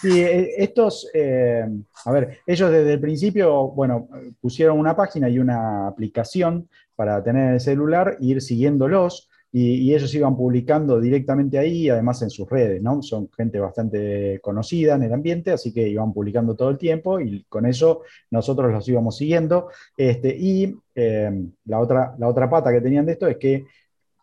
Sí, 0.00 0.24
estos, 0.56 1.08
eh, 1.14 1.66
a 2.04 2.12
ver, 2.12 2.40
ellos 2.46 2.70
desde 2.70 2.94
el 2.94 3.00
principio, 3.00 3.68
bueno, 3.68 4.08
pusieron 4.40 4.78
una 4.78 4.94
página 4.94 5.28
y 5.28 5.38
una 5.38 5.86
aplicación 5.86 6.68
para 6.94 7.22
tener 7.22 7.54
el 7.54 7.60
celular 7.60 8.16
e 8.20 8.26
ir 8.26 8.42
siguiéndolos 8.42 9.28
y, 9.58 9.94
ellos 9.94 10.14
iban 10.14 10.36
publicando 10.36 11.00
directamente 11.00 11.58
ahí, 11.58 11.88
además 11.88 12.20
en 12.20 12.28
sus 12.28 12.46
redes, 12.46 12.82
¿no? 12.82 13.02
Son 13.02 13.30
gente 13.34 13.58
bastante 13.58 14.38
conocida 14.42 14.96
en 14.96 15.04
el 15.04 15.14
ambiente, 15.14 15.50
así 15.50 15.72
que 15.72 15.88
iban 15.88 16.12
publicando 16.12 16.54
todo 16.54 16.68
el 16.68 16.76
tiempo 16.76 17.20
y 17.20 17.42
con 17.44 17.64
eso 17.64 18.02
nosotros 18.30 18.70
los 18.70 18.86
íbamos 18.86 19.16
siguiendo. 19.16 19.68
Este, 19.96 20.36
y 20.36 20.76
eh, 20.94 21.30
la, 21.64 21.80
otra, 21.80 22.14
la 22.18 22.28
otra 22.28 22.50
pata 22.50 22.70
que 22.70 22.82
tenían 22.82 23.06
de 23.06 23.12
esto 23.12 23.28
es 23.28 23.38
que, 23.38 23.64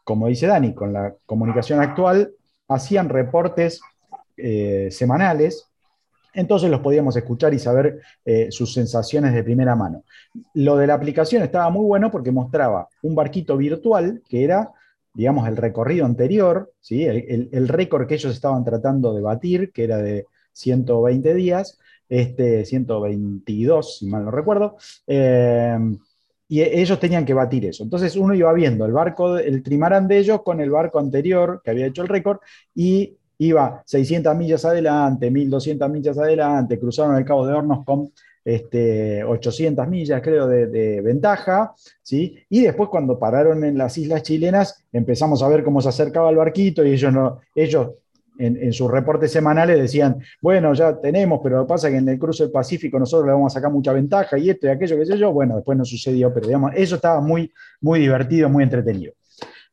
como 0.04 0.28
dice 0.28 0.46
Dani, 0.46 0.76
con 0.76 0.94
la 0.94 1.16
comunicación 1.26 1.82
actual, 1.82 2.32
hacían 2.68 3.10
reportes 3.10 3.82
eh, 4.38 4.90
semanales, 4.92 5.68
entonces 6.36 6.70
los 6.70 6.82
podíamos 6.82 7.16
escuchar 7.16 7.56
y 7.56 7.60
saber 7.60 8.02
eh, 8.24 8.52
sus 8.52 8.72
sensaciones 8.72 9.34
de 9.34 9.44
primera 9.44 9.76
mano. 9.76 10.04
Lo 10.54 10.78
de 10.78 10.86
la 10.86 10.94
aplicación 10.94 11.42
estaba 11.42 11.72
muy 11.72 11.86
bueno 11.86 12.12
porque 12.12 12.32
mostraba 12.32 12.88
un 13.02 13.16
barquito 13.16 13.58
virtual 13.58 14.22
que 14.30 14.44
era, 14.44 14.72
digamos, 15.14 15.48
el 15.48 15.58
recorrido 15.58 16.06
anterior, 16.06 16.74
¿sí? 16.80 17.04
el, 17.06 17.50
el- 17.52 17.68
récord 17.68 18.08
que 18.08 18.16
ellos 18.16 18.34
estaban 18.34 18.64
tratando 18.64 19.14
de 19.14 19.22
batir, 19.22 19.72
que 19.72 19.84
era 19.84 19.98
de 19.98 20.26
120 20.52 21.34
días, 21.34 21.80
este, 22.10 22.66
122, 22.66 23.98
si 24.00 24.08
mal 24.08 24.26
no 24.26 24.32
recuerdo, 24.32 24.78
eh, 25.08 25.78
y 26.48 26.62
e- 26.62 26.82
ellos 26.82 27.00
tenían 27.00 27.26
que 27.26 27.34
batir 27.34 27.66
eso. 27.66 27.84
Entonces 27.84 28.16
uno 28.16 28.34
iba 28.34 28.52
viendo 28.54 28.86
el 28.86 28.92
barco, 28.92 29.38
el 29.38 29.64
trimarán 29.64 30.08
de 30.08 30.18
ellos 30.20 30.42
con 30.44 30.60
el 30.62 30.70
barco 30.72 31.00
anterior 31.00 31.62
que 31.64 31.72
había 31.72 31.88
hecho 31.88 32.02
el 32.02 32.08
récord 32.10 32.40
y 32.76 33.18
iba 33.40 33.82
600 33.86 34.36
millas 34.36 34.64
adelante, 34.66 35.32
1200 35.32 35.90
millas 35.90 36.18
adelante, 36.18 36.80
cruzaron 36.80 37.16
el 37.18 37.26
Cabo 37.26 37.46
de 37.48 37.54
Hornos 37.54 37.84
con 37.86 38.12
este, 38.46 39.24
800 39.24 39.88
millas, 39.88 40.22
creo, 40.22 40.48
de, 40.48 41.02
ventaja, 41.02 41.74
¿sí? 42.02 42.38
Y 42.50 42.62
después 42.62 42.90
cuando 42.90 43.18
pararon 43.18 43.64
en 43.64 43.78
las 43.78 43.98
islas 43.98 44.24
chilenas, 44.24 44.84
empezamos 44.92 45.42
a 45.42 45.48
ver 45.48 45.64
cómo 45.64 45.82
se 45.82 45.90
acercaba 45.90 46.30
el 46.30 46.36
barquito 46.36 46.86
y 46.86 46.94
ellos, 46.94 47.14
ellos 47.56 47.92
en, 48.38 48.58
en 48.58 48.74
sus 48.74 48.90
reportes 48.90 49.32
semanales 49.32 49.78
decían, 49.80 50.20
bueno, 50.42 50.74
ya 50.74 51.00
tenemos, 51.00 51.40
pero 51.44 51.58
lo 51.58 51.64
que 51.64 51.70
pasa 51.70 51.88
es 51.88 51.94
que 51.94 51.98
en 52.00 52.10
el 52.10 52.20
cruce 52.20 52.44
del 52.44 52.52
Pacífico 52.52 53.00
nosotros 53.00 53.28
le 53.28 53.34
vamos 53.34 53.54
a 53.54 53.60
sacar 53.60 53.72
mucha 53.72 53.94
ventaja 53.94 54.38
y 54.38 54.50
esto 54.50 54.68
y 54.68 54.70
aquello, 54.72 54.98
qué 54.98 55.06
sé 55.06 55.18
yo, 55.18 55.32
bueno, 55.32 55.56
después 55.56 55.78
no 55.78 55.86
sucedió, 55.86 56.34
pero 56.34 56.48
digamos, 56.48 56.72
eso 56.76 56.96
estaba 56.96 57.22
muy, 57.22 57.52
muy 57.82 58.00
divertido, 58.00 58.50
muy 58.50 58.64
entretenido. 58.64 59.14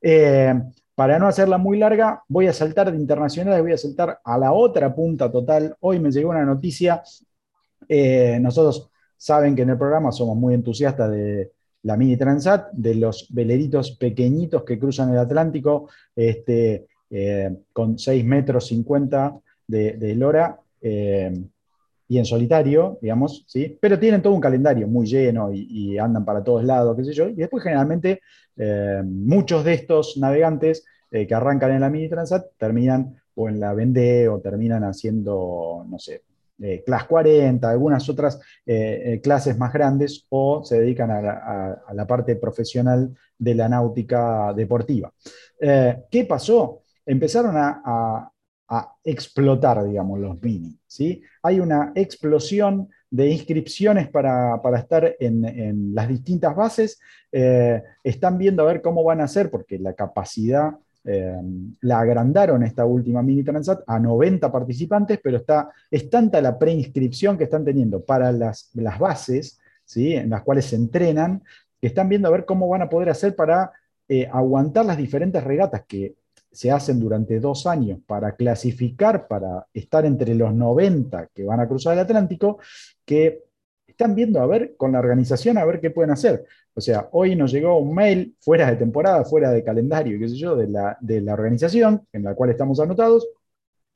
Eh, 0.03 0.55
para 1.01 1.19
no 1.19 1.27
hacerla 1.27 1.57
muy 1.57 1.79
larga, 1.79 2.23
voy 2.29 2.47
a 2.47 2.53
saltar 2.53 2.93
de 2.93 2.99
internacionales, 2.99 3.63
voy 3.63 3.73
a 3.73 3.79
saltar 3.79 4.21
a 4.23 4.37
la 4.37 4.53
otra 4.53 4.95
punta 4.95 5.33
total. 5.33 5.75
Hoy 5.81 5.99
me 5.99 6.11
llegó 6.11 6.29
una 6.29 6.45
noticia. 6.45 7.03
Eh, 7.93 8.39
nosotros 8.41 8.89
saben 9.17 9.57
que 9.57 9.63
en 9.63 9.71
el 9.71 9.77
programa 9.77 10.13
somos 10.13 10.37
muy 10.37 10.55
entusiastas 10.55 11.11
de 11.11 11.51
la 11.83 11.97
Mini 11.97 12.17
Transat, 12.17 12.71
de 12.71 12.95
los 12.95 13.27
veleritos 13.31 13.97
pequeñitos 13.97 14.63
que 14.63 14.79
cruzan 14.79 15.11
el 15.11 15.19
Atlántico 15.19 15.89
este, 16.15 16.87
eh, 17.11 17.51
con 17.73 17.99
6 17.99 18.25
metros 18.25 18.69
50 18.69 19.41
de, 19.67 19.95
de 19.95 20.15
lora 20.15 20.61
eh, 20.81 21.37
y 22.07 22.19
en 22.19 22.25
solitario, 22.25 22.99
digamos, 23.03 23.45
¿sí? 23.49 23.77
pero 23.81 23.99
tienen 23.99 24.23
todo 24.23 24.35
un 24.35 24.41
calendario 24.41 24.87
muy 24.87 25.07
lleno 25.07 25.53
y, 25.53 25.99
andan 25.99 26.25
para 26.25 26.45
todos 26.45 26.63
lados, 26.63 26.97
qué 26.97 27.05
sé 27.05 27.13
yo, 27.13 27.29
y 27.29 27.35
después 27.35 27.65
generalmente 27.65 28.21
muchos 29.05 29.65
de 29.65 29.75
estos 29.75 30.17
navegantes 30.17 30.85
que 31.11 31.35
arrancan 31.35 31.73
en 31.73 31.81
la 31.81 31.91
Mini 31.91 32.09
Transat 32.09 32.47
terminan 32.57 33.17
o 33.35 33.49
en 33.49 33.59
la 33.59 33.75
Vendée 33.75 34.29
o 34.29 34.39
terminan 34.39 34.85
haciendo, 34.85 35.85
no 35.89 35.99
sé, 35.99 36.23
eh, 36.63 36.83
Class 36.85 37.05
40, 37.05 37.69
algunas 37.69 38.09
otras 38.09 38.41
eh, 38.67 39.03
eh, 39.05 39.21
clases 39.21 39.57
más 39.57 39.73
grandes 39.73 40.27
o 40.29 40.63
se 40.65 40.81
dedican 40.81 41.11
a 41.11 41.83
la, 41.93 42.07
parte 42.07 42.37
profesional 42.37 43.15
de 43.39 43.55
la 43.55 43.69
náutica 43.69 44.53
deportiva. 44.55 45.13
Eh, 45.59 46.05
¿Qué 46.11 46.25
pasó? 46.25 46.83
Empezaron 47.07 47.55
a, 47.57 48.31
explotar, 49.03 49.83
digamos, 49.83 50.21
los 50.21 50.41
mini. 50.41 50.79
Hay 51.43 51.59
una 51.59 51.91
explosión 51.97 52.89
de 53.11 53.29
inscripciones 53.29 54.09
para, 54.09 54.61
estar 54.77 55.17
en, 55.19 55.93
las 55.93 56.07
distintas 56.07 56.55
bases. 56.55 57.01
Están 58.05 58.39
viendo 58.39 58.63
a 58.63 58.67
ver 58.67 58.81
cómo 58.81 59.03
van 59.03 59.21
a 59.21 59.25
hacer, 59.25 59.51
porque 59.51 59.77
la 59.77 59.95
capacidad 59.95 60.71
eh, 61.05 61.41
la 61.81 62.01
agrandaron 62.01 62.63
esta 62.63 62.85
última 62.85 63.23
mini 63.23 63.43
Transat 63.43 63.83
a 63.87 63.99
90 63.99 64.53
participantes, 64.53 65.19
pero 65.23 65.39
está, 65.39 65.71
es 65.91 66.11
tanta 66.11 66.41
la 66.41 66.59
preinscripción 66.59 67.39
que 67.39 67.45
están 67.45 67.65
teniendo 67.65 68.05
para 68.05 68.33
las, 68.33 68.71
las 68.75 68.99
bases, 68.99 69.59
¿sí? 69.85 70.15
en 70.15 70.31
las 70.31 70.43
cuales 70.43 70.67
se 70.67 70.77
entrenan, 70.77 71.43
que 71.81 71.87
están 71.87 72.09
viendo 72.09 72.29
a 72.29 72.33
ver 72.33 72.45
cómo 72.45 72.69
van 72.69 72.83
a 72.83 72.89
poder 72.89 73.09
hacer 73.09 73.35
para 73.35 73.73
eh, 74.09 74.29
aguantar 74.31 74.85
las 74.85 74.99
diferentes 74.99 75.43
regatas 75.43 75.85
que 75.87 76.15
se 76.53 76.71
hacen 76.71 76.99
durante 76.99 77.39
dos 77.39 77.67
años 77.67 78.01
para 78.07 78.35
clasificar, 78.35 79.29
para 79.29 79.67
estar 79.73 80.05
entre 80.05 80.35
los 80.35 80.53
90 80.53 81.29
que 81.33 81.45
van 81.45 81.61
a 81.61 81.69
cruzar 81.69 81.95
el 81.95 82.01
Atlántico, 82.01 82.59
que 83.05 83.45
están 83.87 84.15
viendo 84.15 84.41
a 84.41 84.47
ver 84.47 84.75
con 84.77 84.93
la 84.93 84.99
organización 84.99 85.59
a 85.59 85.65
ver 85.65 85.81
qué 85.81 85.91
pueden 85.91 86.11
hacer. 86.11 86.45
O 86.75 86.81
sea, 86.81 87.09
hoy 87.13 87.37
nos 87.37 87.53
llegó 87.53 87.79
un 87.79 87.95
mail 87.95 88.37
fuera 88.41 88.71
de 88.71 88.77
temporada, 88.77 89.25
fuera 89.25 89.51
de 89.51 89.65
calendario, 89.65 90.19
qué 90.19 90.29
sé 90.29 90.37
yo, 90.37 90.57
de 90.57 90.69
la, 90.69 90.97
de 91.01 91.21
la 91.21 91.35
organización 91.35 92.07
en 92.13 92.23
la 92.25 92.35
cual 92.35 92.51
estamos 92.51 92.81
anotados, 92.81 93.29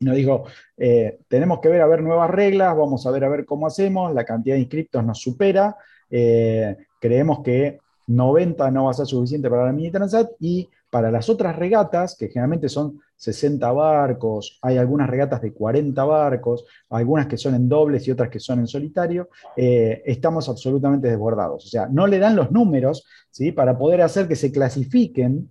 nos 0.00 0.16
dijo, 0.16 0.44
eh, 0.76 1.20
tenemos 1.28 1.60
que 1.60 1.68
ver 1.68 1.80
a 1.80 1.86
ver 1.86 2.02
nuevas 2.02 2.30
reglas, 2.30 2.76
vamos 2.76 3.06
a 3.06 3.10
ver 3.10 3.24
a 3.24 3.28
ver 3.28 3.44
cómo 3.44 3.66
hacemos, 3.66 4.12
la 4.12 4.24
cantidad 4.24 4.56
de 4.56 4.62
inscriptos 4.62 5.04
nos 5.04 5.20
supera, 5.20 5.76
eh, 6.10 6.76
creemos 7.00 7.40
que 7.40 7.78
90 8.06 8.70
no 8.70 8.84
va 8.84 8.90
a 8.90 8.94
ser 8.94 9.06
suficiente 9.06 9.48
para 9.48 9.66
la 9.66 9.72
mini 9.72 9.90
Transat 9.90 10.30
y 10.40 10.68
para 10.90 11.10
las 11.10 11.28
otras 11.28 11.56
regatas, 11.56 12.16
que 12.16 12.28
generalmente 12.28 12.68
son 12.68 13.00
60 13.24 13.72
barcos, 13.72 14.58
hay 14.60 14.76
algunas 14.76 15.08
regatas 15.08 15.40
de 15.40 15.52
40 15.52 16.04
barcos, 16.04 16.64
algunas 16.90 17.26
que 17.26 17.38
son 17.38 17.54
en 17.54 17.68
dobles 17.68 18.06
y 18.06 18.10
otras 18.10 18.28
que 18.28 18.38
son 18.38 18.58
en 18.58 18.66
solitario, 18.66 19.30
eh, 19.56 20.02
estamos 20.04 20.48
absolutamente 20.48 21.08
desbordados. 21.08 21.64
O 21.64 21.68
sea, 21.68 21.86
no 21.86 22.06
le 22.06 22.18
dan 22.18 22.36
los 22.36 22.50
números 22.50 23.06
¿sí? 23.30 23.52
para 23.52 23.78
poder 23.78 24.02
hacer 24.02 24.28
que 24.28 24.36
se 24.36 24.52
clasifiquen 24.52 25.50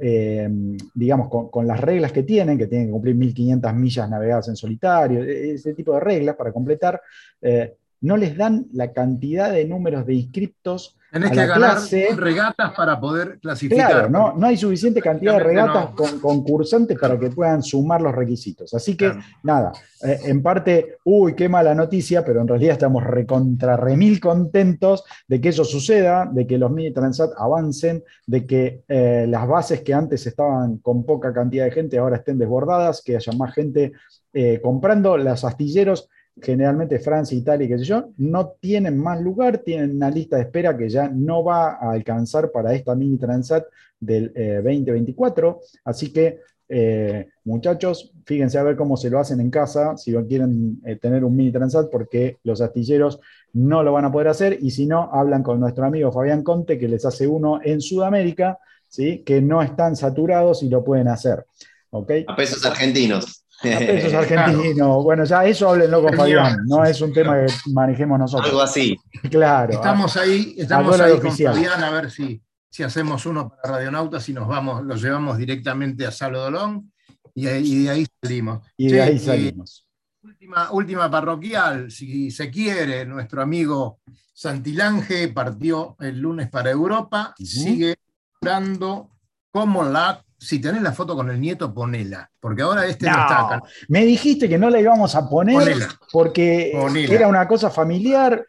eh, 0.00 0.48
digamos, 0.94 1.28
con, 1.28 1.66
las 1.66 1.80
reglas 1.80 2.10
que 2.12 2.22
tienen, 2.22 2.56
que 2.56 2.66
tienen 2.66 2.88
que 2.88 2.92
cumplir 2.92 3.14
1500 3.14 3.74
millas 3.74 4.08
navegadas 4.08 4.48
en 4.48 4.56
solitario, 4.56 5.22
e, 5.22 5.52
ese 5.52 5.74
tipo 5.74 5.92
de 5.92 6.00
reglas 6.00 6.36
para 6.36 6.52
completar, 6.52 7.00
eh, 7.42 7.74
no 8.00 8.16
les 8.16 8.36
dan 8.36 8.66
la 8.72 8.92
cantidad 8.92 9.52
de 9.52 9.64
números 9.64 10.06
de 10.06 10.14
inscriptos 10.14 10.98
Tenés 11.10 11.30
que 11.30 11.46
ganar 11.46 11.78
regatas 12.16 12.72
para 12.74 13.00
poder 13.00 13.38
clasificar. 13.40 13.90
Claro, 13.90 14.10
no, 14.10 14.34
no 14.34 14.46
hay 14.46 14.58
suficiente 14.58 15.00
cantidad 15.00 15.38
de 15.38 15.44
regatas 15.44 15.90
con 15.94 16.20
concursantes 16.20 16.98
para 16.98 17.18
que 17.18 17.30
puedan 17.30 17.62
sumar 17.62 18.02
los 18.02 18.14
requisitos. 18.14 18.74
Así 18.74 18.94
que, 18.94 19.14
nada, 19.42 19.72
eh, 20.02 20.18
en 20.24 20.42
parte, 20.42 20.98
uy, 21.04 21.34
qué 21.34 21.48
mala 21.48 21.74
noticia, 21.74 22.22
pero 22.22 22.42
en 22.42 22.48
realidad 22.48 22.74
estamos 22.74 23.02
recontra 23.04 23.74
remil 23.78 24.20
contentos 24.20 25.04
de 25.26 25.40
que 25.40 25.48
eso 25.48 25.64
suceda, 25.64 26.28
de 26.30 26.46
que 26.46 26.58
los 26.58 26.70
mini 26.70 26.92
transat 26.92 27.30
avancen, 27.38 28.04
de 28.26 28.46
que 28.46 28.82
eh, 28.86 29.24
las 29.26 29.48
bases 29.48 29.80
que 29.80 29.94
antes 29.94 30.26
estaban 30.26 30.76
con 30.78 31.06
poca 31.06 31.32
cantidad 31.32 31.64
de 31.64 31.70
gente 31.70 31.96
ahora 31.96 32.16
estén 32.16 32.38
desbordadas, 32.38 33.00
que 33.02 33.16
haya 33.16 33.32
más 33.32 33.54
gente 33.54 33.92
eh, 34.34 34.60
comprando. 34.62 35.16
Los 35.16 35.42
astilleros 35.42 36.10
generalmente 36.42 36.98
Francia, 36.98 37.36
Italia 37.36 37.66
y 37.66 37.68
qué 37.68 37.78
sé 37.78 37.84
yo, 37.84 38.10
no 38.18 38.54
tienen 38.60 38.98
más 38.98 39.20
lugar, 39.20 39.58
tienen 39.58 39.96
una 39.96 40.10
lista 40.10 40.36
de 40.36 40.42
espera 40.42 40.76
que 40.76 40.88
ya 40.88 41.08
no 41.08 41.44
va 41.44 41.72
a 41.72 41.92
alcanzar 41.92 42.50
para 42.50 42.74
esta 42.74 42.94
mini 42.94 43.18
Transat 43.18 43.64
del 43.98 44.32
2024. 44.34 45.60
Eh, 45.60 45.78
Así 45.84 46.12
que, 46.12 46.40
eh, 46.68 47.28
muchachos, 47.44 48.12
fíjense 48.24 48.58
a 48.58 48.62
ver 48.62 48.76
cómo 48.76 48.96
se 48.96 49.10
lo 49.10 49.18
hacen 49.18 49.40
en 49.40 49.50
casa, 49.50 49.96
si 49.96 50.12
quieren 50.26 50.80
eh, 50.84 50.96
tener 50.96 51.24
un 51.24 51.34
mini 51.34 51.52
Transat, 51.52 51.90
porque 51.90 52.38
los 52.44 52.60
astilleros 52.60 53.20
no 53.52 53.82
lo 53.82 53.92
van 53.92 54.04
a 54.04 54.12
poder 54.12 54.28
hacer, 54.28 54.58
y 54.60 54.70
si 54.70 54.86
no, 54.86 55.10
hablan 55.12 55.42
con 55.42 55.60
nuestro 55.60 55.84
amigo 55.84 56.12
Fabián 56.12 56.42
Conte, 56.42 56.78
que 56.78 56.88
les 56.88 57.04
hace 57.04 57.26
uno 57.26 57.60
en 57.62 57.80
Sudamérica, 57.80 58.58
¿sí? 58.86 59.22
que 59.24 59.40
no 59.40 59.62
están 59.62 59.96
saturados 59.96 60.62
y 60.62 60.68
lo 60.68 60.84
pueden 60.84 61.08
hacer. 61.08 61.44
¿okay? 61.90 62.24
A 62.28 62.36
pesos 62.36 62.64
argentinos. 62.64 63.37
Pesos 63.62 64.14
argentinos. 64.14 65.02
Bueno, 65.02 65.24
ya 65.24 65.44
eso 65.44 65.68
háblenlo 65.68 66.02
con 66.02 66.14
Fabián, 66.14 66.64
no 66.66 66.84
es 66.84 67.00
un 67.00 67.12
tema 67.12 67.44
que 67.44 67.52
manejemos 67.72 68.18
nosotros. 68.18 68.48
Algo 68.48 68.62
así. 68.62 68.96
Claro. 69.30 69.72
Estamos 69.72 70.16
ahí, 70.16 70.54
estamos 70.58 71.00
ahí 71.00 71.18
con 71.18 71.36
Fabián 71.36 71.82
a 71.82 71.90
ver 71.90 72.10
si, 72.10 72.40
si 72.70 72.82
hacemos 72.82 73.26
uno 73.26 73.48
para 73.48 73.74
Radionautas 73.74 74.28
y 74.28 74.32
nos 74.32 74.46
vamos, 74.46 74.84
lo 74.84 74.94
llevamos 74.96 75.38
directamente 75.38 76.06
a 76.06 76.10
Salo 76.10 76.40
Dolón 76.40 76.92
y, 77.34 77.44
de 77.84 77.90
ahí 77.90 78.06
salimos. 78.22 78.66
Y 78.76 78.88
de 78.88 79.02
ahí 79.02 79.18
salimos. 79.18 79.86
última, 80.22 80.70
última 80.72 81.10
parroquial, 81.10 81.90
si 81.90 82.30
se 82.30 82.50
quiere, 82.50 83.04
nuestro 83.06 83.42
amigo 83.42 84.00
Santilange 84.32 85.28
partió 85.28 85.96
el 86.00 86.20
lunes 86.20 86.48
para 86.48 86.70
Europa, 86.70 87.34
sigue 87.38 87.96
dando 88.40 89.10
como 89.50 89.82
la 89.82 90.24
si 90.38 90.60
tenés 90.60 90.82
la 90.82 90.92
foto 90.92 91.16
con 91.16 91.28
el 91.30 91.40
nieto, 91.40 91.74
ponela, 91.74 92.30
porque 92.38 92.62
ahora 92.62 92.86
este 92.86 93.06
no, 93.06 93.12
está 93.12 93.46
acá. 93.46 93.62
Me 93.88 94.04
dijiste 94.04 94.48
que 94.48 94.56
no 94.56 94.70
la 94.70 94.80
íbamos 94.80 95.14
a 95.16 95.28
poner 95.28 95.76
porque 96.12 96.72
era 97.10 97.26
una 97.26 97.48
cosa 97.48 97.70
familiar. 97.70 98.46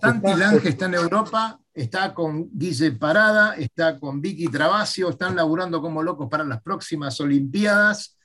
Santi 0.00 0.34
Lange 0.34 0.70
está 0.70 0.86
en 0.86 0.94
Europa, 0.94 1.60
está 1.74 2.14
con 2.14 2.48
Guille 2.52 2.92
Parada, 2.92 3.54
está 3.56 3.98
con 3.98 4.22
Vicky 4.22 4.48
Travasio, 4.48 5.10
están 5.10 5.36
laburando 5.36 5.82
como 5.82 6.02
locos 6.02 6.28
para 6.30 6.44
las 6.44 6.62
próximas 6.62 7.20
Olimpiadas. 7.20 8.16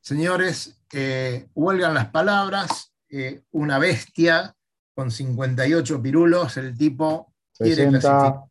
Señores, 0.00 0.80
eh, 0.92 1.46
huelgan 1.54 1.94
las 1.94 2.10
palabras, 2.10 2.92
eh, 3.08 3.42
una 3.52 3.78
bestia 3.78 4.54
con 4.94 5.12
58 5.12 6.02
pirulos, 6.02 6.56
el 6.56 6.76
tipo 6.76 7.32
60, 7.52 8.44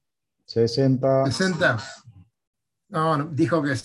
60. 0.45 1.25
60. 1.25 1.77
No, 2.89 3.25
dijo 3.25 3.61
que 3.61 3.75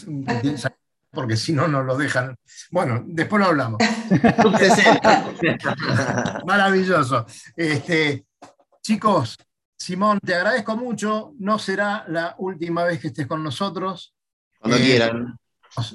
porque 1.12 1.36
si 1.36 1.52
no, 1.52 1.68
no 1.68 1.82
lo 1.82 1.96
dejan. 1.96 2.36
Bueno, 2.70 3.04
después 3.06 3.40
lo 3.40 3.48
hablamos. 3.48 3.78
Maravilloso. 6.46 7.26
Este, 7.54 8.24
chicos, 8.80 9.36
Simón, 9.76 10.18
te 10.20 10.34
agradezco 10.34 10.74
mucho. 10.76 11.34
No 11.38 11.58
será 11.58 12.06
la 12.08 12.34
última 12.38 12.84
vez 12.84 12.98
que 12.98 13.08
estés 13.08 13.26
con 13.26 13.42
nosotros. 13.42 14.14
Cuando 14.58 14.78
eh, 14.78 14.80
quieran. 14.80 15.38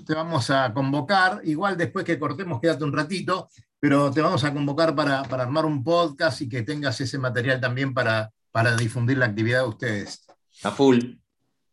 Te 0.06 0.14
vamos 0.14 0.52
a 0.52 0.72
convocar. 0.72 1.42
Igual 1.44 1.78
después 1.78 2.06
que 2.06 2.20
cortemos, 2.20 2.62
quédate 2.62 2.84
un 2.84 2.94
ratito, 2.94 3.50
pero 3.80 4.12
te 4.12 4.22
vamos 4.22 4.44
a 4.44 4.54
convocar 4.54 4.96
para, 4.96 5.22
armar 5.22 5.66
un 5.66 5.84
podcast 5.84 6.42
y 6.42 6.50
que 6.50 6.62
tengas 6.62 7.02
ese 7.02 7.18
material 7.18 7.60
también 7.60 7.92
para, 7.92 8.32
para 8.52 8.76
difundir 8.76 9.18
la 9.18 9.26
actividad 9.26 9.64
de 9.64 9.68
ustedes. 9.68 10.28
A 10.64 10.70
full. 10.70 11.00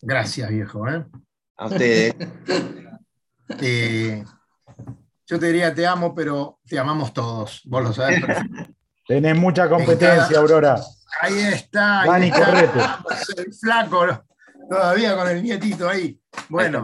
Gracias, 0.01 0.49
viejo. 0.49 0.89
¿eh? 0.89 1.05
A 1.57 1.67
ustedes. 1.67 2.15
Eh, 3.61 4.25
yo 5.27 5.39
te 5.39 5.47
diría 5.47 5.75
te 5.75 5.87
amo, 5.87 6.15
pero 6.15 6.61
te 6.67 6.79
amamos 6.79 7.13
todos. 7.13 7.61
Vos 7.67 7.83
lo 7.85 7.93
sabés. 7.93 8.25
Tenés 9.07 9.37
mucha 9.37 9.69
competencia, 9.69 10.39
Aurora. 10.39 10.81
Ahí 11.21 11.41
está. 11.41 12.05
Dani 12.07 12.31
Correte. 12.31 12.81
El 13.37 13.53
flaco, 13.53 14.25
todavía 14.69 15.15
con 15.15 15.29
el 15.29 15.43
nietito 15.43 15.89
ahí. 15.89 16.19
Bueno, 16.49 16.83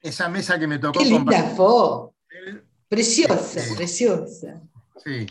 esa 0.00 0.28
mesa 0.28 0.58
que 0.58 0.66
me 0.66 0.78
tocó. 0.78 0.98
Qué 0.98 1.06
linda 1.06 1.42
fue. 1.56 2.10
Preciosa, 2.88 3.60
este, 3.60 3.76
preciosa. 3.76 4.60
Sí. 5.04 5.26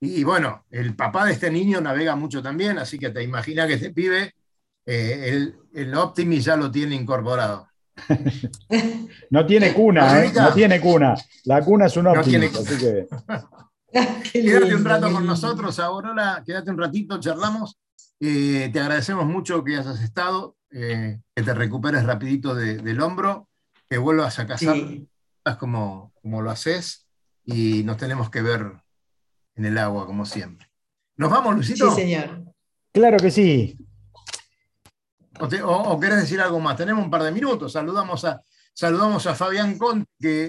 Y, 0.00 0.24
bueno, 0.24 0.64
el 0.70 0.94
papá 0.94 1.26
de 1.26 1.32
este 1.32 1.50
niño 1.50 1.80
navega 1.80 2.14
mucho 2.14 2.42
también, 2.42 2.78
así 2.78 2.98
que 2.98 3.10
te 3.10 3.22
imaginas 3.22 3.66
que 3.66 3.74
este 3.74 3.90
pibe, 3.90 4.34
eh, 4.90 5.28
el, 5.28 5.56
el 5.74 5.94
Optimis 5.94 6.46
ya 6.46 6.56
lo 6.56 6.70
tiene 6.70 6.94
incorporado. 6.94 7.68
no 9.30 9.44
tiene 9.44 9.74
cuna, 9.74 10.24
¿eh? 10.24 10.32
No 10.34 10.54
tiene 10.54 10.80
cuna. 10.80 11.14
La 11.44 11.62
cuna 11.62 11.86
es 11.86 11.96
un 11.98 12.06
Optimis, 12.06 12.56
así 12.56 12.78
que. 12.78 13.06
quédate 14.32 14.74
un 14.74 14.84
rato 14.86 15.12
con 15.12 15.26
nosotros, 15.26 15.78
Aurora, 15.78 16.42
quédate 16.44 16.70
un 16.70 16.78
ratito, 16.78 17.20
charlamos. 17.20 17.78
Eh, 18.18 18.70
te 18.72 18.80
agradecemos 18.80 19.26
mucho 19.26 19.62
que 19.62 19.76
hayas 19.76 20.00
estado, 20.00 20.56
eh, 20.70 21.20
que 21.36 21.42
te 21.42 21.52
recuperes 21.52 22.04
rapidito 22.04 22.54
del 22.54 23.00
hombro, 23.02 23.46
que 23.90 23.98
vuelvas 23.98 24.38
a 24.38 24.46
casar 24.46 24.74
como, 25.58 26.14
como 26.22 26.40
lo 26.40 26.50
haces 26.50 27.06
y 27.44 27.82
nos 27.84 27.98
tenemos 27.98 28.30
que 28.30 28.40
ver 28.40 28.72
en 29.54 29.66
el 29.66 29.76
agua, 29.76 30.06
como 30.06 30.24
siempre. 30.24 30.66
¿Nos 31.18 31.30
vamos, 31.30 31.54
Luisito? 31.54 31.90
Sí, 31.90 32.00
señor. 32.00 32.44
Claro 32.92 33.18
que 33.18 33.30
sí. 33.30 33.76
O, 35.64 36.00
querés 36.00 36.20
decir 36.20 36.40
algo 36.40 36.60
más? 36.60 36.76
Tenemos 36.76 37.04
un 37.04 37.10
par 37.10 37.22
de 37.22 37.32
minutos. 37.32 37.72
Saludamos 37.72 38.24
a, 38.24 38.40
saludamos 38.72 39.26
a 39.26 39.34
Fabián 39.34 39.78
Conte, 39.78 40.06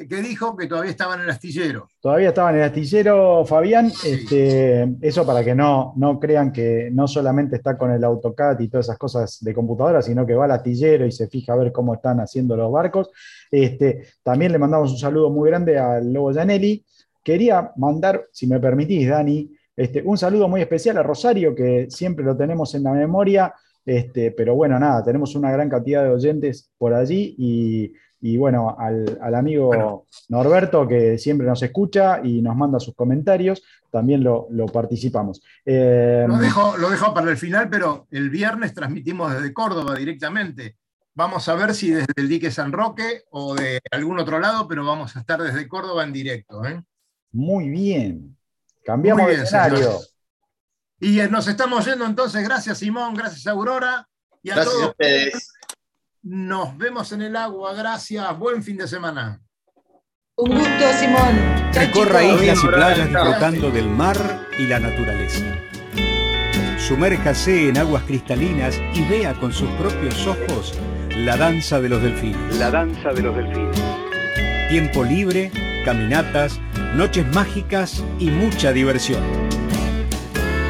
que, 0.07 0.21
dijo 0.21 0.55
que 0.55 0.67
todavía 0.67 0.91
estaba 0.91 1.15
en 1.15 1.21
el 1.21 1.29
astillero. 1.29 1.87
Todavía 1.99 2.29
estaba 2.29 2.51
en 2.51 2.57
el 2.57 2.63
astillero, 2.63 3.45
Fabián. 3.45 3.91
Este, 4.05 4.95
eso 5.01 5.25
para 5.25 5.43
que 5.43 5.55
no, 5.55 5.93
no 5.95 6.19
crean 6.19 6.51
que 6.51 6.89
no 6.91 7.07
solamente 7.07 7.55
está 7.55 7.77
con 7.77 7.91
el 7.91 8.03
AutoCAD 8.03 8.59
y 8.59 8.67
todas 8.67 8.87
esas 8.87 8.97
cosas 8.97 9.37
de 9.41 9.53
computadora, 9.53 10.01
sino 10.01 10.25
que 10.25 10.35
va 10.35 10.45
al 10.45 10.51
astillero 10.51 11.05
y 11.05 11.11
se 11.11 11.27
fija 11.27 11.53
a 11.53 11.57
ver 11.57 11.71
cómo 11.71 11.93
están 11.93 12.19
haciendo 12.19 12.55
los 12.55 12.71
barcos. 12.71 13.09
Este, 13.51 14.07
también 14.23 14.51
le 14.51 14.59
mandamos 14.59 14.91
un 14.91 14.97
saludo 14.97 15.29
muy 15.29 15.49
grande 15.49 15.77
al 15.77 16.11
Lobo 16.11 16.33
Janelli. 16.33 16.85
Quería 17.23 17.71
mandar, 17.75 18.27
si 18.31 18.47
me 18.47 18.59
permitís, 18.59 19.09
Dani, 19.09 19.51
este, 19.79 20.01
un 20.03 20.17
saludo 20.17 20.49
muy 20.49 20.61
especial 20.61 20.97
a 20.97 21.03
Rosario, 21.03 21.55
que 21.55 21.87
siempre 21.89 22.25
lo 22.25 22.35
tenemos 22.35 22.75
en 22.75 22.83
la 22.83 22.91
memoria 22.91 23.53
este, 23.89 24.29
pero 24.29 24.53
bueno, 24.53 24.77
nada, 24.77 25.03
tenemos 25.03 25.33
una 25.33 25.51
gran 25.51 25.67
cantidad 25.67 26.03
de 26.03 26.11
oyentes 26.11 26.69
por 26.77 26.93
allí 26.93 27.35
y, 28.21 28.37
bueno, 28.37 28.75
al, 28.77 29.33
amigo 29.33 30.05
Norberto 30.27 30.87
que 30.87 31.17
siempre 31.17 31.47
nos 31.47 31.63
escucha 31.63 32.21
y 32.23 32.39
nos 32.43 32.55
manda 32.55 32.79
sus 32.79 32.93
comentarios, 32.93 33.63
también 33.89 34.23
lo, 34.23 34.47
participamos. 34.71 35.41
Eh, 35.65 36.23
lo, 36.27 36.37
dejo, 36.37 36.77
lo 36.77 36.91
dejo 36.91 37.15
para 37.15 37.31
el 37.31 37.37
final, 37.37 37.67
pero 37.67 38.05
el 38.11 38.29
viernes 38.29 38.75
transmitimos 38.75 39.33
desde 39.33 39.53
Córdoba 39.53 39.95
directamente. 39.95 40.77
Vamos 41.15 41.49
a 41.49 41.55
ver 41.55 41.73
si 41.73 41.89
desde 41.89 42.13
el 42.17 42.29
dique 42.29 42.51
San 42.51 42.71
Roque 42.71 43.23
o 43.31 43.55
de 43.55 43.79
algún 43.89 44.19
otro 44.19 44.39
lado, 44.39 44.67
pero 44.67 44.85
vamos 44.85 45.15
a 45.15 45.21
estar 45.21 45.41
desde 45.41 45.67
Córdoba 45.67 46.03
en 46.03 46.13
directo. 46.13 46.63
¿eh? 46.63 46.79
Muy 47.31 47.69
bien. 47.69 48.37
Cambiamos 48.85 49.25
de 49.25 49.33
escenario. 49.33 49.97
Y 50.99 51.17
nos 51.29 51.47
estamos 51.47 51.85
yendo 51.85 52.05
entonces. 52.05 52.43
Gracias, 52.43 52.77
Simón. 52.79 53.13
Gracias, 53.13 53.47
Aurora. 53.47 54.07
Y 54.43 54.51
a 54.51 54.63
todos. 54.63 54.89
ustedes. 54.89 55.53
Nos 56.21 56.77
vemos 56.77 57.11
en 57.11 57.21
el 57.21 57.35
agua. 57.35 57.73
Gracias. 57.73 58.37
Buen 58.37 58.63
fin 58.63 58.77
de 58.77 58.87
semana. 58.87 59.41
Un 60.35 60.57
gusto, 60.57 60.93
Simón. 60.99 61.71
Recorra 61.73 62.23
islas 62.23 62.63
y 62.63 62.67
playas 62.67 63.09
disfrutando 63.09 63.71
del 63.71 63.89
mar 63.89 64.47
y 64.57 64.67
la 64.67 64.79
naturaleza. 64.79 65.45
Sumérjase 66.77 67.69
en 67.69 67.77
aguas 67.77 68.03
cristalinas 68.03 68.75
y 68.93 69.03
vea 69.07 69.33
con 69.33 69.53
sus 69.53 69.69
propios 69.71 70.25
ojos 70.25 70.73
la 71.15 71.37
danza 71.37 71.79
de 71.81 71.89
los 71.89 72.01
delfines. 72.01 72.57
La 72.57 72.71
danza 72.71 73.09
de 73.11 73.21
los 73.21 73.35
delfines. 73.35 73.79
tiempo 74.69 75.03
libre, 75.03 75.51
caminatas, 75.83 76.59
noches 76.95 77.25
mágicas 77.33 78.03
y 78.17 78.29
mucha 78.29 78.71
diversión. 78.71 79.48